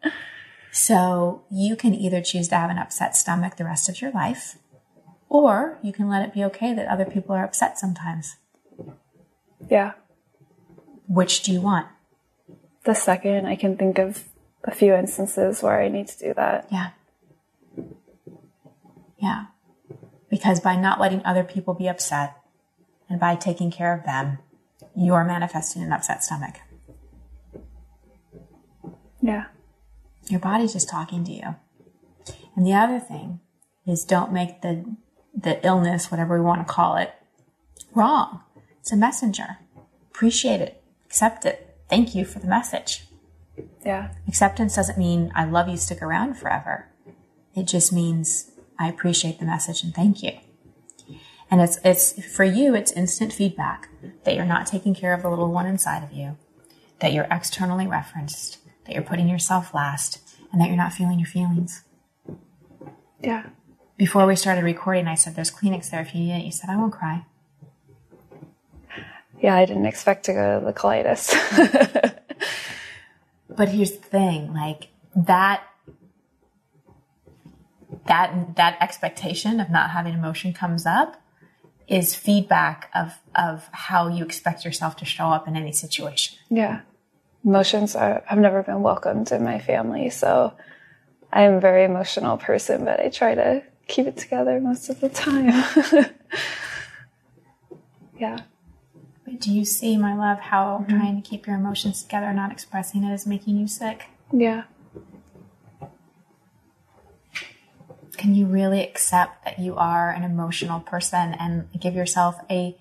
So 0.72 1.44
you 1.50 1.76
can 1.76 1.96
either 1.96 2.22
choose 2.22 2.48
to 2.50 2.56
have 2.56 2.70
an 2.70 2.78
upset 2.78 3.16
stomach 3.16 3.58
the 3.58 3.66
rest 3.66 3.90
of 3.90 4.02
your 4.02 4.12
life, 4.12 4.58
or 5.30 5.78
you 5.82 5.94
can 5.94 6.10
let 6.10 6.28
it 6.28 6.34
be 6.34 6.44
okay 6.44 6.74
that 6.74 6.88
other 6.88 7.06
people 7.06 7.36
are 7.36 7.46
upset 7.46 7.78
sometimes. 7.80 8.36
yeah. 9.70 9.94
Which 11.08 11.42
do 11.42 11.52
you 11.52 11.62
want? 11.62 11.88
The 12.84 12.94
second, 12.94 13.48
I 13.48 13.56
can 13.56 13.78
think 13.78 13.98
of 13.98 14.26
a 14.64 14.72
few 14.72 14.94
instances 14.94 15.64
where 15.64 15.82
I 15.82 15.88
need 15.88 16.08
to 16.08 16.20
do 16.20 16.34
that. 16.36 16.68
Yeah. 16.72 16.90
Yeah. 19.18 19.46
Because 20.30 20.60
by 20.60 20.76
not 20.76 21.00
letting 21.00 21.26
other 21.26 21.44
people 21.44 21.74
be 21.74 21.88
upset 21.88 22.38
and 23.10 23.20
by 23.20 23.36
taking 23.36 23.72
care 23.72 23.94
of 23.94 24.04
them, 24.04 24.38
you 24.96 25.14
are 25.14 25.26
manifesting 25.26 25.82
an 25.82 25.92
upset 25.92 26.24
stomach. 26.24 26.56
Yeah. 29.22 29.46
Your 30.28 30.40
body's 30.40 30.74
just 30.74 30.90
talking 30.90 31.24
to 31.26 31.32
you. 31.32 31.56
And 32.56 32.66
the 32.66 32.74
other 32.74 33.00
thing 33.00 33.40
is 33.86 34.04
don't 34.04 34.32
make 34.32 34.62
the 34.62 34.96
the 35.42 35.66
illness, 35.66 36.12
whatever 36.12 36.38
we 36.38 36.46
want 36.46 36.66
to 36.66 36.74
call 36.74 36.98
it, 36.98 37.14
wrong. 37.94 38.42
It's 38.80 38.92
a 38.92 38.98
messenger. 38.98 39.58
Appreciate 40.12 40.62
it. 40.62 40.84
Accept 41.06 41.46
it. 41.46 41.78
Thank 41.90 42.14
you 42.16 42.26
for 42.26 42.40
the 42.40 42.48
message. 42.48 43.06
Yeah. 43.86 44.10
Acceptance 44.28 44.76
doesn't 44.76 44.98
mean 44.98 45.32
I 45.36 45.46
love 45.46 45.68
you, 45.68 45.78
stick 45.78 46.02
around 46.02 46.36
forever. 46.36 46.88
It 47.56 47.68
just 47.68 47.92
means 47.92 48.52
I 48.78 48.88
appreciate 48.88 49.40
the 49.40 49.46
message 49.46 49.84
and 49.84 49.94
thank 49.94 50.24
you. 50.24 50.32
And 51.52 51.62
it's 51.62 51.80
it's 51.84 52.24
for 52.26 52.44
you, 52.44 52.76
it's 52.76 52.92
instant 52.92 53.34
feedback 53.34 53.90
that 54.24 54.36
you're 54.36 54.46
not 54.46 54.68
taking 54.68 54.94
care 54.94 55.14
of 55.14 55.24
the 55.24 55.30
little 55.30 55.52
one 55.52 55.66
inside 55.66 56.04
of 56.04 56.12
you, 56.12 56.38
that 57.00 57.12
you're 57.12 57.28
externally 57.32 57.88
referenced, 57.88 58.60
that 58.86 58.94
you're 58.94 59.04
putting 59.04 59.28
yourself 59.28 59.74
last, 59.74 60.20
and 60.52 60.62
that 60.62 60.68
you're 60.68 60.78
not 60.78 60.94
feeling 60.94 61.18
your 61.18 61.28
feelings. 61.28 61.84
Yeah. 63.20 63.48
Before 64.00 64.26
we 64.26 64.38
started 64.38 64.64
recording, 64.64 65.08
I 65.08 65.16
said 65.16 65.36
there's 65.36 65.52
Kleenex 65.52 65.90
there 65.90 66.00
if 66.00 66.16
you 66.16 66.22
need 66.22 66.32
it. 66.32 66.46
You 66.46 66.54
said 66.54 66.70
I 66.70 66.78
won't 66.78 66.94
cry. 66.94 67.26
Yeah, 69.42 69.56
I 69.56 69.66
didn't 69.66 69.86
expect 69.86 70.24
to 70.26 70.34
go 70.34 70.60
to 70.60 70.66
the 70.66 70.74
colitis. 70.74 71.36
But 73.50 73.70
here's 73.70 73.92
the 73.92 73.98
thing, 73.98 74.54
like 74.54 74.88
that 75.16 75.64
that 78.08 78.56
that 78.56 78.78
expectation 78.80 79.60
of 79.60 79.70
not 79.70 79.90
having 79.90 80.14
emotion 80.14 80.54
comes 80.54 80.86
up 80.86 81.22
is 81.86 82.16
feedback 82.16 82.90
of 82.96 83.18
of 83.36 83.68
how 83.74 84.08
you 84.08 84.24
expect 84.24 84.64
yourself 84.64 84.96
to 84.98 85.06
show 85.06 85.26
up 85.30 85.46
in 85.46 85.58
any 85.58 85.74
situation. 85.74 86.38
yeah. 86.50 86.82
Emotions 87.44 87.96
are, 87.96 88.24
have 88.28 88.40
never 88.40 88.64
been 88.64 88.82
welcomed 88.82 89.32
in 89.32 89.44
my 89.44 89.60
family, 89.60 90.10
so 90.10 90.54
I'm 91.34 91.56
a 91.56 91.60
very 91.60 91.84
emotional 91.86 92.38
person, 92.38 92.86
but 92.86 93.00
I 93.00 93.10
try 93.10 93.34
to 93.34 93.64
keep 93.90 94.08
it 94.08 94.16
together 94.16 94.62
most 94.62 94.90
of 94.90 95.02
the 95.02 95.10
time. 95.10 95.48
yeah. 98.18 98.44
But 99.26 99.42
do 99.42 99.52
you 99.52 99.66
see, 99.66 99.98
my 99.98 100.16
love, 100.16 100.40
how 100.40 100.86
trying 100.88 101.22
to 101.22 101.28
keep 101.28 101.46
your 101.46 101.58
emotions 101.58 102.02
together, 102.02 102.32
not 102.32 102.52
expressing 102.52 103.04
it, 103.04 103.14
is 103.14 103.28
making 103.28 103.58
you 103.58 103.68
sick? 103.68 104.06
Yeah. 104.32 104.64
Can 108.18 108.30
can 108.30 108.36
you 108.36 108.46
really 108.46 108.84
accept 108.84 109.46
that 109.46 109.60
you 109.60 109.76
are 109.76 110.12
an 110.12 110.24
emotional 110.24 110.80
person 110.80 111.34
and 111.40 111.68
give 111.80 111.96
yourself 111.96 112.40
a 112.50 112.78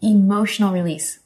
emotional 0.00 0.72
release? 0.72 1.18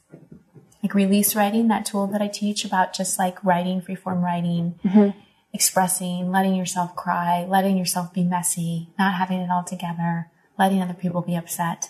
Like 0.81 0.93
release 0.93 1.35
writing, 1.35 1.67
that 1.67 1.85
tool 1.85 2.07
that 2.07 2.21
I 2.21 2.27
teach 2.27 2.63
about 2.65 2.93
just 2.93 3.19
like 3.19 3.43
writing, 3.43 3.81
freeform 3.81 4.23
writing, 4.23 4.79
mm-hmm. 4.83 5.09
Expressing, 5.53 6.31
letting 6.31 6.55
yourself 6.55 6.95
cry, 6.95 7.45
letting 7.45 7.77
yourself 7.77 8.13
be 8.13 8.23
messy, 8.23 8.89
not 8.97 9.15
having 9.15 9.39
it 9.39 9.49
all 9.49 9.63
together, 9.63 10.29
letting 10.57 10.81
other 10.81 10.93
people 10.93 11.21
be 11.21 11.35
upset. 11.35 11.89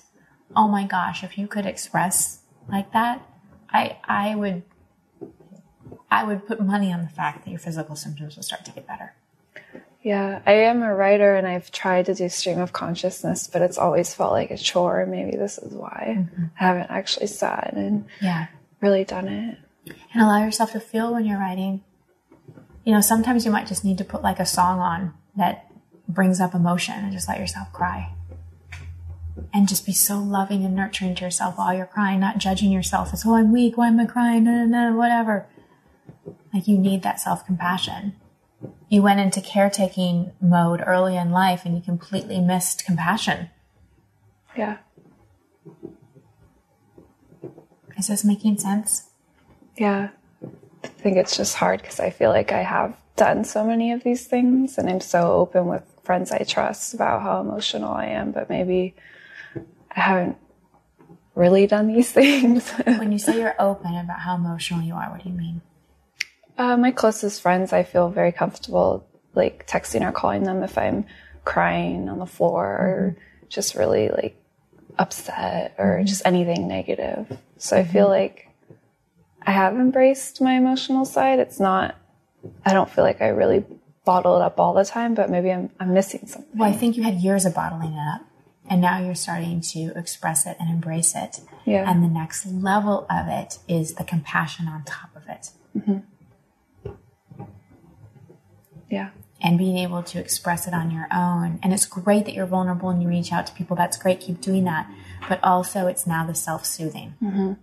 Oh 0.56 0.68
my 0.68 0.86
gosh, 0.86 1.24
if 1.24 1.38
you 1.38 1.48
could 1.48 1.66
express 1.66 2.40
like 2.68 2.92
that, 2.94 3.22
I 3.72 3.98
I 4.04 4.36
would 4.36 4.64
I 6.12 6.24
would 6.24 6.48
put 6.48 6.60
money 6.60 6.92
on 6.92 7.04
the 7.04 7.10
fact 7.10 7.46
that 7.46 7.52
your 7.52 7.60
physical 7.60 7.96
symptoms 7.96 8.36
will 8.36 8.44
start 8.44 8.66
to 8.66 8.72
get 8.72 8.88
better. 8.88 9.14
Yeah, 10.02 10.42
I 10.46 10.54
am 10.54 10.82
a 10.82 10.96
writer 10.96 11.36
and 11.36 11.46
I've 11.46 11.72
tried 11.72 12.06
to 12.06 12.14
do 12.14 12.30
stream 12.30 12.60
of 12.60 12.72
consciousness, 12.72 13.48
but 13.48 13.62
it's 13.62 13.78
always 13.78 14.14
felt 14.14 14.32
like 14.32 14.50
a 14.50 14.58
chore. 14.58 15.06
Maybe 15.06 15.36
this 15.36 15.58
is 15.58 15.74
why 15.74 16.16
mm-hmm. 16.18 16.46
I 16.60 16.64
haven't 16.64 16.90
actually 16.90 17.28
sat 17.28 17.74
and 17.76 18.06
yeah. 18.22 18.48
really 18.80 19.04
done 19.04 19.28
it. 19.28 19.58
And 20.14 20.22
allow 20.22 20.44
yourself 20.44 20.72
to 20.72 20.80
feel 20.80 21.14
when 21.14 21.26
you're 21.26 21.40
writing. 21.40 21.84
You 22.86 22.94
know, 22.94 23.02
sometimes 23.02 23.46
you 23.46 23.52
might 23.52 23.68
just 23.68 23.86
need 23.86 23.98
to 23.98 24.04
put 24.04 24.22
like 24.22 24.40
a 24.40 24.46
song 24.46 24.80
on 24.80 25.14
that 25.36 25.68
brings 26.08 26.40
up 26.40 26.56
emotion 26.56 26.96
and 26.96 27.12
just 27.12 27.28
let 27.28 27.40
yourself 27.40 27.72
cry. 27.72 28.14
And 29.54 29.70
just 29.70 29.86
be 29.86 29.94
so 29.94 30.20
loving 30.20 30.66
and 30.66 30.76
nurturing 30.76 31.16
to 31.16 31.26
yourself 31.26 31.58
while 31.58 31.74
you're 31.74 31.86
crying, 31.86 32.20
not 32.20 32.40
judging 32.40 32.72
yourself 32.72 33.14
as, 33.14 33.26
oh, 33.26 33.36
I'm 33.36 33.54
weak, 33.54 33.78
why 33.78 33.88
am 33.88 34.00
I 34.00 34.06
crying? 34.06 34.44
No, 34.44 34.66
no, 34.66 34.90
no, 34.90 34.98
whatever. 34.98 35.48
Like 36.54 36.68
you 36.68 36.78
need 36.78 37.04
that 37.04 37.20
self 37.20 37.46
compassion 37.46 38.16
you 38.90 39.04
went 39.04 39.20
into 39.20 39.40
caretaking 39.40 40.32
mode 40.42 40.82
early 40.86 41.16
in 41.16 41.32
life 41.32 41.64
and 41.64 41.76
you 41.76 41.82
completely 41.82 42.42
missed 42.42 42.86
compassion. 42.86 43.50
Yeah. 44.58 44.78
Is 47.98 48.08
this 48.08 48.26
making 48.26 48.58
sense? 48.58 49.10
Yeah. 49.78 50.10
I 50.84 50.88
think 50.88 51.18
it's 51.18 51.36
just 51.36 51.56
hard 51.56 51.82
because 51.82 52.00
I 52.00 52.10
feel 52.10 52.30
like 52.30 52.52
I 52.52 52.62
have 52.62 52.96
done 53.16 53.44
so 53.44 53.66
many 53.66 53.92
of 53.92 54.04
these 54.04 54.28
things 54.28 54.78
and 54.78 54.90
I'm 54.90 55.02
so 55.02 55.34
open 55.34 55.68
with 55.68 55.84
friends 56.04 56.32
I 56.32 56.40
trust 56.40 56.94
about 56.94 57.22
how 57.22 57.42
emotional 57.42 57.94
I 57.94 58.06
am, 58.08 58.32
but 58.32 58.50
maybe 58.50 58.96
I 59.92 60.00
haven't 60.00 60.38
really 61.36 61.68
done 61.68 61.88
these 61.88 62.12
things. 62.20 62.70
when 62.72 63.12
you 63.12 63.20
say 63.20 63.40
you're 63.40 63.56
open 63.60 63.96
about 63.96 64.20
how 64.20 64.36
emotional 64.36 64.82
you 64.82 64.94
are, 64.94 65.12
what 65.12 65.24
do 65.24 65.30
you 65.30 65.36
mean? 65.36 65.62
Uh, 66.58 66.78
my 66.78 66.92
closest 66.92 67.42
friends, 67.42 67.72
I 67.72 67.84
feel 67.84 68.10
very 68.10 68.32
comfortable 68.32 69.08
like 69.36 69.68
texting 69.68 70.08
or 70.08 70.12
calling 70.12 70.44
them 70.44 70.64
if 70.64 70.78
I'm 70.78 71.06
crying 71.46 72.10
on 72.10 72.20
the 72.20 72.26
floor 72.26 72.66
or 72.66 73.16
mm-hmm. 73.16 73.46
just 73.48 73.76
really 73.76 74.10
like 74.10 74.42
upset 74.98 75.76
or 75.78 75.98
mm-hmm. 75.98 76.06
just 76.06 76.22
anything 76.26 76.68
negative. 76.68 77.38
So 77.58 77.78
I 77.78 77.84
feel 77.84 78.06
mm-hmm. 78.06 78.12
like 78.12 78.49
I 79.44 79.52
have 79.52 79.74
embraced 79.76 80.42
my 80.42 80.54
emotional 80.54 81.06
side. 81.06 81.40
It's 81.40 81.60
not, 81.60 81.96
I 82.66 82.74
don't 82.74 82.90
feel 82.90 83.04
like 83.04 83.22
I 83.22 83.30
really 83.30 83.66
bottle 84.06 84.38
it 84.38 84.42
up 84.42 84.60
all 84.60 84.74
the 84.74 84.86
time, 84.86 85.14
but 85.14 85.30
maybe 85.30 85.52
I'm, 85.52 85.70
I'm 85.80 85.94
missing 85.94 86.26
something. 86.26 86.58
Well, 86.58 86.70
I 86.70 86.74
think 86.74 86.98
you 86.98 87.04
had 87.04 87.16
years 87.16 87.46
of 87.46 87.54
bottling 87.54 87.94
it 87.94 88.16
up 88.16 88.22
and 88.70 88.82
now 88.82 89.00
you're 89.00 89.16
starting 89.16 89.62
to 89.62 89.92
express 89.96 90.46
it 90.46 90.56
and 90.60 90.70
embrace 90.70 91.14
it. 91.16 91.42
Yeah. 91.66 91.90
And 91.90 92.04
the 92.04 92.08
next 92.08 92.46
level 92.46 93.08
of 93.10 93.28
it 93.28 93.58
is 93.68 93.96
the 93.96 94.04
compassion 94.04 94.68
on 94.68 94.84
top 94.84 95.10
of 95.16 95.24
it. 95.28 95.50
Mm-hmm. 95.78 96.94
Yeah. 98.90 99.10
And 99.42 99.58
being 99.58 99.78
able 99.78 100.04
to 100.04 100.20
express 100.20 100.68
it 100.68 100.74
on 100.74 100.92
your 100.92 101.08
own. 101.14 101.60
And 101.64 101.74
it's 101.74 101.86
great 101.86 102.26
that 102.26 102.34
you're 102.34 102.46
vulnerable 102.46 102.90
and 102.90 103.02
you 103.02 103.08
reach 103.08 103.32
out 103.32 103.48
to 103.48 103.54
people. 103.54 103.76
That's 103.76 103.98
great. 103.98 104.20
Keep 104.20 104.42
doing 104.42 104.66
that. 104.66 104.90
But 105.28 105.44
also, 105.44 105.88
it's 105.88 106.06
now 106.06 106.26
the 106.26 106.36
self 106.36 106.66
soothing. 106.66 107.16
Mm-hmm. 107.22 107.54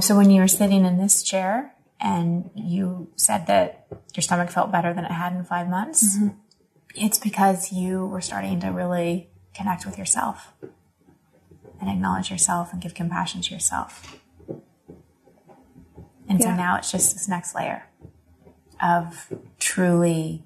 So, 0.00 0.16
when 0.16 0.30
you 0.30 0.40
were 0.40 0.48
sitting 0.48 0.84
in 0.84 0.98
this 0.98 1.22
chair 1.22 1.74
and 2.00 2.50
you 2.54 3.10
said 3.16 3.46
that 3.46 3.86
your 4.14 4.22
stomach 4.22 4.50
felt 4.50 4.72
better 4.72 4.92
than 4.92 5.04
it 5.04 5.12
had 5.12 5.32
in 5.32 5.44
five 5.44 5.68
months, 5.68 6.18
mm-hmm. 6.18 6.36
it's 6.94 7.18
because 7.18 7.72
you 7.72 8.06
were 8.06 8.20
starting 8.20 8.60
to 8.60 8.68
really 8.68 9.30
connect 9.54 9.86
with 9.86 9.96
yourself 9.96 10.52
and 11.80 11.88
acknowledge 11.88 12.30
yourself 12.30 12.72
and 12.72 12.82
give 12.82 12.94
compassion 12.94 13.40
to 13.42 13.54
yourself. 13.54 14.18
And 16.28 16.40
yeah. 16.40 16.46
so 16.46 16.54
now 16.54 16.76
it's 16.76 16.90
just 16.90 17.12
this 17.12 17.28
next 17.28 17.54
layer 17.54 17.86
of 18.82 19.32
truly 19.58 20.44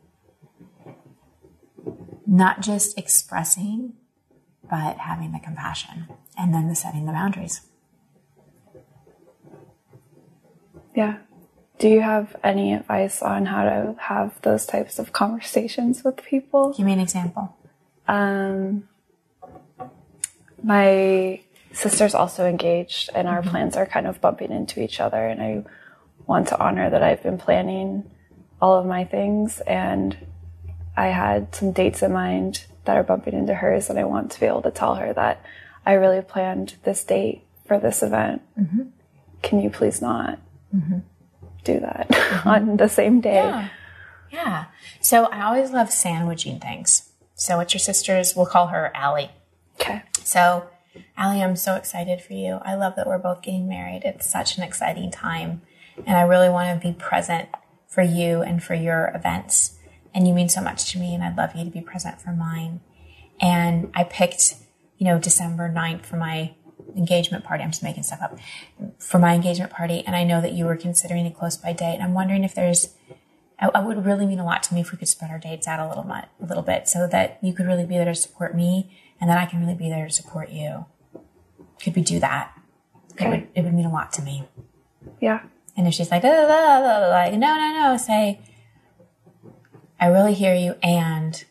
not 2.27 2.61
just 2.61 2.99
expressing, 2.99 3.95
but 4.69 4.99
having 4.99 5.33
the 5.33 5.39
compassion 5.39 6.09
and 6.37 6.53
then 6.53 6.69
the 6.69 6.75
setting 6.75 7.07
the 7.07 7.13
boundaries. 7.13 7.68
Yeah. 10.99 11.19
Do 11.79 11.89
you 11.89 12.01
have 12.01 12.35
any 12.43 12.75
advice 12.75 13.23
on 13.23 13.47
how 13.47 13.63
to 13.63 13.95
have 14.01 14.43
those 14.43 14.67
types 14.67 14.99
of 14.99 15.13
conversations 15.13 16.03
with 16.03 16.17
people? 16.25 16.73
Give 16.73 16.85
me 16.85 16.93
an 16.93 16.99
example. 16.99 17.57
Um, 18.09 18.89
my 20.61 21.41
sister's 21.73 22.17
also 22.17 22.47
engaged, 22.47 23.11
and 23.15 23.29
our 23.29 23.43
mm-hmm. 23.43 23.51
plans 23.51 23.77
are 23.77 23.87
kind 23.87 24.09
of 24.09 24.21
bumping 24.21 24.51
into 24.51 24.83
each 24.83 24.99
other. 24.99 25.25
And 25.25 25.41
I 25.41 25.65
want 26.27 26.49
to 26.49 26.59
honor 26.59 26.91
that 26.91 27.05
I've 27.05 27.23
been 27.23 27.39
planning 27.39 28.11
all 28.61 28.75
of 28.75 28.85
my 28.85 29.05
things 29.05 29.61
and 29.61 30.17
I 30.97 31.07
had 31.07 31.55
some 31.55 31.71
dates 31.71 32.03
in 32.03 32.13
mind 32.13 32.67
that 32.87 32.97
are 32.97 33.05
bumping 33.05 33.35
into 33.35 33.55
hers 33.55 33.89
and 33.89 34.01
I 34.01 34.05
want 34.05 34.33
to 34.33 34.41
be 34.41 34.47
able 34.47 34.63
to 34.63 34.73
tell 34.73 34.97
her 34.97 35.13
that 35.13 35.45
I 35.87 35.93
really 35.93 36.23
planned 36.23 36.75
this 36.83 37.05
date 37.05 37.45
for 37.69 37.79
this 37.79 38.03
event. 38.03 38.43
Mm-hmm. 38.59 38.89
Can 39.43 39.61
you 39.61 39.71
please 39.71 40.03
not 40.03 40.41
mm-hmm. 40.75 40.99
do 41.65 41.81
that 41.81 42.09
mm-hmm. 42.11 42.49
on 42.49 42.77
the 42.77 42.89
same 42.89 43.21
day? 43.21 43.35
Yeah. 43.35 43.69
Yeah. 44.31 44.65
So 45.01 45.27
I 45.27 45.43
always 45.47 45.71
love 45.71 45.91
sandwiching 45.91 46.61
things. 46.61 47.11
So 47.35 47.57
what 47.57 47.73
your 47.73 47.81
sisters, 47.81 48.35
we'll 48.37 48.47
call 48.47 48.69
her 48.69 48.91
Allie. 48.95 49.31
Okay. 49.81 50.03
So 50.23 50.69
Allie, 51.17 51.43
I'm 51.43 51.57
so 51.57 51.75
excited 51.75 52.21
for 52.21 52.35
you. 52.35 52.59
I 52.63 52.75
love 52.75 52.97
that 52.97 53.07
we're 53.07 53.19
both 53.19 53.43
getting 53.43 53.69
married. 53.69 54.03
It's 54.05 54.31
such 54.31 54.57
an 54.57 54.63
exciting 54.63 55.11
time. 55.11 55.63
And 56.07 56.17
I 56.17 56.23
really 56.23 56.49
want 56.49 56.81
to 56.81 56.89
be 56.89 56.95
present 56.95 57.49
for 57.87 58.03
you 58.03 58.43
and 58.43 58.63
for 58.63 58.75
your 58.75 59.11
events. 59.15 59.79
And 60.15 60.27
you 60.27 60.35
mean 60.35 60.49
so 60.49 60.61
much 60.61 60.91
to 60.93 60.99
me, 60.99 61.15
and 61.15 61.23
I'd 61.23 61.37
love 61.37 61.55
you 61.55 61.65
to 61.65 61.71
be 61.71 61.81
present 61.81 62.21
for 62.21 62.31
mine. 62.31 62.81
And 63.41 63.91
I 63.95 64.05
picked, 64.05 64.55
you 64.97 65.07
know, 65.07 65.19
December 65.19 65.69
9th 65.69 66.05
for 66.05 66.17
my 66.17 66.55
engagement 66.97 67.45
party. 67.45 67.63
I'm 67.63 67.71
just 67.71 67.83
making 67.83 68.03
stuff 68.03 68.21
up 68.23 68.39
for 68.99 69.19
my 69.19 69.35
engagement 69.35 69.73
party. 69.73 70.03
And 70.07 70.17
I 70.17 70.25
know 70.25 70.41
that 70.41 70.53
you 70.53 70.65
were 70.65 70.77
considering 70.77 71.27
a 71.27 71.31
close 71.31 71.57
by 71.57 71.73
date. 71.73 71.95
And 71.95 72.03
I'm 72.03 72.15
wondering 72.15 72.45
if 72.45 72.55
there's, 72.55 72.95
I, 73.59 73.81
would 73.81 74.05
really 74.05 74.27
mean 74.27 74.39
a 74.39 74.45
lot 74.45 74.63
to 74.65 74.75
me 74.75 74.81
if 74.81 74.93
we 74.93 74.99
could 74.99 75.09
spread 75.09 75.31
our 75.31 75.39
dates 75.39 75.67
out 75.67 75.81
a 75.81 75.89
little, 75.89 76.05
bit, 76.05 76.25
a 76.41 76.47
little 76.47 76.63
bit 76.63 76.89
so 76.89 77.07
that 77.09 77.39
you 77.43 77.53
could 77.53 77.67
really 77.67 77.87
be 77.87 77.97
there 77.97 78.05
to 78.05 78.15
support 78.15 78.55
me 78.55 78.97
and 79.21 79.29
then 79.29 79.37
I 79.37 79.47
can 79.47 79.61
really 79.61 79.75
be 79.75 79.89
there 79.89 80.07
to 80.07 80.13
support 80.13 80.51
you. 80.51 80.87
Could 81.83 81.97
we 81.97 82.03
do 82.03 82.21
that? 82.21 82.53
Okay. 83.13 83.27
It 83.27 83.29
would, 83.29 83.49
it 83.55 83.63
would 83.63 83.75
mean 83.75 83.87
a 83.87 83.93
lot 83.93 84.13
to 84.15 84.23
me. 84.23 84.49
Yeah. 85.21 85.43
And 85.77 85.87
if 85.87 85.95
she's 85.95 86.11
like, 86.11 86.23
blah, 86.23 86.31
blah, 86.31 86.81
blah, 86.81 87.09
like, 87.09 87.33
no, 87.35 87.55
no, 87.55 87.73
no, 87.73 87.97
say, 87.97 88.41
I 90.01 90.07
really 90.07 90.35
hear 90.35 90.55
you. 90.55 90.75
And 90.83 91.45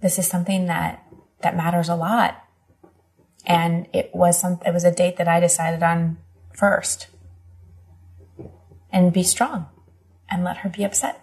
this 0.00 0.18
is 0.18 0.26
something 0.26 0.66
that, 0.66 1.04
that 1.42 1.56
matters 1.56 1.88
a 1.88 1.96
lot. 1.96 2.42
And 3.46 3.86
it 3.92 4.10
was 4.12 4.40
some, 4.40 4.60
it 4.66 4.72
was 4.72 4.84
a 4.84 4.90
date 4.90 5.16
that 5.18 5.28
I 5.28 5.38
decided 5.38 5.82
on 5.82 6.18
first 6.52 7.06
and 8.90 9.12
be 9.12 9.22
strong 9.22 9.66
and 10.28 10.42
let 10.42 10.58
her 10.58 10.68
be 10.68 10.84
upset. 10.84 11.20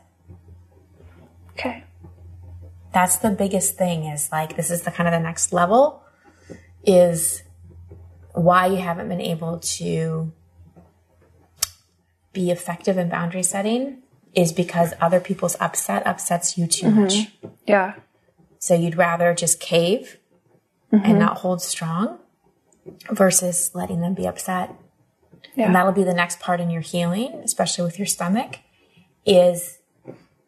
Okay. 1.51 1.83
That's 2.93 3.17
the 3.17 3.31
biggest 3.31 3.75
thing 3.77 4.05
is 4.05 4.29
like, 4.31 4.55
this 4.55 4.71
is 4.71 4.83
the 4.83 4.91
kind 4.91 5.07
of 5.07 5.11
the 5.13 5.19
next 5.19 5.51
level 5.51 6.03
is 6.85 7.43
why 8.33 8.67
you 8.67 8.77
haven't 8.77 9.09
been 9.09 9.21
able 9.21 9.59
to 9.59 10.31
be 12.31 12.51
effective 12.51 12.97
in 12.97 13.09
boundary 13.09 13.43
setting 13.43 14.01
is 14.33 14.51
because 14.51 14.93
other 14.99 15.19
people's 15.19 15.55
upset 15.59 16.05
upsets 16.07 16.57
you 16.57 16.67
too 16.67 16.87
mm-hmm. 16.87 17.01
much. 17.01 17.13
Yeah. 17.67 17.95
So 18.59 18.73
you'd 18.73 18.97
rather 18.97 19.33
just 19.33 19.59
cave 19.59 20.17
mm-hmm. 20.93 21.05
and 21.05 21.19
not 21.19 21.39
hold 21.39 21.61
strong 21.61 22.19
versus 23.11 23.71
letting 23.73 24.01
them 24.01 24.13
be 24.13 24.27
upset. 24.27 24.75
Yeah. 25.55 25.65
And 25.65 25.75
that'll 25.75 25.91
be 25.91 26.03
the 26.03 26.13
next 26.13 26.39
part 26.39 26.61
in 26.61 26.69
your 26.69 26.81
healing, 26.81 27.41
especially 27.43 27.83
with 27.83 27.97
your 27.99 28.05
stomach, 28.05 28.59
is 29.25 29.79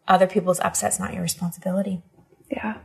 other 0.08 0.28
people's 0.28 0.60
upsets 0.60 1.00
not 1.00 1.14
your 1.14 1.22
responsibility. 1.22 2.02
Yeah. 2.50 2.78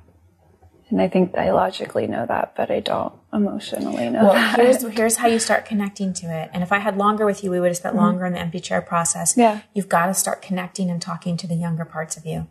And 0.88 1.00
I 1.00 1.06
think 1.06 1.36
I 1.36 1.52
logically 1.52 2.08
know 2.08 2.26
that, 2.26 2.54
but 2.56 2.70
I 2.70 2.80
don't 2.80 3.12
emotionally 3.32 4.08
know 4.08 4.24
well, 4.24 4.32
that. 4.32 4.56
Here's, 4.58 4.82
here's 4.82 5.16
how 5.16 5.28
you 5.28 5.38
start 5.38 5.64
connecting 5.64 6.12
to 6.14 6.26
it. 6.26 6.50
And 6.52 6.64
if 6.64 6.72
I 6.72 6.78
had 6.78 6.96
longer 6.96 7.24
with 7.24 7.44
you, 7.44 7.50
we 7.52 7.60
would 7.60 7.68
have 7.68 7.76
spent 7.76 7.94
mm-hmm. 7.94 8.04
longer 8.06 8.26
in 8.26 8.32
the 8.32 8.40
empty 8.40 8.58
chair 8.58 8.80
process. 8.82 9.36
Yeah. 9.36 9.60
You've 9.72 9.88
got 9.88 10.06
to 10.06 10.14
start 10.14 10.42
connecting 10.42 10.90
and 10.90 11.00
talking 11.00 11.36
to 11.36 11.46
the 11.46 11.54
younger 11.54 11.84
parts 11.84 12.16
of 12.16 12.26
you. 12.26 12.48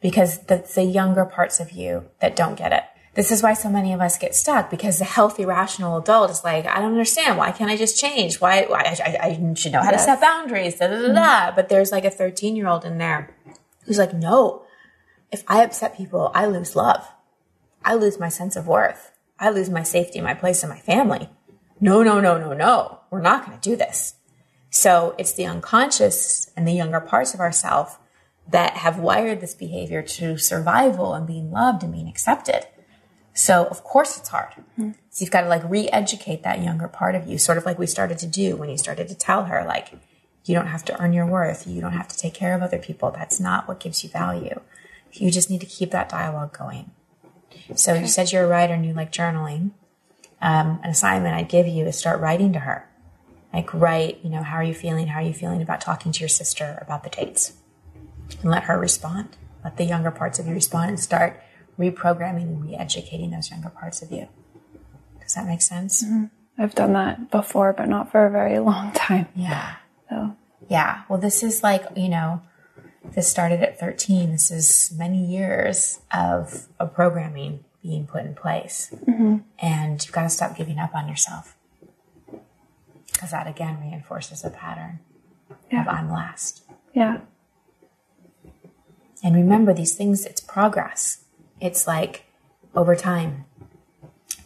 because 0.00 0.38
that's 0.40 0.74
the 0.74 0.84
younger 0.84 1.24
parts 1.24 1.60
of 1.60 1.72
you 1.72 2.06
that 2.20 2.34
don't 2.34 2.56
get 2.56 2.72
it. 2.72 2.84
This 3.14 3.32
is 3.32 3.42
why 3.42 3.54
so 3.54 3.68
many 3.68 3.92
of 3.92 4.00
us 4.00 4.18
get 4.18 4.36
stuck 4.36 4.70
because 4.70 4.98
the 4.98 5.04
healthy, 5.04 5.44
rational 5.44 5.98
adult 5.98 6.30
is 6.30 6.44
like, 6.44 6.66
I 6.66 6.76
don't 6.76 6.92
understand. 6.92 7.38
Why 7.38 7.50
can't 7.50 7.70
I 7.70 7.76
just 7.76 8.00
change? 8.00 8.40
Why, 8.40 8.66
why 8.68 8.82
I, 8.82 9.18
I, 9.20 9.54
should 9.54 9.72
know 9.72 9.82
how 9.82 9.90
yes. 9.90 10.04
to 10.04 10.12
set 10.12 10.20
boundaries. 10.20 10.76
Da, 10.78 10.86
da, 10.86 10.96
da, 10.96 11.08
mm-hmm. 11.08 11.56
But 11.56 11.68
there's 11.68 11.90
like 11.90 12.04
a 12.04 12.10
13 12.10 12.54
year 12.54 12.68
old 12.68 12.84
in 12.84 12.98
there 12.98 13.34
who's 13.84 13.98
like, 13.98 14.14
no, 14.14 14.62
if 15.32 15.42
I 15.48 15.64
upset 15.64 15.96
people, 15.96 16.30
I 16.34 16.46
lose 16.46 16.76
love. 16.76 17.08
I 17.84 17.94
lose 17.94 18.20
my 18.20 18.28
sense 18.28 18.54
of 18.54 18.68
worth. 18.68 19.10
I 19.38 19.50
lose 19.50 19.70
my 19.70 19.82
safety, 19.82 20.20
my 20.20 20.34
place 20.34 20.62
in 20.62 20.68
my 20.68 20.78
family. 20.78 21.28
No, 21.80 22.02
no, 22.02 22.20
no, 22.20 22.38
no, 22.38 22.52
no. 22.52 23.00
We're 23.10 23.22
not 23.22 23.44
going 23.44 23.58
to 23.58 23.70
do 23.70 23.74
this. 23.74 24.14
So 24.70 25.16
it's 25.18 25.32
the 25.32 25.46
unconscious 25.46 26.50
and 26.56 26.68
the 26.68 26.72
younger 26.72 27.00
parts 27.00 27.34
of 27.34 27.40
ourself 27.40 27.98
that 28.48 28.76
have 28.76 28.98
wired 28.98 29.40
this 29.40 29.54
behavior 29.54 30.02
to 30.02 30.36
survival 30.36 31.14
and 31.14 31.26
being 31.26 31.50
loved 31.50 31.82
and 31.82 31.92
being 31.92 32.08
accepted. 32.08 32.66
So 33.34 33.64
of 33.66 33.84
course 33.84 34.18
it's 34.18 34.28
hard. 34.28 34.52
Mm-hmm. 34.78 34.92
So 35.10 35.24
you've 35.24 35.30
got 35.30 35.42
to 35.42 35.48
like 35.48 35.62
re-educate 35.68 36.42
that 36.42 36.62
younger 36.62 36.88
part 36.88 37.14
of 37.14 37.26
you, 37.26 37.38
sort 37.38 37.58
of 37.58 37.64
like 37.64 37.78
we 37.78 37.86
started 37.86 38.18
to 38.18 38.26
do 38.26 38.56
when 38.56 38.70
you 38.70 38.78
started 38.78 39.08
to 39.08 39.14
tell 39.14 39.44
her 39.44 39.64
like, 39.66 39.92
you 40.44 40.54
don't 40.54 40.68
have 40.68 40.84
to 40.86 41.00
earn 41.00 41.12
your 41.12 41.26
worth. 41.26 41.66
You 41.66 41.80
don't 41.80 41.92
have 41.92 42.08
to 42.08 42.16
take 42.16 42.34
care 42.34 42.54
of 42.54 42.62
other 42.62 42.78
people. 42.78 43.10
That's 43.10 43.38
not 43.38 43.68
what 43.68 43.78
gives 43.78 44.02
you 44.02 44.10
value. 44.10 44.60
You 45.12 45.30
just 45.30 45.50
need 45.50 45.60
to 45.60 45.66
keep 45.66 45.90
that 45.90 46.08
dialogue 46.08 46.56
going. 46.56 46.90
So 47.74 47.92
okay. 47.92 48.02
you 48.02 48.06
said 48.06 48.32
you're 48.32 48.44
a 48.44 48.48
writer 48.48 48.74
and 48.74 48.86
you 48.86 48.92
like 48.92 49.12
journaling. 49.12 49.72
Um, 50.40 50.80
an 50.82 50.90
assignment 50.90 51.34
I'd 51.34 51.48
give 51.48 51.66
you 51.66 51.84
is 51.86 51.98
start 51.98 52.20
writing 52.20 52.52
to 52.54 52.60
her. 52.60 52.88
Like 53.52 53.72
write, 53.74 54.20
you 54.22 54.30
know, 54.30 54.42
how 54.42 54.56
are 54.56 54.64
you 54.64 54.74
feeling? 54.74 55.08
How 55.08 55.20
are 55.20 55.26
you 55.26 55.34
feeling 55.34 55.60
about 55.60 55.80
talking 55.80 56.12
to 56.12 56.20
your 56.20 56.28
sister 56.28 56.78
about 56.80 57.04
the 57.04 57.10
dates? 57.10 57.52
And 58.40 58.50
let 58.50 58.64
her 58.64 58.78
respond. 58.78 59.36
Let 59.62 59.76
the 59.76 59.84
younger 59.84 60.10
parts 60.10 60.38
of 60.38 60.46
you 60.46 60.54
respond 60.54 60.90
and 60.90 61.00
start 61.00 61.42
reprogramming 61.80 62.42
and 62.42 62.62
re-educating 62.62 63.30
those 63.30 63.50
younger 63.50 63.70
parts 63.70 64.02
of 64.02 64.12
you. 64.12 64.28
Does 65.22 65.34
that 65.34 65.46
make 65.46 65.62
sense? 65.62 66.04
Mm-hmm. 66.04 66.26
I've 66.58 66.74
done 66.74 66.92
that 66.92 67.30
before, 67.30 67.72
but 67.72 67.88
not 67.88 68.10
for 68.10 68.26
a 68.26 68.30
very 68.30 68.58
long 68.70 68.92
time. 68.92 69.28
Yeah. 69.34 69.76
So. 70.08 70.36
Yeah. 70.68 71.02
Well, 71.08 71.18
this 71.18 71.42
is 71.42 71.62
like, 71.62 71.84
you 71.96 72.08
know, 72.08 72.42
this 73.14 73.28
started 73.28 73.60
at 73.62 73.80
13. 73.80 74.32
This 74.32 74.50
is 74.50 74.92
many 74.96 75.24
years 75.24 76.00
of, 76.12 76.66
of 76.78 76.94
programming 76.94 77.64
being 77.82 78.06
put 78.06 78.24
in 78.24 78.34
place. 78.34 78.94
Mm-hmm. 79.08 79.38
And 79.58 80.04
you've 80.04 80.12
got 80.12 80.24
to 80.24 80.28
stop 80.28 80.56
giving 80.56 80.78
up 80.78 80.94
on 80.94 81.08
yourself. 81.08 81.56
Because 83.12 83.30
that 83.30 83.46
again 83.46 83.80
reinforces 83.80 84.44
a 84.44 84.50
pattern 84.50 85.00
yeah. 85.70 85.82
of 85.82 85.88
I'm 85.88 86.10
last. 86.10 86.62
Yeah. 86.94 87.20
And 89.22 89.34
remember 89.34 89.74
these 89.74 89.94
things, 89.94 90.24
it's 90.24 90.40
progress. 90.40 91.24
It's 91.60 91.86
like 91.86 92.26
over 92.74 92.96
time, 92.96 93.44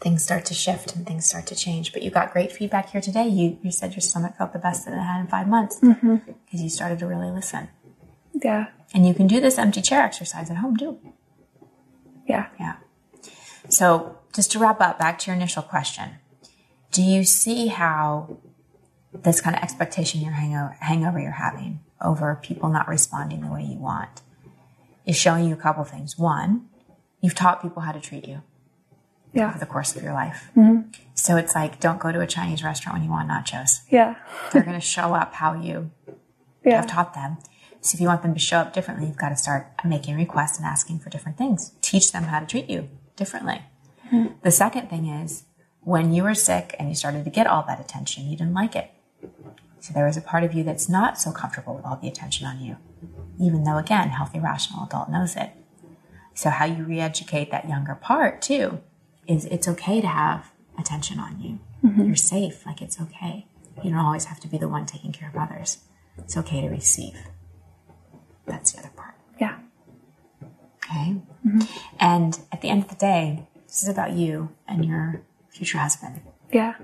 things 0.00 0.22
start 0.22 0.44
to 0.46 0.54
shift 0.54 0.94
and 0.94 1.06
things 1.06 1.26
start 1.26 1.46
to 1.46 1.54
change. 1.54 1.92
But 1.92 2.02
you 2.02 2.10
got 2.10 2.32
great 2.32 2.52
feedback 2.52 2.90
here 2.90 3.00
today. 3.00 3.26
You, 3.26 3.58
you 3.62 3.70
said 3.70 3.94
your 3.94 4.00
stomach 4.00 4.36
felt 4.36 4.52
the 4.52 4.58
best 4.58 4.84
that 4.84 4.94
it 4.94 5.00
had 5.00 5.20
in 5.20 5.26
five 5.26 5.48
months 5.48 5.78
because 5.80 5.96
mm-hmm. 6.02 6.56
you 6.56 6.68
started 6.68 6.98
to 6.98 7.06
really 7.06 7.30
listen. 7.30 7.68
Yeah. 8.32 8.66
And 8.92 9.06
you 9.06 9.14
can 9.14 9.26
do 9.26 9.40
this 9.40 9.58
empty 9.58 9.82
chair 9.82 10.02
exercise 10.02 10.50
at 10.50 10.58
home 10.58 10.76
too. 10.76 10.98
Yeah. 12.28 12.46
Yeah. 12.58 12.76
So 13.68 14.18
just 14.34 14.52
to 14.52 14.58
wrap 14.58 14.80
up, 14.80 14.98
back 14.98 15.18
to 15.20 15.30
your 15.30 15.36
initial 15.36 15.62
question. 15.62 16.10
Do 16.90 17.02
you 17.02 17.24
see 17.24 17.68
how 17.68 18.38
this 19.22 19.40
kind 19.40 19.56
of 19.56 19.62
expectation 19.62 20.20
you're 20.20 20.32
hangover, 20.32 20.76
hangover 20.80 21.20
you're 21.20 21.30
having 21.30 21.80
over 22.00 22.38
people 22.42 22.68
not 22.68 22.88
responding 22.88 23.40
the 23.40 23.52
way 23.52 23.62
you 23.62 23.78
want 23.78 24.22
is 25.06 25.16
showing 25.16 25.46
you 25.46 25.54
a 25.54 25.56
couple 25.56 25.84
things. 25.84 26.18
One, 26.18 26.68
you've 27.24 27.34
taught 27.34 27.62
people 27.62 27.80
how 27.80 27.90
to 27.90 28.00
treat 28.00 28.28
you 28.28 28.42
yeah. 29.32 29.48
over 29.48 29.58
the 29.58 29.64
course 29.64 29.96
of 29.96 30.02
your 30.02 30.12
life. 30.12 30.50
Mm-hmm. 30.54 30.90
So 31.14 31.38
it's 31.38 31.54
like, 31.54 31.80
don't 31.80 31.98
go 31.98 32.12
to 32.12 32.20
a 32.20 32.26
Chinese 32.26 32.62
restaurant 32.62 32.98
when 32.98 33.04
you 33.04 33.10
want 33.10 33.30
nachos. 33.30 33.80
Yeah. 33.88 34.16
They're 34.52 34.62
going 34.62 34.78
to 34.78 34.86
show 34.86 35.14
up 35.14 35.32
how 35.32 35.54
you 35.54 35.90
yeah. 36.64 36.82
have 36.82 36.86
taught 36.86 37.14
them. 37.14 37.38
So 37.80 37.96
if 37.96 38.00
you 38.02 38.08
want 38.08 38.20
them 38.20 38.34
to 38.34 38.40
show 38.40 38.58
up 38.58 38.74
differently, 38.74 39.06
you've 39.06 39.16
got 39.16 39.30
to 39.30 39.36
start 39.36 39.68
making 39.86 40.16
requests 40.16 40.58
and 40.58 40.66
asking 40.66 40.98
for 40.98 41.08
different 41.08 41.38
things. 41.38 41.72
Teach 41.80 42.12
them 42.12 42.24
how 42.24 42.40
to 42.40 42.46
treat 42.46 42.68
you 42.68 42.90
differently. 43.16 43.62
Mm-hmm. 44.12 44.34
The 44.42 44.50
second 44.50 44.90
thing 44.90 45.06
is 45.06 45.44
when 45.80 46.12
you 46.12 46.24
were 46.24 46.34
sick 46.34 46.76
and 46.78 46.90
you 46.90 46.94
started 46.94 47.24
to 47.24 47.30
get 47.30 47.46
all 47.46 47.64
that 47.66 47.80
attention, 47.80 48.28
you 48.28 48.36
didn't 48.36 48.54
like 48.54 48.76
it. 48.76 48.90
So 49.80 49.94
there 49.94 50.04
was 50.04 50.18
a 50.18 50.22
part 50.22 50.44
of 50.44 50.52
you 50.52 50.62
that's 50.62 50.90
not 50.90 51.18
so 51.18 51.32
comfortable 51.32 51.74
with 51.74 51.86
all 51.86 51.96
the 51.96 52.08
attention 52.08 52.46
on 52.46 52.60
you, 52.60 52.76
even 53.40 53.64
though 53.64 53.78
again, 53.78 54.10
healthy, 54.10 54.40
rational 54.40 54.84
adult 54.84 55.08
knows 55.08 55.36
it. 55.36 55.50
So 56.34 56.50
how 56.50 56.64
you 56.64 56.84
re-educate 56.84 57.50
that 57.50 57.68
younger 57.68 57.94
part 57.94 58.42
too 58.42 58.80
is 59.26 59.44
it's 59.46 59.68
okay 59.68 60.00
to 60.00 60.06
have 60.06 60.52
attention 60.78 61.18
on 61.18 61.40
you. 61.40 61.60
Mm-hmm. 61.84 62.06
You're 62.06 62.16
safe. 62.16 62.66
Like 62.66 62.82
it's 62.82 63.00
okay. 63.00 63.46
You 63.82 63.90
don't 63.90 63.98
always 63.98 64.26
have 64.26 64.40
to 64.40 64.48
be 64.48 64.58
the 64.58 64.68
one 64.68 64.86
taking 64.86 65.12
care 65.12 65.28
of 65.28 65.36
others. 65.36 65.78
It's 66.18 66.36
okay 66.36 66.60
to 66.60 66.68
receive. 66.68 67.16
That's 68.46 68.72
the 68.72 68.80
other 68.80 68.90
part. 68.94 69.14
Yeah. 69.40 69.58
Okay. 70.76 71.16
Mm-hmm. 71.46 71.60
And 71.98 72.38
at 72.52 72.60
the 72.60 72.68
end 72.68 72.82
of 72.82 72.88
the 72.88 72.96
day, 72.96 73.46
this 73.66 73.82
is 73.82 73.88
about 73.88 74.12
you 74.12 74.50
and 74.68 74.84
your 74.84 75.22
future 75.48 75.78
husband. 75.78 76.20
Yeah. 76.52 76.74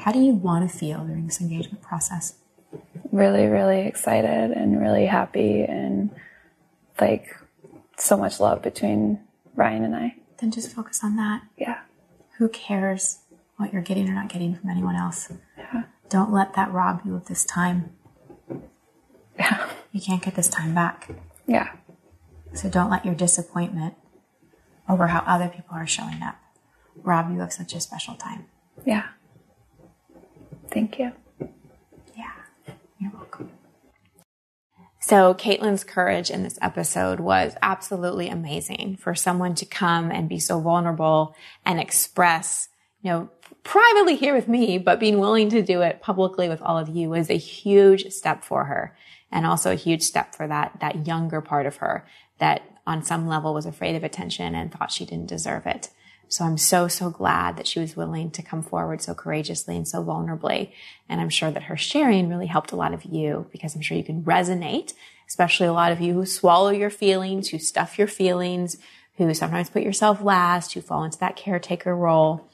How 0.00 0.12
do 0.12 0.20
you 0.20 0.34
want 0.34 0.70
to 0.70 0.76
feel 0.76 1.04
during 1.04 1.26
this 1.26 1.40
engagement 1.40 1.82
process? 1.82 2.34
Really, 3.12 3.46
really 3.46 3.86
excited 3.86 4.50
and 4.52 4.80
really 4.80 5.06
happy 5.06 5.62
and 5.62 6.10
like 7.00 7.36
so 8.00 8.16
much 8.16 8.40
love 8.40 8.62
between 8.62 9.20
Ryan 9.54 9.84
and 9.84 9.96
I. 9.96 10.16
Then 10.38 10.50
just 10.50 10.74
focus 10.74 11.04
on 11.04 11.16
that. 11.16 11.42
Yeah. 11.56 11.80
Who 12.38 12.48
cares 12.48 13.18
what 13.56 13.72
you're 13.72 13.82
getting 13.82 14.08
or 14.08 14.14
not 14.14 14.28
getting 14.28 14.54
from 14.54 14.70
anyone 14.70 14.96
else? 14.96 15.32
Yeah. 15.56 15.84
Don't 16.08 16.32
let 16.32 16.54
that 16.54 16.72
rob 16.72 17.02
you 17.04 17.14
of 17.14 17.26
this 17.26 17.44
time. 17.44 17.92
Yeah. 19.38 19.70
You 19.92 20.00
can't 20.00 20.22
get 20.22 20.34
this 20.34 20.48
time 20.48 20.74
back. 20.74 21.10
Yeah. 21.46 21.72
So 22.54 22.68
don't 22.68 22.90
let 22.90 23.04
your 23.04 23.14
disappointment 23.14 23.94
over 24.88 25.08
how 25.08 25.20
other 25.26 25.48
people 25.48 25.76
are 25.76 25.86
showing 25.86 26.22
up 26.22 26.36
rob 27.02 27.32
you 27.32 27.40
of 27.40 27.52
such 27.52 27.74
a 27.74 27.80
special 27.80 28.14
time. 28.14 28.46
Yeah. 28.84 29.08
Thank 30.70 30.98
you. 30.98 31.12
Yeah. 32.16 32.32
You're 32.98 33.12
welcome. 33.12 33.50
So, 35.02 35.32
Caitlin's 35.32 35.82
courage 35.82 36.30
in 36.30 36.42
this 36.42 36.58
episode 36.60 37.20
was 37.20 37.56
absolutely 37.62 38.28
amazing 38.28 38.98
for 39.00 39.14
someone 39.14 39.54
to 39.54 39.64
come 39.64 40.10
and 40.10 40.28
be 40.28 40.38
so 40.38 40.60
vulnerable 40.60 41.34
and 41.64 41.80
express, 41.80 42.68
you 43.00 43.10
know, 43.10 43.30
privately 43.64 44.16
here 44.16 44.34
with 44.34 44.46
me, 44.46 44.76
but 44.76 45.00
being 45.00 45.18
willing 45.18 45.48
to 45.50 45.62
do 45.62 45.80
it 45.80 46.02
publicly 46.02 46.50
with 46.50 46.60
all 46.60 46.76
of 46.76 46.90
you 46.90 47.08
was 47.08 47.30
a 47.30 47.38
huge 47.38 48.12
step 48.12 48.44
for 48.44 48.64
her 48.64 48.94
and 49.32 49.46
also 49.46 49.72
a 49.72 49.76
huge 49.76 50.02
step 50.02 50.34
for 50.34 50.46
that, 50.46 50.78
that 50.80 51.06
younger 51.06 51.40
part 51.40 51.64
of 51.64 51.76
her 51.76 52.06
that 52.38 52.62
on 52.86 53.02
some 53.02 53.26
level 53.26 53.54
was 53.54 53.66
afraid 53.66 53.96
of 53.96 54.04
attention 54.04 54.54
and 54.54 54.70
thought 54.70 54.92
she 54.92 55.06
didn't 55.06 55.28
deserve 55.28 55.66
it. 55.66 55.88
So 56.30 56.44
I'm 56.44 56.58
so, 56.58 56.86
so 56.86 57.10
glad 57.10 57.56
that 57.56 57.66
she 57.66 57.80
was 57.80 57.96
willing 57.96 58.30
to 58.30 58.42
come 58.42 58.62
forward 58.62 59.02
so 59.02 59.14
courageously 59.14 59.76
and 59.76 59.86
so 59.86 60.04
vulnerably. 60.04 60.70
And 61.08 61.20
I'm 61.20 61.28
sure 61.28 61.50
that 61.50 61.64
her 61.64 61.76
sharing 61.76 62.28
really 62.28 62.46
helped 62.46 62.70
a 62.70 62.76
lot 62.76 62.94
of 62.94 63.04
you 63.04 63.46
because 63.50 63.74
I'm 63.74 63.80
sure 63.80 63.96
you 63.96 64.04
can 64.04 64.22
resonate, 64.22 64.94
especially 65.28 65.66
a 65.66 65.72
lot 65.72 65.90
of 65.90 66.00
you 66.00 66.14
who 66.14 66.24
swallow 66.24 66.70
your 66.70 66.88
feelings, 66.88 67.48
who 67.48 67.58
stuff 67.58 67.98
your 67.98 68.06
feelings, 68.06 68.76
who 69.16 69.34
sometimes 69.34 69.70
put 69.70 69.82
yourself 69.82 70.22
last, 70.22 70.72
who 70.72 70.80
fall 70.80 71.02
into 71.02 71.18
that 71.18 71.34
caretaker 71.34 71.96
role. 71.96 72.48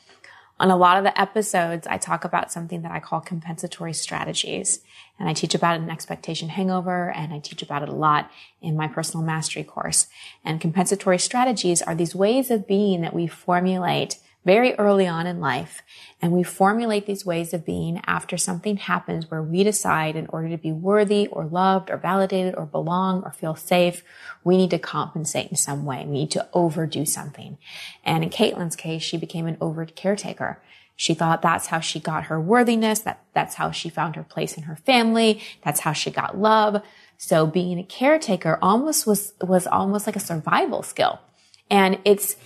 On 0.59 0.71
a 0.71 0.77
lot 0.77 0.97
of 0.97 1.05
the 1.05 1.21
episodes, 1.21 1.87
I 1.87 1.99
talk 1.99 2.25
about 2.25 2.51
something 2.51 2.81
that 2.83 2.91
I 2.91 2.99
call 2.99 3.21
compensatory 3.21 3.93
strategies. 3.93 4.81
And 5.19 5.29
I 5.29 5.35
teach 5.35 5.55
about 5.55 5.79
it 5.79 5.83
in 5.83 5.91
Expectation 5.91 6.49
Hangover, 6.49 7.11
and 7.11 7.33
I 7.33 7.41
teach 7.41 7.63
about 7.63 7.83
it 7.83 7.89
a 7.89 7.95
lot 7.95 8.31
in 8.63 8.77
my 8.77 8.89
personal 8.89 9.25
mastery 9.25 9.65
course. 9.65 10.07
And 10.45 10.61
compensatory 10.61 11.19
strategies 11.19 11.83
are 11.83 11.95
these 11.95 12.15
ways 12.15 12.51
of 12.51 12.67
being 12.67 13.03
that 13.03 13.15
we 13.15 13.27
formulate 13.27 14.19
very 14.47 14.75
early 14.75 15.09
on 15.09 15.27
in 15.27 15.41
life. 15.41 15.83
And 16.23 16.33
we 16.33 16.45
formulate 16.45 17.05
these 17.05 17.27
ways 17.27 17.53
of 17.53 17.67
being 17.67 18.01
after 18.07 18.39
something 18.39 18.77
happens 18.77 19.29
where 19.29 19.43
we 19.43 19.65
decide 19.65 20.15
in 20.15 20.29
order 20.29 20.49
to 20.51 20.57
be 20.57 20.71
worthy 20.71 21.27
or 21.27 21.45
loved 21.45 21.91
or 21.91 21.97
validated 21.97 22.55
or 22.55 22.65
belong 22.65 23.25
or 23.25 23.33
feel 23.33 23.57
safe, 23.57 24.05
we 24.45 24.57
need 24.57 24.71
to 24.71 24.79
compensate 24.79 25.51
in 25.51 25.57
some 25.57 25.85
way. 25.85 26.05
We 26.07 26.13
need 26.13 26.31
to 26.31 26.49
overdo 26.53 27.05
something. 27.05 27.59
And 28.05 28.23
in 28.23 28.31
Caitlin's 28.31 28.77
case, 28.77 29.03
she 29.03 29.17
became 29.17 29.49
an 29.49 29.59
over 29.61 29.85
caretaker. 29.85 30.63
She 30.95 31.13
thought 31.13 31.43
that's 31.43 31.67
how 31.67 31.81
she 31.81 31.99
got 31.99 32.27
her 32.27 32.41
worthiness. 32.41 33.01
That, 33.01 33.23
that's 33.35 33.57
how 33.57 33.73
she 33.73 33.89
found 33.89 34.15
her 34.15 34.23
place 34.23 34.57
in 34.57 34.63
her 34.63 34.77
family. 34.77 35.43
That's 35.63 35.81
how 35.81 35.93
she 35.93 36.13
got 36.13 36.39
love. 36.39 36.83
So 37.19 37.47
being 37.47 37.81
a 37.81 37.85
caretaker 37.85 38.61
almost 38.63 39.09
was, 39.09 39.33
was 39.41 39.67
almost 39.67 40.07
like 40.07 40.17
a 40.17 40.21
survival 40.21 40.85
skill. 40.85 41.21
And 41.69 41.99
it's, 42.05 42.37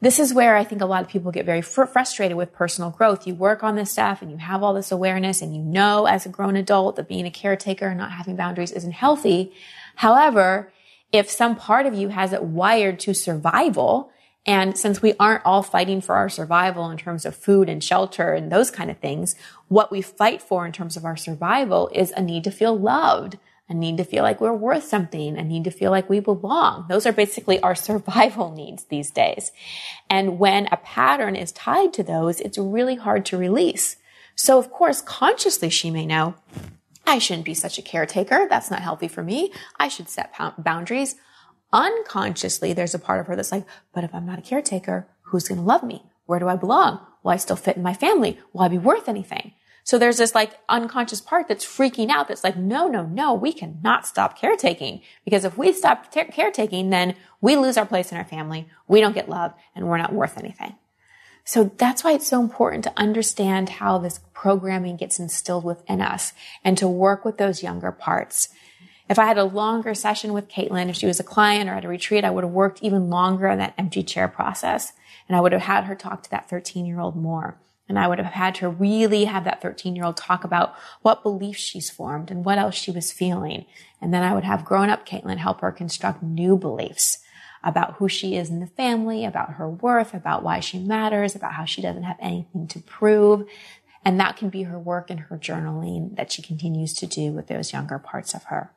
this 0.00 0.18
is 0.18 0.34
where 0.34 0.56
I 0.56 0.64
think 0.64 0.82
a 0.82 0.86
lot 0.86 1.02
of 1.02 1.08
people 1.08 1.32
get 1.32 1.46
very 1.46 1.62
fr- 1.62 1.86
frustrated 1.86 2.36
with 2.36 2.52
personal 2.52 2.90
growth. 2.90 3.26
You 3.26 3.34
work 3.34 3.62
on 3.62 3.76
this 3.76 3.90
stuff 3.90 4.20
and 4.20 4.30
you 4.30 4.36
have 4.36 4.62
all 4.62 4.74
this 4.74 4.92
awareness 4.92 5.40
and 5.40 5.56
you 5.56 5.62
know 5.62 6.06
as 6.06 6.26
a 6.26 6.28
grown 6.28 6.56
adult 6.56 6.96
that 6.96 7.08
being 7.08 7.26
a 7.26 7.30
caretaker 7.30 7.88
and 7.88 7.98
not 7.98 8.12
having 8.12 8.36
boundaries 8.36 8.72
isn't 8.72 8.92
healthy. 8.92 9.52
However, 9.96 10.72
if 11.12 11.30
some 11.30 11.56
part 11.56 11.86
of 11.86 11.94
you 11.94 12.08
has 12.08 12.32
it 12.32 12.42
wired 12.42 13.00
to 13.00 13.14
survival, 13.14 14.10
and 14.44 14.78
since 14.78 15.02
we 15.02 15.14
aren't 15.18 15.44
all 15.44 15.62
fighting 15.62 16.00
for 16.00 16.14
our 16.14 16.28
survival 16.28 16.90
in 16.90 16.98
terms 16.98 17.24
of 17.24 17.34
food 17.34 17.68
and 17.68 17.82
shelter 17.82 18.32
and 18.32 18.52
those 18.52 18.70
kind 18.70 18.90
of 18.90 18.98
things, 18.98 19.34
what 19.68 19.90
we 19.90 20.02
fight 20.02 20.40
for 20.40 20.64
in 20.66 20.72
terms 20.72 20.96
of 20.96 21.04
our 21.04 21.16
survival 21.16 21.90
is 21.92 22.12
a 22.12 22.22
need 22.22 22.44
to 22.44 22.50
feel 22.50 22.78
loved, 22.78 23.38
a 23.68 23.74
need 23.74 23.96
to 23.96 24.04
feel 24.04 24.22
like 24.22 24.40
we're 24.40 24.52
worth 24.52 24.84
something, 24.84 25.36
a 25.36 25.42
need 25.42 25.64
to 25.64 25.70
feel 25.70 25.90
like 25.90 26.08
we 26.08 26.20
belong. 26.20 26.86
Those 26.88 27.06
are 27.06 27.12
basically 27.12 27.60
our 27.60 27.74
survival 27.88 28.52
needs 28.52 28.84
these 28.84 29.10
days. 29.10 29.52
And 30.08 30.38
when 30.38 30.68
a 30.70 30.76
pattern 30.76 31.36
is 31.36 31.52
tied 31.52 31.92
to 31.94 32.02
those, 32.02 32.40
it's 32.40 32.58
really 32.58 32.96
hard 32.96 33.26
to 33.26 33.36
release. 33.36 33.96
So 34.34 34.58
of 34.58 34.70
course, 34.70 35.00
consciously 35.00 35.70
she 35.70 35.90
may 35.90 36.06
know, 36.06 36.34
I 37.06 37.18
shouldn't 37.18 37.44
be 37.44 37.54
such 37.54 37.78
a 37.78 37.82
caretaker. 37.82 38.46
That's 38.48 38.70
not 38.70 38.82
healthy 38.82 39.08
for 39.08 39.22
me. 39.22 39.52
I 39.78 39.88
should 39.88 40.08
set 40.08 40.34
boundaries. 40.58 41.14
Unconsciously, 41.72 42.72
there's 42.72 42.94
a 42.94 42.98
part 42.98 43.20
of 43.20 43.26
her 43.26 43.36
that's 43.36 43.52
like, 43.52 43.66
but 43.92 44.04
if 44.04 44.14
I'm 44.14 44.26
not 44.26 44.38
a 44.38 44.42
caretaker, 44.42 45.08
who's 45.22 45.48
going 45.48 45.60
to 45.60 45.66
love 45.66 45.82
me? 45.82 46.02
Where 46.26 46.38
do 46.38 46.48
I 46.48 46.56
belong? 46.56 47.00
Will 47.22 47.30
I 47.30 47.36
still 47.36 47.56
fit 47.56 47.76
in 47.76 47.82
my 47.82 47.94
family? 47.94 48.38
Will 48.52 48.62
I 48.62 48.68
be 48.68 48.78
worth 48.78 49.08
anything? 49.08 49.52
So 49.86 49.98
there's 49.98 50.16
this 50.16 50.34
like 50.34 50.58
unconscious 50.68 51.20
part 51.20 51.46
that's 51.46 51.64
freaking 51.64 52.10
out. 52.10 52.26
That's 52.26 52.42
like, 52.42 52.56
no, 52.56 52.88
no, 52.88 53.06
no, 53.06 53.32
we 53.34 53.52
cannot 53.52 54.04
stop 54.04 54.36
caretaking 54.36 55.00
because 55.24 55.44
if 55.44 55.56
we 55.56 55.72
stop 55.72 56.12
caretaking, 56.12 56.90
then 56.90 57.14
we 57.40 57.54
lose 57.54 57.76
our 57.76 57.86
place 57.86 58.10
in 58.10 58.18
our 58.18 58.24
family. 58.24 58.68
We 58.88 59.00
don't 59.00 59.14
get 59.14 59.28
love 59.28 59.54
and 59.76 59.86
we're 59.86 59.96
not 59.96 60.12
worth 60.12 60.38
anything. 60.38 60.74
So 61.44 61.70
that's 61.78 62.02
why 62.02 62.14
it's 62.14 62.26
so 62.26 62.40
important 62.40 62.82
to 62.82 62.92
understand 62.96 63.68
how 63.68 63.98
this 63.98 64.18
programming 64.34 64.96
gets 64.96 65.20
instilled 65.20 65.62
within 65.62 66.00
us 66.00 66.32
and 66.64 66.76
to 66.78 66.88
work 66.88 67.24
with 67.24 67.38
those 67.38 67.62
younger 67.62 67.92
parts. 67.92 68.48
If 69.08 69.20
I 69.20 69.26
had 69.26 69.38
a 69.38 69.44
longer 69.44 69.94
session 69.94 70.32
with 70.32 70.48
Caitlin, 70.48 70.90
if 70.90 70.96
she 70.96 71.06
was 71.06 71.20
a 71.20 71.24
client 71.24 71.70
or 71.70 71.74
at 71.74 71.84
a 71.84 71.88
retreat, 71.88 72.24
I 72.24 72.30
would 72.30 72.42
have 72.42 72.52
worked 72.52 72.82
even 72.82 73.08
longer 73.08 73.46
on 73.46 73.58
that 73.58 73.74
empty 73.78 74.02
chair 74.02 74.26
process. 74.26 74.94
And 75.28 75.36
I 75.36 75.40
would 75.40 75.52
have 75.52 75.62
had 75.62 75.84
her 75.84 75.94
talk 75.94 76.24
to 76.24 76.30
that 76.30 76.50
13 76.50 76.86
year 76.86 76.98
old 76.98 77.14
more. 77.14 77.56
And 77.88 77.98
I 77.98 78.08
would 78.08 78.18
have 78.18 78.32
had 78.32 78.54
to 78.56 78.68
really 78.68 79.24
have 79.24 79.44
that 79.44 79.62
13 79.62 79.94
year 79.94 80.04
old 80.04 80.16
talk 80.16 80.44
about 80.44 80.74
what 81.02 81.22
beliefs 81.22 81.60
she's 81.60 81.90
formed 81.90 82.30
and 82.30 82.44
what 82.44 82.58
else 82.58 82.74
she 82.74 82.90
was 82.90 83.12
feeling. 83.12 83.66
And 84.00 84.12
then 84.12 84.22
I 84.22 84.34
would 84.34 84.44
have 84.44 84.64
grown 84.64 84.90
up 84.90 85.06
Caitlin 85.06 85.38
help 85.38 85.60
her 85.60 85.72
construct 85.72 86.22
new 86.22 86.56
beliefs 86.56 87.18
about 87.62 87.94
who 87.94 88.08
she 88.08 88.36
is 88.36 88.50
in 88.50 88.60
the 88.60 88.66
family, 88.66 89.24
about 89.24 89.54
her 89.54 89.68
worth, 89.68 90.14
about 90.14 90.42
why 90.42 90.60
she 90.60 90.78
matters, 90.78 91.34
about 91.34 91.54
how 91.54 91.64
she 91.64 91.82
doesn't 91.82 92.04
have 92.04 92.18
anything 92.20 92.66
to 92.68 92.78
prove. 92.80 93.44
And 94.04 94.20
that 94.20 94.36
can 94.36 94.50
be 94.50 94.64
her 94.64 94.78
work 94.78 95.10
and 95.10 95.18
her 95.20 95.36
journaling 95.36 96.14
that 96.16 96.30
she 96.30 96.42
continues 96.42 96.94
to 96.94 97.06
do 97.06 97.32
with 97.32 97.48
those 97.48 97.72
younger 97.72 97.98
parts 97.98 98.34
of 98.34 98.44
her. 98.44 98.70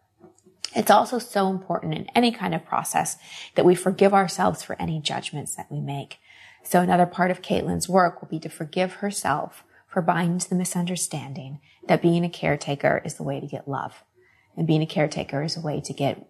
It's 0.76 0.92
also 0.92 1.20
so 1.20 1.50
important 1.50 1.94
in 1.94 2.08
any 2.16 2.32
kind 2.32 2.54
of 2.54 2.66
process 2.66 3.18
that 3.56 3.66
we 3.66 3.76
forgive 3.76 4.14
ourselves 4.14 4.64
for 4.64 4.76
any 4.80 5.00
judgments 5.00 5.56
that 5.56 5.72
we 5.72 5.80
make. 5.80 6.20
So 6.64 6.82
another 6.82 7.06
part 7.06 7.32
of 7.32 7.42
Caitlin's 7.42 7.90
work 7.90 8.22
will 8.22 8.30
be 8.30 8.40
to 8.40 8.50
forgive 8.50 8.94
herself 8.96 9.64
for 9.88 10.02
buying 10.02 10.34
into 10.34 10.50
the 10.50 10.56
misunderstanding 10.56 11.60
that 11.88 12.02
being 12.02 12.24
a 12.24 12.30
caretaker 12.30 13.02
is 13.04 13.16
the 13.16 13.24
way 13.24 13.40
to 13.40 13.48
get 13.48 13.68
love. 13.68 14.04
And 14.56 14.68
being 14.68 14.82
a 14.82 14.88
caretaker 14.88 15.42
is 15.42 15.58
a 15.58 15.62
way 15.62 15.82
to 15.82 15.94
get 15.94 16.28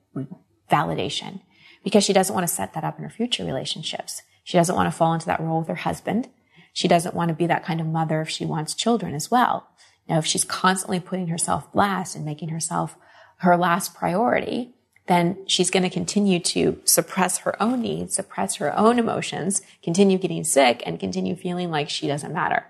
validation 0.71 1.41
because 1.83 2.03
she 2.03 2.13
doesn't 2.13 2.33
want 2.33 2.47
to 2.47 2.53
set 2.53 2.73
that 2.73 2.83
up 2.83 2.97
in 2.97 3.03
her 3.03 3.09
future 3.09 3.43
relationships. 3.43 4.21
She 4.43 4.57
doesn't 4.57 4.75
want 4.75 4.87
to 4.87 4.97
fall 4.97 5.13
into 5.13 5.25
that 5.25 5.39
role 5.39 5.59
with 5.59 5.67
her 5.67 5.75
husband. 5.75 6.29
She 6.73 6.87
doesn't 6.87 7.15
want 7.15 7.29
to 7.29 7.35
be 7.35 7.47
that 7.47 7.65
kind 7.65 7.81
of 7.81 7.87
mother 7.87 8.21
if 8.21 8.29
she 8.29 8.45
wants 8.45 8.73
children 8.73 9.13
as 9.13 9.29
well. 9.29 9.67
Now, 10.07 10.17
if 10.17 10.25
she's 10.25 10.43
constantly 10.43 10.99
putting 10.99 11.27
herself 11.27 11.67
last 11.73 12.15
and 12.15 12.25
making 12.25 12.49
herself 12.49 12.97
her 13.37 13.55
last 13.57 13.93
priority, 13.93 14.75
then 15.09 15.35
she's 15.47 15.71
going 15.71 15.81
to 15.81 15.89
continue 15.89 16.39
to 16.39 16.79
suppress 16.85 17.39
her 17.39 17.61
own 17.61 17.81
needs, 17.81 18.13
suppress 18.13 18.57
her 18.57 18.77
own 18.77 18.99
emotions, 18.99 19.63
continue 19.81 20.19
getting 20.19 20.43
sick, 20.43 20.83
and 20.85 20.99
continue 20.99 21.35
feeling 21.35 21.71
like 21.71 21.89
she 21.89 22.05
doesn't 22.05 22.31
matter. 22.31 22.67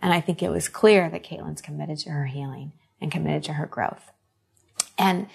And 0.00 0.12
I 0.14 0.20
think 0.20 0.44
it 0.44 0.50
was 0.50 0.68
clear 0.68 1.10
that 1.10 1.24
Caitlin's 1.24 1.60
committed 1.60 1.98
to 1.98 2.10
her 2.10 2.26
healing 2.26 2.70
and 3.00 3.10
committed 3.10 3.42
to 3.44 3.54
her 3.54 3.66
growth. 3.66 4.12
And 4.96 5.26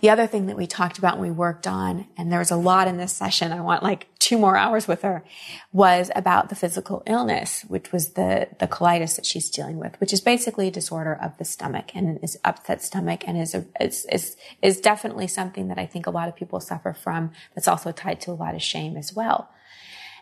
the 0.00 0.10
other 0.10 0.26
thing 0.26 0.46
that 0.46 0.56
we 0.56 0.66
talked 0.66 0.98
about 0.98 1.14
and 1.14 1.22
we 1.22 1.30
worked 1.30 1.66
on, 1.66 2.06
and 2.16 2.32
there 2.32 2.38
was 2.38 2.50
a 2.50 2.56
lot 2.56 2.88
in 2.88 2.96
this 2.96 3.12
session, 3.12 3.52
I 3.52 3.60
want 3.60 3.82
like 3.82 4.08
two 4.18 4.38
more 4.38 4.56
hours 4.56 4.88
with 4.88 5.02
her, 5.02 5.24
was 5.72 6.10
about 6.16 6.48
the 6.48 6.54
physical 6.54 7.02
illness, 7.06 7.64
which 7.68 7.92
was 7.92 8.10
the, 8.10 8.48
the 8.58 8.66
colitis 8.66 9.16
that 9.16 9.26
she's 9.26 9.50
dealing 9.50 9.78
with, 9.78 10.00
which 10.00 10.12
is 10.12 10.20
basically 10.20 10.68
a 10.68 10.70
disorder 10.70 11.12
of 11.12 11.36
the 11.38 11.44
stomach 11.44 11.94
and 11.94 12.18
is 12.22 12.38
upset 12.44 12.82
stomach 12.82 13.24
and 13.26 13.38
is, 13.38 13.54
a, 13.54 13.66
is, 13.80 14.06
is, 14.10 14.36
is 14.62 14.80
definitely 14.80 15.26
something 15.26 15.68
that 15.68 15.78
I 15.78 15.86
think 15.86 16.06
a 16.06 16.10
lot 16.10 16.28
of 16.28 16.36
people 16.36 16.60
suffer 16.60 16.92
from 16.92 17.32
that's 17.54 17.68
also 17.68 17.92
tied 17.92 18.20
to 18.22 18.30
a 18.30 18.32
lot 18.32 18.54
of 18.54 18.62
shame 18.62 18.96
as 18.96 19.12
well. 19.12 19.50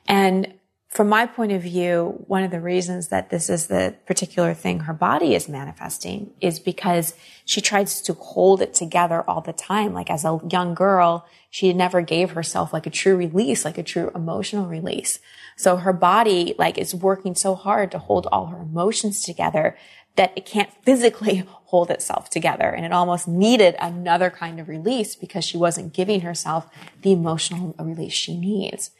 And 0.08 0.54
from 0.88 1.10
my 1.10 1.26
point 1.26 1.52
of 1.52 1.62
view, 1.62 2.24
one 2.26 2.42
of 2.42 2.50
the 2.50 2.60
reasons 2.60 3.08
that 3.08 3.28
this 3.28 3.50
is 3.50 3.66
the 3.66 3.94
particular 4.06 4.54
thing 4.54 4.80
her 4.80 4.94
body 4.94 5.34
is 5.34 5.46
manifesting 5.46 6.30
is 6.40 6.58
because 6.58 7.14
she 7.44 7.60
tries 7.60 8.00
to 8.00 8.14
hold 8.14 8.62
it 8.62 8.72
together 8.72 9.22
all 9.28 9.42
the 9.42 9.52
time. 9.52 9.92
Like 9.92 10.08
as 10.08 10.24
a 10.24 10.40
young 10.50 10.74
girl, 10.74 11.26
she 11.50 11.74
never 11.74 12.00
gave 12.00 12.30
herself 12.30 12.72
like 12.72 12.86
a 12.86 12.90
true 12.90 13.16
release, 13.16 13.66
like 13.66 13.76
a 13.76 13.82
true 13.82 14.10
emotional 14.14 14.66
release. 14.66 15.20
So 15.56 15.76
her 15.76 15.92
body 15.92 16.54
like 16.58 16.78
is 16.78 16.94
working 16.94 17.34
so 17.34 17.54
hard 17.54 17.90
to 17.90 17.98
hold 17.98 18.26
all 18.32 18.46
her 18.46 18.62
emotions 18.62 19.20
together 19.22 19.76
that 20.16 20.32
it 20.36 20.46
can't 20.46 20.72
physically 20.84 21.44
hold 21.48 21.90
itself 21.90 22.30
together. 22.30 22.70
And 22.70 22.86
it 22.86 22.92
almost 22.92 23.28
needed 23.28 23.76
another 23.78 24.30
kind 24.30 24.58
of 24.58 24.68
release 24.68 25.14
because 25.14 25.44
she 25.44 25.58
wasn't 25.58 25.92
giving 25.92 26.22
herself 26.22 26.66
the 27.02 27.12
emotional 27.12 27.74
release 27.78 28.14
she 28.14 28.34
needs. 28.34 28.90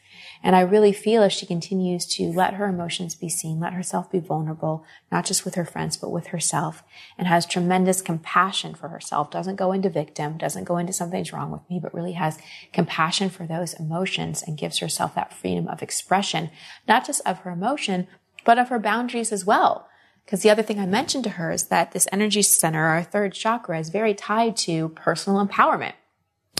And 0.41 0.55
I 0.55 0.61
really 0.61 0.93
feel 0.93 1.21
if 1.23 1.33
she 1.33 1.45
continues 1.45 2.05
to 2.07 2.31
let 2.31 2.53
her 2.53 2.67
emotions 2.67 3.13
be 3.13 3.27
seen, 3.27 3.59
let 3.59 3.73
herself 3.73 4.09
be 4.09 4.19
vulnerable, 4.19 4.85
not 5.11 5.25
just 5.25 5.43
with 5.43 5.55
her 5.55 5.65
friends, 5.65 5.97
but 5.97 6.11
with 6.11 6.27
herself, 6.27 6.81
and 7.17 7.27
has 7.27 7.45
tremendous 7.45 8.01
compassion 8.01 8.73
for 8.73 8.87
herself, 8.87 9.29
doesn't 9.31 9.57
go 9.57 9.73
into 9.73 9.89
victim, 9.89 10.37
doesn't 10.37 10.63
go 10.63 10.77
into 10.77 10.93
something's 10.93 11.33
wrong 11.33 11.51
with 11.51 11.69
me, 11.69 11.79
but 11.81 11.93
really 11.93 12.13
has 12.13 12.39
compassion 12.71 13.29
for 13.29 13.45
those 13.45 13.73
emotions 13.73 14.41
and 14.41 14.57
gives 14.57 14.77
herself 14.79 15.13
that 15.15 15.33
freedom 15.33 15.67
of 15.67 15.81
expression, 15.81 16.49
not 16.87 17.05
just 17.05 17.21
of 17.25 17.39
her 17.39 17.51
emotion, 17.51 18.07
but 18.45 18.57
of 18.57 18.69
her 18.69 18.79
boundaries 18.79 19.33
as 19.33 19.45
well. 19.45 19.89
Because 20.23 20.41
the 20.41 20.49
other 20.49 20.63
thing 20.63 20.79
I 20.79 20.85
mentioned 20.85 21.23
to 21.25 21.31
her 21.31 21.51
is 21.51 21.63
that 21.65 21.91
this 21.91 22.07
energy 22.11 22.43
center, 22.43 22.85
our 22.85 23.03
third 23.03 23.33
chakra, 23.33 23.79
is 23.79 23.89
very 23.89 24.13
tied 24.13 24.55
to 24.57 24.89
personal 24.89 25.45
empowerment. 25.45 25.93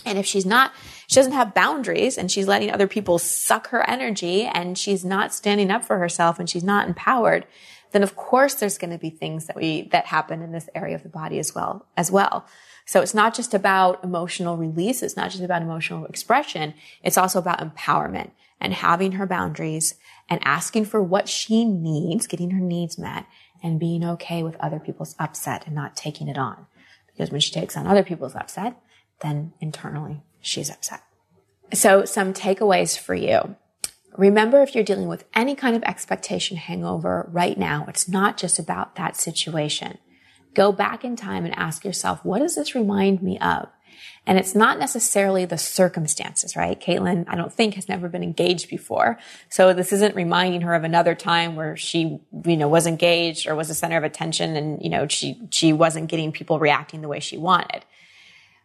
And 0.06 0.18
if 0.18 0.26
she's 0.26 0.46
not, 0.46 0.72
she 1.08 1.16
doesn't 1.16 1.34
have 1.34 1.54
boundaries 1.54 2.18
and 2.18 2.32
she's 2.32 2.48
letting 2.48 2.72
other 2.72 2.88
people 2.88 3.20
suck 3.20 3.70
her 3.70 3.88
energy 3.90 4.44
and 4.44 4.78
she's 4.78 5.04
not 5.04 5.34
standing 5.34 5.72
up 5.72 5.84
for 5.84 5.98
herself 5.98 6.40
and 6.40 6.50
she's 6.50 6.64
not 6.64 6.88
empowered, 6.88 7.46
then 7.92 8.04
of 8.04 8.16
course 8.16 8.56
there's 8.56 8.78
going 8.78 8.92
to 8.92 8.98
be 8.98 9.10
things 9.10 9.48
that 9.48 9.56
we, 9.56 9.84
that 9.92 10.06
happen 10.06 10.42
in 10.42 10.52
this 10.52 10.70
area 10.76 10.96
of 10.96 11.04
the 11.04 11.10
body 11.10 11.40
as 11.40 11.54
well, 11.54 11.86
as 11.98 12.12
well. 12.12 12.46
So 12.86 13.02
it's 13.02 13.14
not 13.14 13.36
just 13.36 13.54
about 13.54 14.04
emotional 14.04 14.58
release. 14.58 15.04
It's 15.04 15.18
not 15.18 15.30
just 15.30 15.44
about 15.44 15.62
emotional 15.62 16.06
expression. 16.06 16.74
It's 17.04 17.18
also 17.18 17.38
about 17.38 17.60
empowerment 17.60 18.32
and 18.60 18.74
having 18.74 19.14
her 19.14 19.26
boundaries 19.26 19.96
and 20.30 20.40
asking 20.44 20.86
for 20.86 21.02
what 21.02 21.30
she 21.30 21.66
needs, 21.66 22.28
getting 22.28 22.52
her 22.52 22.60
needs 22.60 22.98
met 22.98 23.26
and 23.62 23.80
being 23.80 24.04
okay 24.04 24.44
with 24.44 24.56
other 24.56 24.80
people's 24.80 25.16
upset 25.20 25.66
and 25.66 25.76
not 25.76 25.96
taking 25.96 26.28
it 26.28 26.38
on. 26.38 26.66
Because 27.08 27.32
when 27.32 27.42
she 27.42 27.52
takes 27.52 27.76
on 27.76 27.88
other 27.88 28.04
people's 28.04 28.36
upset, 28.36 28.82
then 29.22 29.54
internally 29.60 30.24
she's 30.42 30.70
upset. 30.70 31.02
So 31.74 32.06
some 32.06 32.34
takeaways 32.34 32.98
for 32.98 33.16
you. 33.16 33.56
Remember 34.18 34.62
if 34.62 34.76
you're 34.76 34.84
dealing 34.84 35.08
with 35.08 35.26
any 35.34 35.56
kind 35.56 35.76
of 35.76 35.84
expectation 35.84 36.58
hangover 36.58 37.30
right 37.32 37.58
now, 37.58 37.86
it's 37.88 38.10
not 38.10 38.38
just 38.38 38.60
about 38.60 38.96
that 38.96 39.16
situation. 39.16 39.98
Go 40.56 40.72
back 40.72 41.06
in 41.06 41.16
time 41.16 41.46
and 41.46 41.58
ask 41.58 41.86
yourself, 41.86 42.26
what 42.26 42.40
does 42.40 42.56
this 42.56 42.74
remind 42.76 43.22
me 43.22 43.38
of? 43.40 43.70
And 44.26 44.38
it's 44.38 44.56
not 44.56 44.80
necessarily 44.80 45.46
the 45.46 45.58
circumstances, 45.58 46.56
right? 46.56 46.80
Caitlin, 46.80 47.26
I 47.28 47.36
don't 47.36 47.54
think 47.54 47.76
has 47.76 47.90
never 47.90 48.10
been 48.10 48.24
engaged 48.24 48.70
before. 48.70 49.18
So 49.50 49.74
this 49.74 49.94
isn't 49.94 50.16
reminding 50.16 50.62
her 50.62 50.74
of 50.74 50.84
another 50.84 51.16
time 51.16 51.56
where 51.56 51.76
she, 51.78 52.20
you 52.46 52.58
know, 52.58 52.68
was 52.68 52.88
engaged 52.88 53.48
or 53.48 53.56
was 53.56 53.70
the 53.70 53.74
center 53.74 53.98
of 53.98 54.04
attention 54.04 54.56
and, 54.56 54.82
you 54.82 54.90
know, 54.90 55.08
she, 55.08 55.42
she 55.52 55.74
wasn't 55.74 56.10
getting 56.10 56.32
people 56.32 56.60
reacting 56.60 57.02
the 57.02 57.08
way 57.08 57.20
she 57.20 57.38
wanted. 57.38 57.86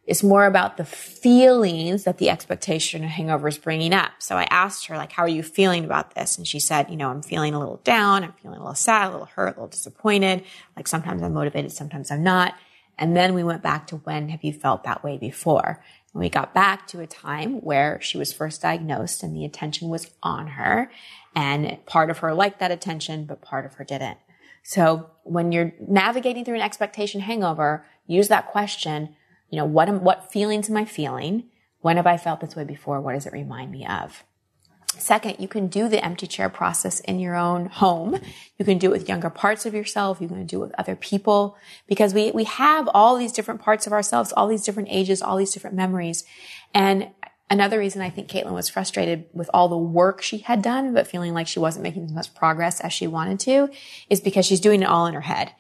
It's 0.07 0.23
more 0.23 0.45
about 0.45 0.77
the 0.77 0.85
feelings 0.85 2.05
that 2.05 2.19
the 2.19 2.29
expectation 2.29 3.03
hangover 3.03 3.49
is 3.49 3.57
bringing 3.57 3.95
up. 3.95 4.13
So 4.19 4.37
I 4.37 4.45
asked 4.45 4.87
her, 4.87 4.97
like, 4.97 5.13
how 5.13 5.23
are 5.23 5.29
you 5.29 5.43
feeling 5.43 5.85
about 5.85 6.15
this? 6.15 6.37
And 6.37 6.47
she 6.47 6.61
said, 6.61 6.91
you 6.91 6.97
know, 6.97 7.09
I'm 7.09 7.23
feeling 7.23 7.55
a 7.55 7.59
little 7.59 7.81
down. 7.85 8.23
I'm 8.23 8.35
feeling 8.35 8.59
a 8.59 8.63
little 8.63 8.75
sad, 8.75 9.09
a 9.09 9.13
little 9.13 9.27
hurt, 9.27 9.57
a 9.57 9.61
little 9.61 9.69
disappointed. 9.69 10.45
Like 10.77 10.89
sometimes 10.89 11.23
I'm 11.23 11.33
motivated, 11.33 11.73
sometimes 11.73 12.11
I'm 12.11 12.23
not. 12.23 12.55
And 12.99 13.17
then 13.17 13.35
we 13.35 13.43
went 13.43 13.63
back 13.63 13.87
to 13.89 13.97
when 13.97 14.29
have 14.29 14.45
you 14.45 14.53
felt 14.53 14.85
that 14.85 15.03
way 15.03 15.17
before? 15.17 15.83
And 16.13 16.21
we 16.21 16.29
got 16.29 16.55
back 16.55 16.87
to 16.89 17.01
a 17.01 17.07
time 17.07 17.61
where 17.61 17.99
she 18.01 18.19
was 18.19 18.33
first 18.33 18.63
diagnosed 18.63 19.23
and 19.23 19.35
the 19.35 19.45
attention 19.45 19.89
was 19.89 20.11
on 20.23 20.49
her. 20.49 20.91
And 21.35 21.85
part 21.87 22.11
of 22.11 22.19
her 22.19 22.35
liked 22.35 22.61
that 22.61 22.71
attention, 22.71 23.25
but 23.25 23.43
part 23.43 23.65
of 23.65 23.75
her 23.75 23.85
didn't. 23.85 24.19
So 24.63 25.11
when 25.25 25.51
you're 25.51 25.73
navigating 25.81 26.45
through 26.45 26.55
an 26.55 26.61
expectation 26.61 27.21
hangover, 27.21 27.85
use 28.07 28.29
that 28.29 28.47
question 28.47 29.17
you 29.55 29.61
know, 29.61 29.67
what 29.67 29.89
am, 29.89 30.03
what 30.03 30.33
feelings 30.33 30.69
am 30.69 30.77
I 30.77 30.85
feeling? 30.85 31.45
When 31.79 31.97
have 31.97 32.09
I 32.09 32.17
felt 32.17 32.41
this 32.41 32.57
way 32.57 32.65
before? 32.65 33.01
What 33.01 33.13
does 33.13 33.25
it 33.25 33.33
remind 33.33 33.71
me 33.71 33.87
of? 33.87 34.25
Second, 34.99 35.37
you 35.39 35.47
can 35.47 35.69
do 35.69 35.89
the 35.89 36.05
empty 36.05 36.27
chair 36.27 36.49
process 36.49 36.99
in 36.99 37.21
your 37.21 37.37
own 37.37 37.67
home. 37.67 38.19
You 38.59 38.65
can 38.65 38.79
do 38.79 38.89
it 38.89 38.99
with 38.99 39.09
younger 39.09 39.31
parts 39.31 39.65
of 39.65 39.75
yourself. 39.75 40.21
You 40.21 40.27
can 40.27 40.45
do 40.45 40.57
it 40.57 40.67
with 40.67 40.75
other 40.77 40.97
people 40.97 41.57
because 41.87 42.13
we, 42.13 42.33
we 42.33 42.45
have 42.45 42.89
all 42.93 43.17
these 43.17 43.31
different 43.31 43.63
parts 43.63 43.87
of 43.87 43.93
ourselves, 43.93 44.33
all 44.33 44.49
these 44.49 44.65
different 44.65 44.89
ages, 44.91 45.23
all 45.23 45.37
these 45.37 45.53
different 45.53 45.77
memories. 45.77 46.25
And 46.75 47.11
another 47.49 47.79
reason 47.79 48.03
I 48.03 48.11
think 48.11 48.29
Caitlin 48.29 48.55
was 48.55 48.69
frustrated 48.69 49.27
with 49.33 49.49
all 49.55 49.69
the 49.69 49.79
work 49.79 50.21
she 50.21 50.39
had 50.39 50.63
done, 50.63 50.95
but 50.95 51.07
feeling 51.07 51.33
like 51.33 51.47
she 51.47 51.61
wasn't 51.61 51.85
making 51.85 52.07
as 52.07 52.13
much 52.13 52.35
progress 52.35 52.81
as 52.81 52.93
she 52.93 53.07
wanted 53.07 53.39
to 53.41 53.69
is 54.11 54.21
because 54.21 54.47
she's 54.47 54.61
doing 54.61 54.83
it 54.83 54.89
all 54.89 55.07
in 55.07 55.15
her 55.15 55.21
head. 55.21 55.53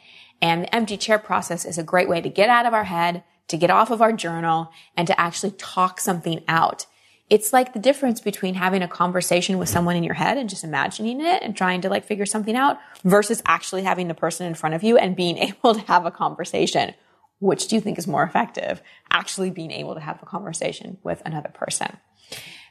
And 0.42 0.64
the 0.64 0.74
empty 0.74 0.97
chair 0.97 1.18
process 1.18 1.64
is 1.64 1.78
a 1.78 1.84
great 1.84 2.09
way 2.09 2.20
to 2.20 2.28
get 2.28 2.49
out 2.49 2.66
of 2.66 2.74
our 2.74 2.84
head, 2.84 3.24
to 3.49 3.57
get 3.57 3.70
off 3.70 3.90
of 3.90 4.01
our 4.01 4.12
journal 4.12 4.70
and 4.97 5.07
to 5.07 5.20
actually 5.20 5.53
talk 5.53 6.01
something 6.01 6.42
out. 6.49 6.86
It's 7.30 7.53
like 7.53 7.72
the 7.72 7.78
difference 7.78 8.20
between 8.20 8.55
having 8.55 8.82
a 8.82 8.88
conversation 8.88 9.59
with 9.59 9.68
someone 9.68 9.97
in 9.97 10.05
your 10.05 10.14
head 10.14 10.36
and 10.36 10.49
just 10.49 10.64
imagining 10.64 11.20
it 11.20 11.42
and 11.42 11.57
trying 11.57 11.80
to 11.82 11.88
like 11.88 12.05
figure 12.05 12.26
something 12.26 12.55
out 12.55 12.78
versus 13.03 13.42
actually 13.47 13.82
having 13.82 14.09
the 14.09 14.14
person 14.14 14.47
in 14.47 14.55
front 14.55 14.74
of 14.74 14.82
you 14.82 14.99
and 14.99 15.16
being 15.16 15.38
able 15.38 15.74
to 15.74 15.80
have 15.80 16.07
a 16.07 16.11
conversation. 16.11 16.95
Which 17.40 17.68
do 17.68 17.76
you 17.76 17.80
think 17.80 17.99
is 17.99 18.07
more 18.07 18.22
effective? 18.22 18.82
Actually 19.11 19.51
being 19.51 19.70
able 19.70 19.95
to 19.95 20.01
have 20.01 20.22
a 20.22 20.26
conversation 20.26 20.99
with 21.03 21.22
another 21.24 21.49
person. 21.49 21.97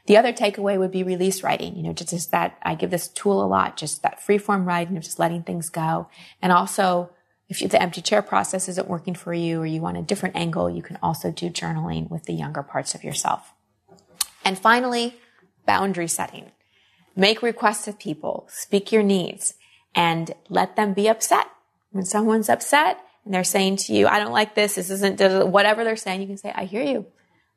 The 0.06 0.16
other 0.16 0.32
takeaway 0.32 0.78
would 0.78 0.90
be 0.90 1.02
release 1.02 1.42
writing. 1.42 1.76
You 1.76 1.84
know, 1.84 1.92
just, 1.92 2.10
just 2.10 2.30
that 2.30 2.58
I 2.62 2.74
give 2.74 2.90
this 2.90 3.08
tool 3.08 3.42
a 3.42 3.46
lot, 3.46 3.76
just 3.76 4.02
that 4.02 4.22
free 4.22 4.38
form 4.38 4.66
writing 4.66 4.96
of 4.96 5.02
just 5.02 5.18
letting 5.18 5.42
things 5.42 5.68
go. 5.70 6.08
And 6.42 6.52
also, 6.52 7.10
if 7.48 7.58
the 7.58 7.82
empty 7.82 8.00
chair 8.00 8.22
process 8.22 8.68
isn't 8.68 8.88
working 8.88 9.14
for 9.14 9.34
you 9.34 9.60
or 9.60 9.66
you 9.66 9.80
want 9.80 9.96
a 9.96 10.02
different 10.02 10.36
angle, 10.36 10.70
you 10.70 10.82
can 10.82 10.98
also 11.02 11.30
do 11.30 11.50
journaling 11.50 12.10
with 12.10 12.24
the 12.24 12.32
younger 12.32 12.62
parts 12.62 12.94
of 12.94 13.04
yourself. 13.04 13.52
And 14.44 14.58
finally, 14.58 15.16
boundary 15.66 16.08
setting. 16.08 16.52
Make 17.16 17.42
requests 17.42 17.86
of 17.86 17.98
people, 17.98 18.46
speak 18.50 18.92
your 18.92 19.02
needs, 19.02 19.54
and 19.94 20.34
let 20.48 20.76
them 20.76 20.94
be 20.94 21.08
upset. 21.08 21.46
When 21.92 22.04
someone's 22.04 22.48
upset 22.48 22.98
and 23.24 23.32
they're 23.32 23.44
saying 23.44 23.76
to 23.76 23.94
you, 23.94 24.08
I 24.08 24.18
don't 24.18 24.32
like 24.32 24.54
this, 24.54 24.74
this 24.74 24.90
isn't, 24.90 25.20
whatever 25.48 25.84
they're 25.84 25.96
saying, 25.96 26.20
you 26.20 26.26
can 26.26 26.36
say, 26.36 26.52
I 26.54 26.64
hear 26.64 26.82
you, 26.82 27.06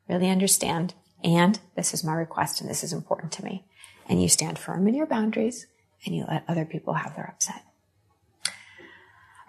really 0.08 0.30
understand, 0.30 0.94
and 1.24 1.58
this 1.74 1.92
is 1.92 2.04
my 2.04 2.14
request 2.14 2.60
and 2.60 2.70
this 2.70 2.84
is 2.84 2.92
important 2.92 3.32
to 3.32 3.44
me. 3.44 3.64
And 4.08 4.22
you 4.22 4.28
stand 4.28 4.58
firm 4.58 4.86
in 4.86 4.94
your 4.94 5.06
boundaries 5.06 5.66
and 6.06 6.14
you 6.14 6.24
let 6.28 6.44
other 6.48 6.64
people 6.64 6.94
have 6.94 7.16
their 7.16 7.26
upset. 7.26 7.62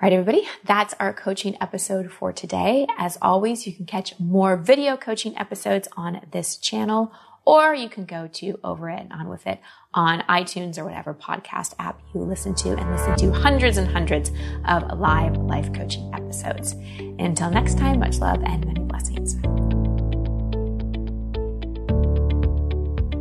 Right, 0.02 0.14
everybody, 0.14 0.48
that's 0.64 0.94
our 0.98 1.12
coaching 1.12 1.58
episode 1.60 2.10
for 2.10 2.32
today. 2.32 2.88
As 2.98 3.18
always, 3.22 3.68
you 3.68 3.74
can 3.74 3.86
catch 3.86 4.18
more 4.18 4.56
video 4.56 4.96
coaching 4.96 5.38
episodes 5.38 5.90
on 5.98 6.22
this 6.32 6.56
channel 6.56 7.12
or 7.44 7.76
you 7.76 7.90
can 7.90 8.06
go 8.06 8.28
to 8.28 8.58
Over 8.64 8.90
It 8.90 9.02
and 9.02 9.12
On 9.12 9.28
With 9.28 9.46
It 9.46 9.60
on 9.94 10.22
iTunes 10.30 10.78
or 10.78 10.86
whatever 10.86 11.14
podcast 11.14 11.74
app 11.80 12.00
you 12.14 12.22
listen 12.22 12.56
to 12.56 12.78
and 12.78 12.92
listen 12.92 13.18
to 13.18 13.32
hundreds 13.34 13.78
and 13.78 13.90
hundreds 13.90 14.32
of 14.66 14.98
live 14.98 15.36
life 15.36 15.74
coaching 15.74 16.10
episodes. 16.14 16.74
Until 16.98 17.50
next 17.50 17.78
time, 17.78 18.00
much 18.00 18.20
love 18.20 18.42
and 18.46 18.66
many 18.66 18.80
blessings. 18.86 19.39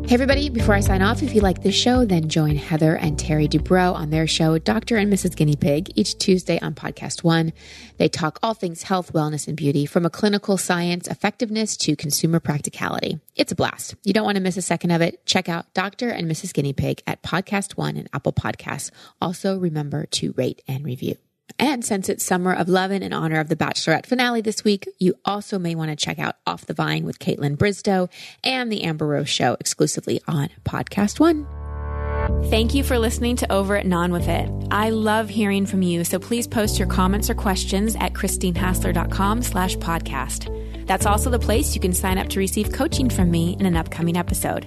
Hey, 0.09 0.15
everybody, 0.15 0.49
before 0.49 0.75
I 0.75 0.81
sign 0.81 1.03
off, 1.03 1.23
if 1.23 1.35
you 1.35 1.43
like 1.43 1.63
this 1.63 1.75
show, 1.75 2.07
then 2.07 2.31
join 2.31 2.57
Heather 2.57 2.97
and 2.97 3.19
Terry 3.19 3.47
Dubrow 3.47 3.93
on 3.93 4.09
their 4.09 4.27
show, 4.27 4.57
Dr. 4.57 4.97
and 4.97 5.13
Mrs. 5.13 5.37
Guinea 5.37 5.55
Pig, 5.55 5.93
each 5.97 6.17
Tuesday 6.17 6.59
on 6.61 6.75
Podcast 6.75 7.23
One. 7.23 7.53
They 7.99 8.09
talk 8.09 8.39
all 8.43 8.55
things 8.55 8.85
health, 8.85 9.13
wellness, 9.13 9.47
and 9.47 9.55
beauty 9.55 9.85
from 9.85 10.07
a 10.07 10.11
clinical 10.11 10.57
science 10.57 11.09
effectiveness 11.09 11.77
to 11.77 11.95
consumer 11.95 12.41
practicality. 12.41 13.21
It's 13.37 13.53
a 13.53 13.55
blast. 13.55 13.97
You 14.03 14.15
don't 14.15 14.25
want 14.25 14.37
to 14.37 14.43
miss 14.43 14.57
a 14.57 14.63
second 14.63 14.93
of 14.93 15.03
it. 15.03 15.27
Check 15.27 15.51
out 15.51 15.75
Dr. 15.75 16.09
and 16.09 16.27
Mrs. 16.27 16.55
Guinea 16.55 16.73
Pig 16.73 17.03
at 17.07 17.23
Podcast 17.23 17.73
One 17.73 17.99
and 17.99 18.09
Apple 18.15 18.33
Podcasts. 18.33 18.91
Also, 19.21 19.59
remember 19.59 20.07
to 20.07 20.33
rate 20.39 20.63
and 20.67 20.87
review. 20.87 21.17
And 21.59 21.85
since 21.85 22.09
it's 22.09 22.25
Summer 22.25 22.53
of 22.53 22.69
Lovin' 22.69 23.03
in 23.03 23.13
honor 23.13 23.41
of 23.41 23.49
the 23.49 23.57
Bachelorette 23.57 24.07
finale 24.07 24.41
this 24.41 24.65
week, 24.65 24.89
you 24.99 25.15
also 25.25 25.59
may 25.59 25.75
want 25.75 25.91
to 25.91 25.97
check 25.97 26.19
out 26.19 26.37
Off 26.47 26.67
the 26.67 26.75
Vine 26.75 27.05
with 27.05 27.19
Kaitlyn 27.19 27.57
Bristowe 27.57 28.09
and 28.45 28.71
The 28.71 28.83
Amber 28.85 29.07
Rose 29.07 29.29
Show 29.29 29.57
exclusively 29.59 30.21
on 30.29 30.51
Podcast 30.65 31.21
One. 31.21 31.47
Thank 32.51 32.75
you 32.75 32.85
for 32.85 32.99
listening 32.99 33.37
to 33.37 33.53
Over 33.53 33.77
It 33.77 33.87
Non 33.87 34.13
With 34.13 34.29
It. 34.29 34.51
I 34.71 34.91
love 34.91 35.29
hearing 35.29 35.67
from 35.67 35.83
you, 35.83 36.05
so 36.05 36.19
please 36.19 36.47
post 36.47 36.79
your 36.79 36.89
comments 36.89 37.31
or 37.31 37.35
questions 37.35 37.97
at 37.97 38.13
christinehassler.com 38.13 39.43
slash 39.43 39.77
podcast. 39.77 40.87
That's 40.87 41.07
also 41.07 41.31
the 41.31 41.39
place 41.39 41.75
you 41.75 41.81
can 41.81 41.93
sign 41.93 42.19
up 42.19 42.29
to 42.31 42.39
receive 42.39 42.73
coaching 42.73 43.11
from 43.11 43.31
me 43.31 43.57
in 43.59 43.67
an 43.67 43.77
upcoming 43.77 44.17
episode. 44.17 44.67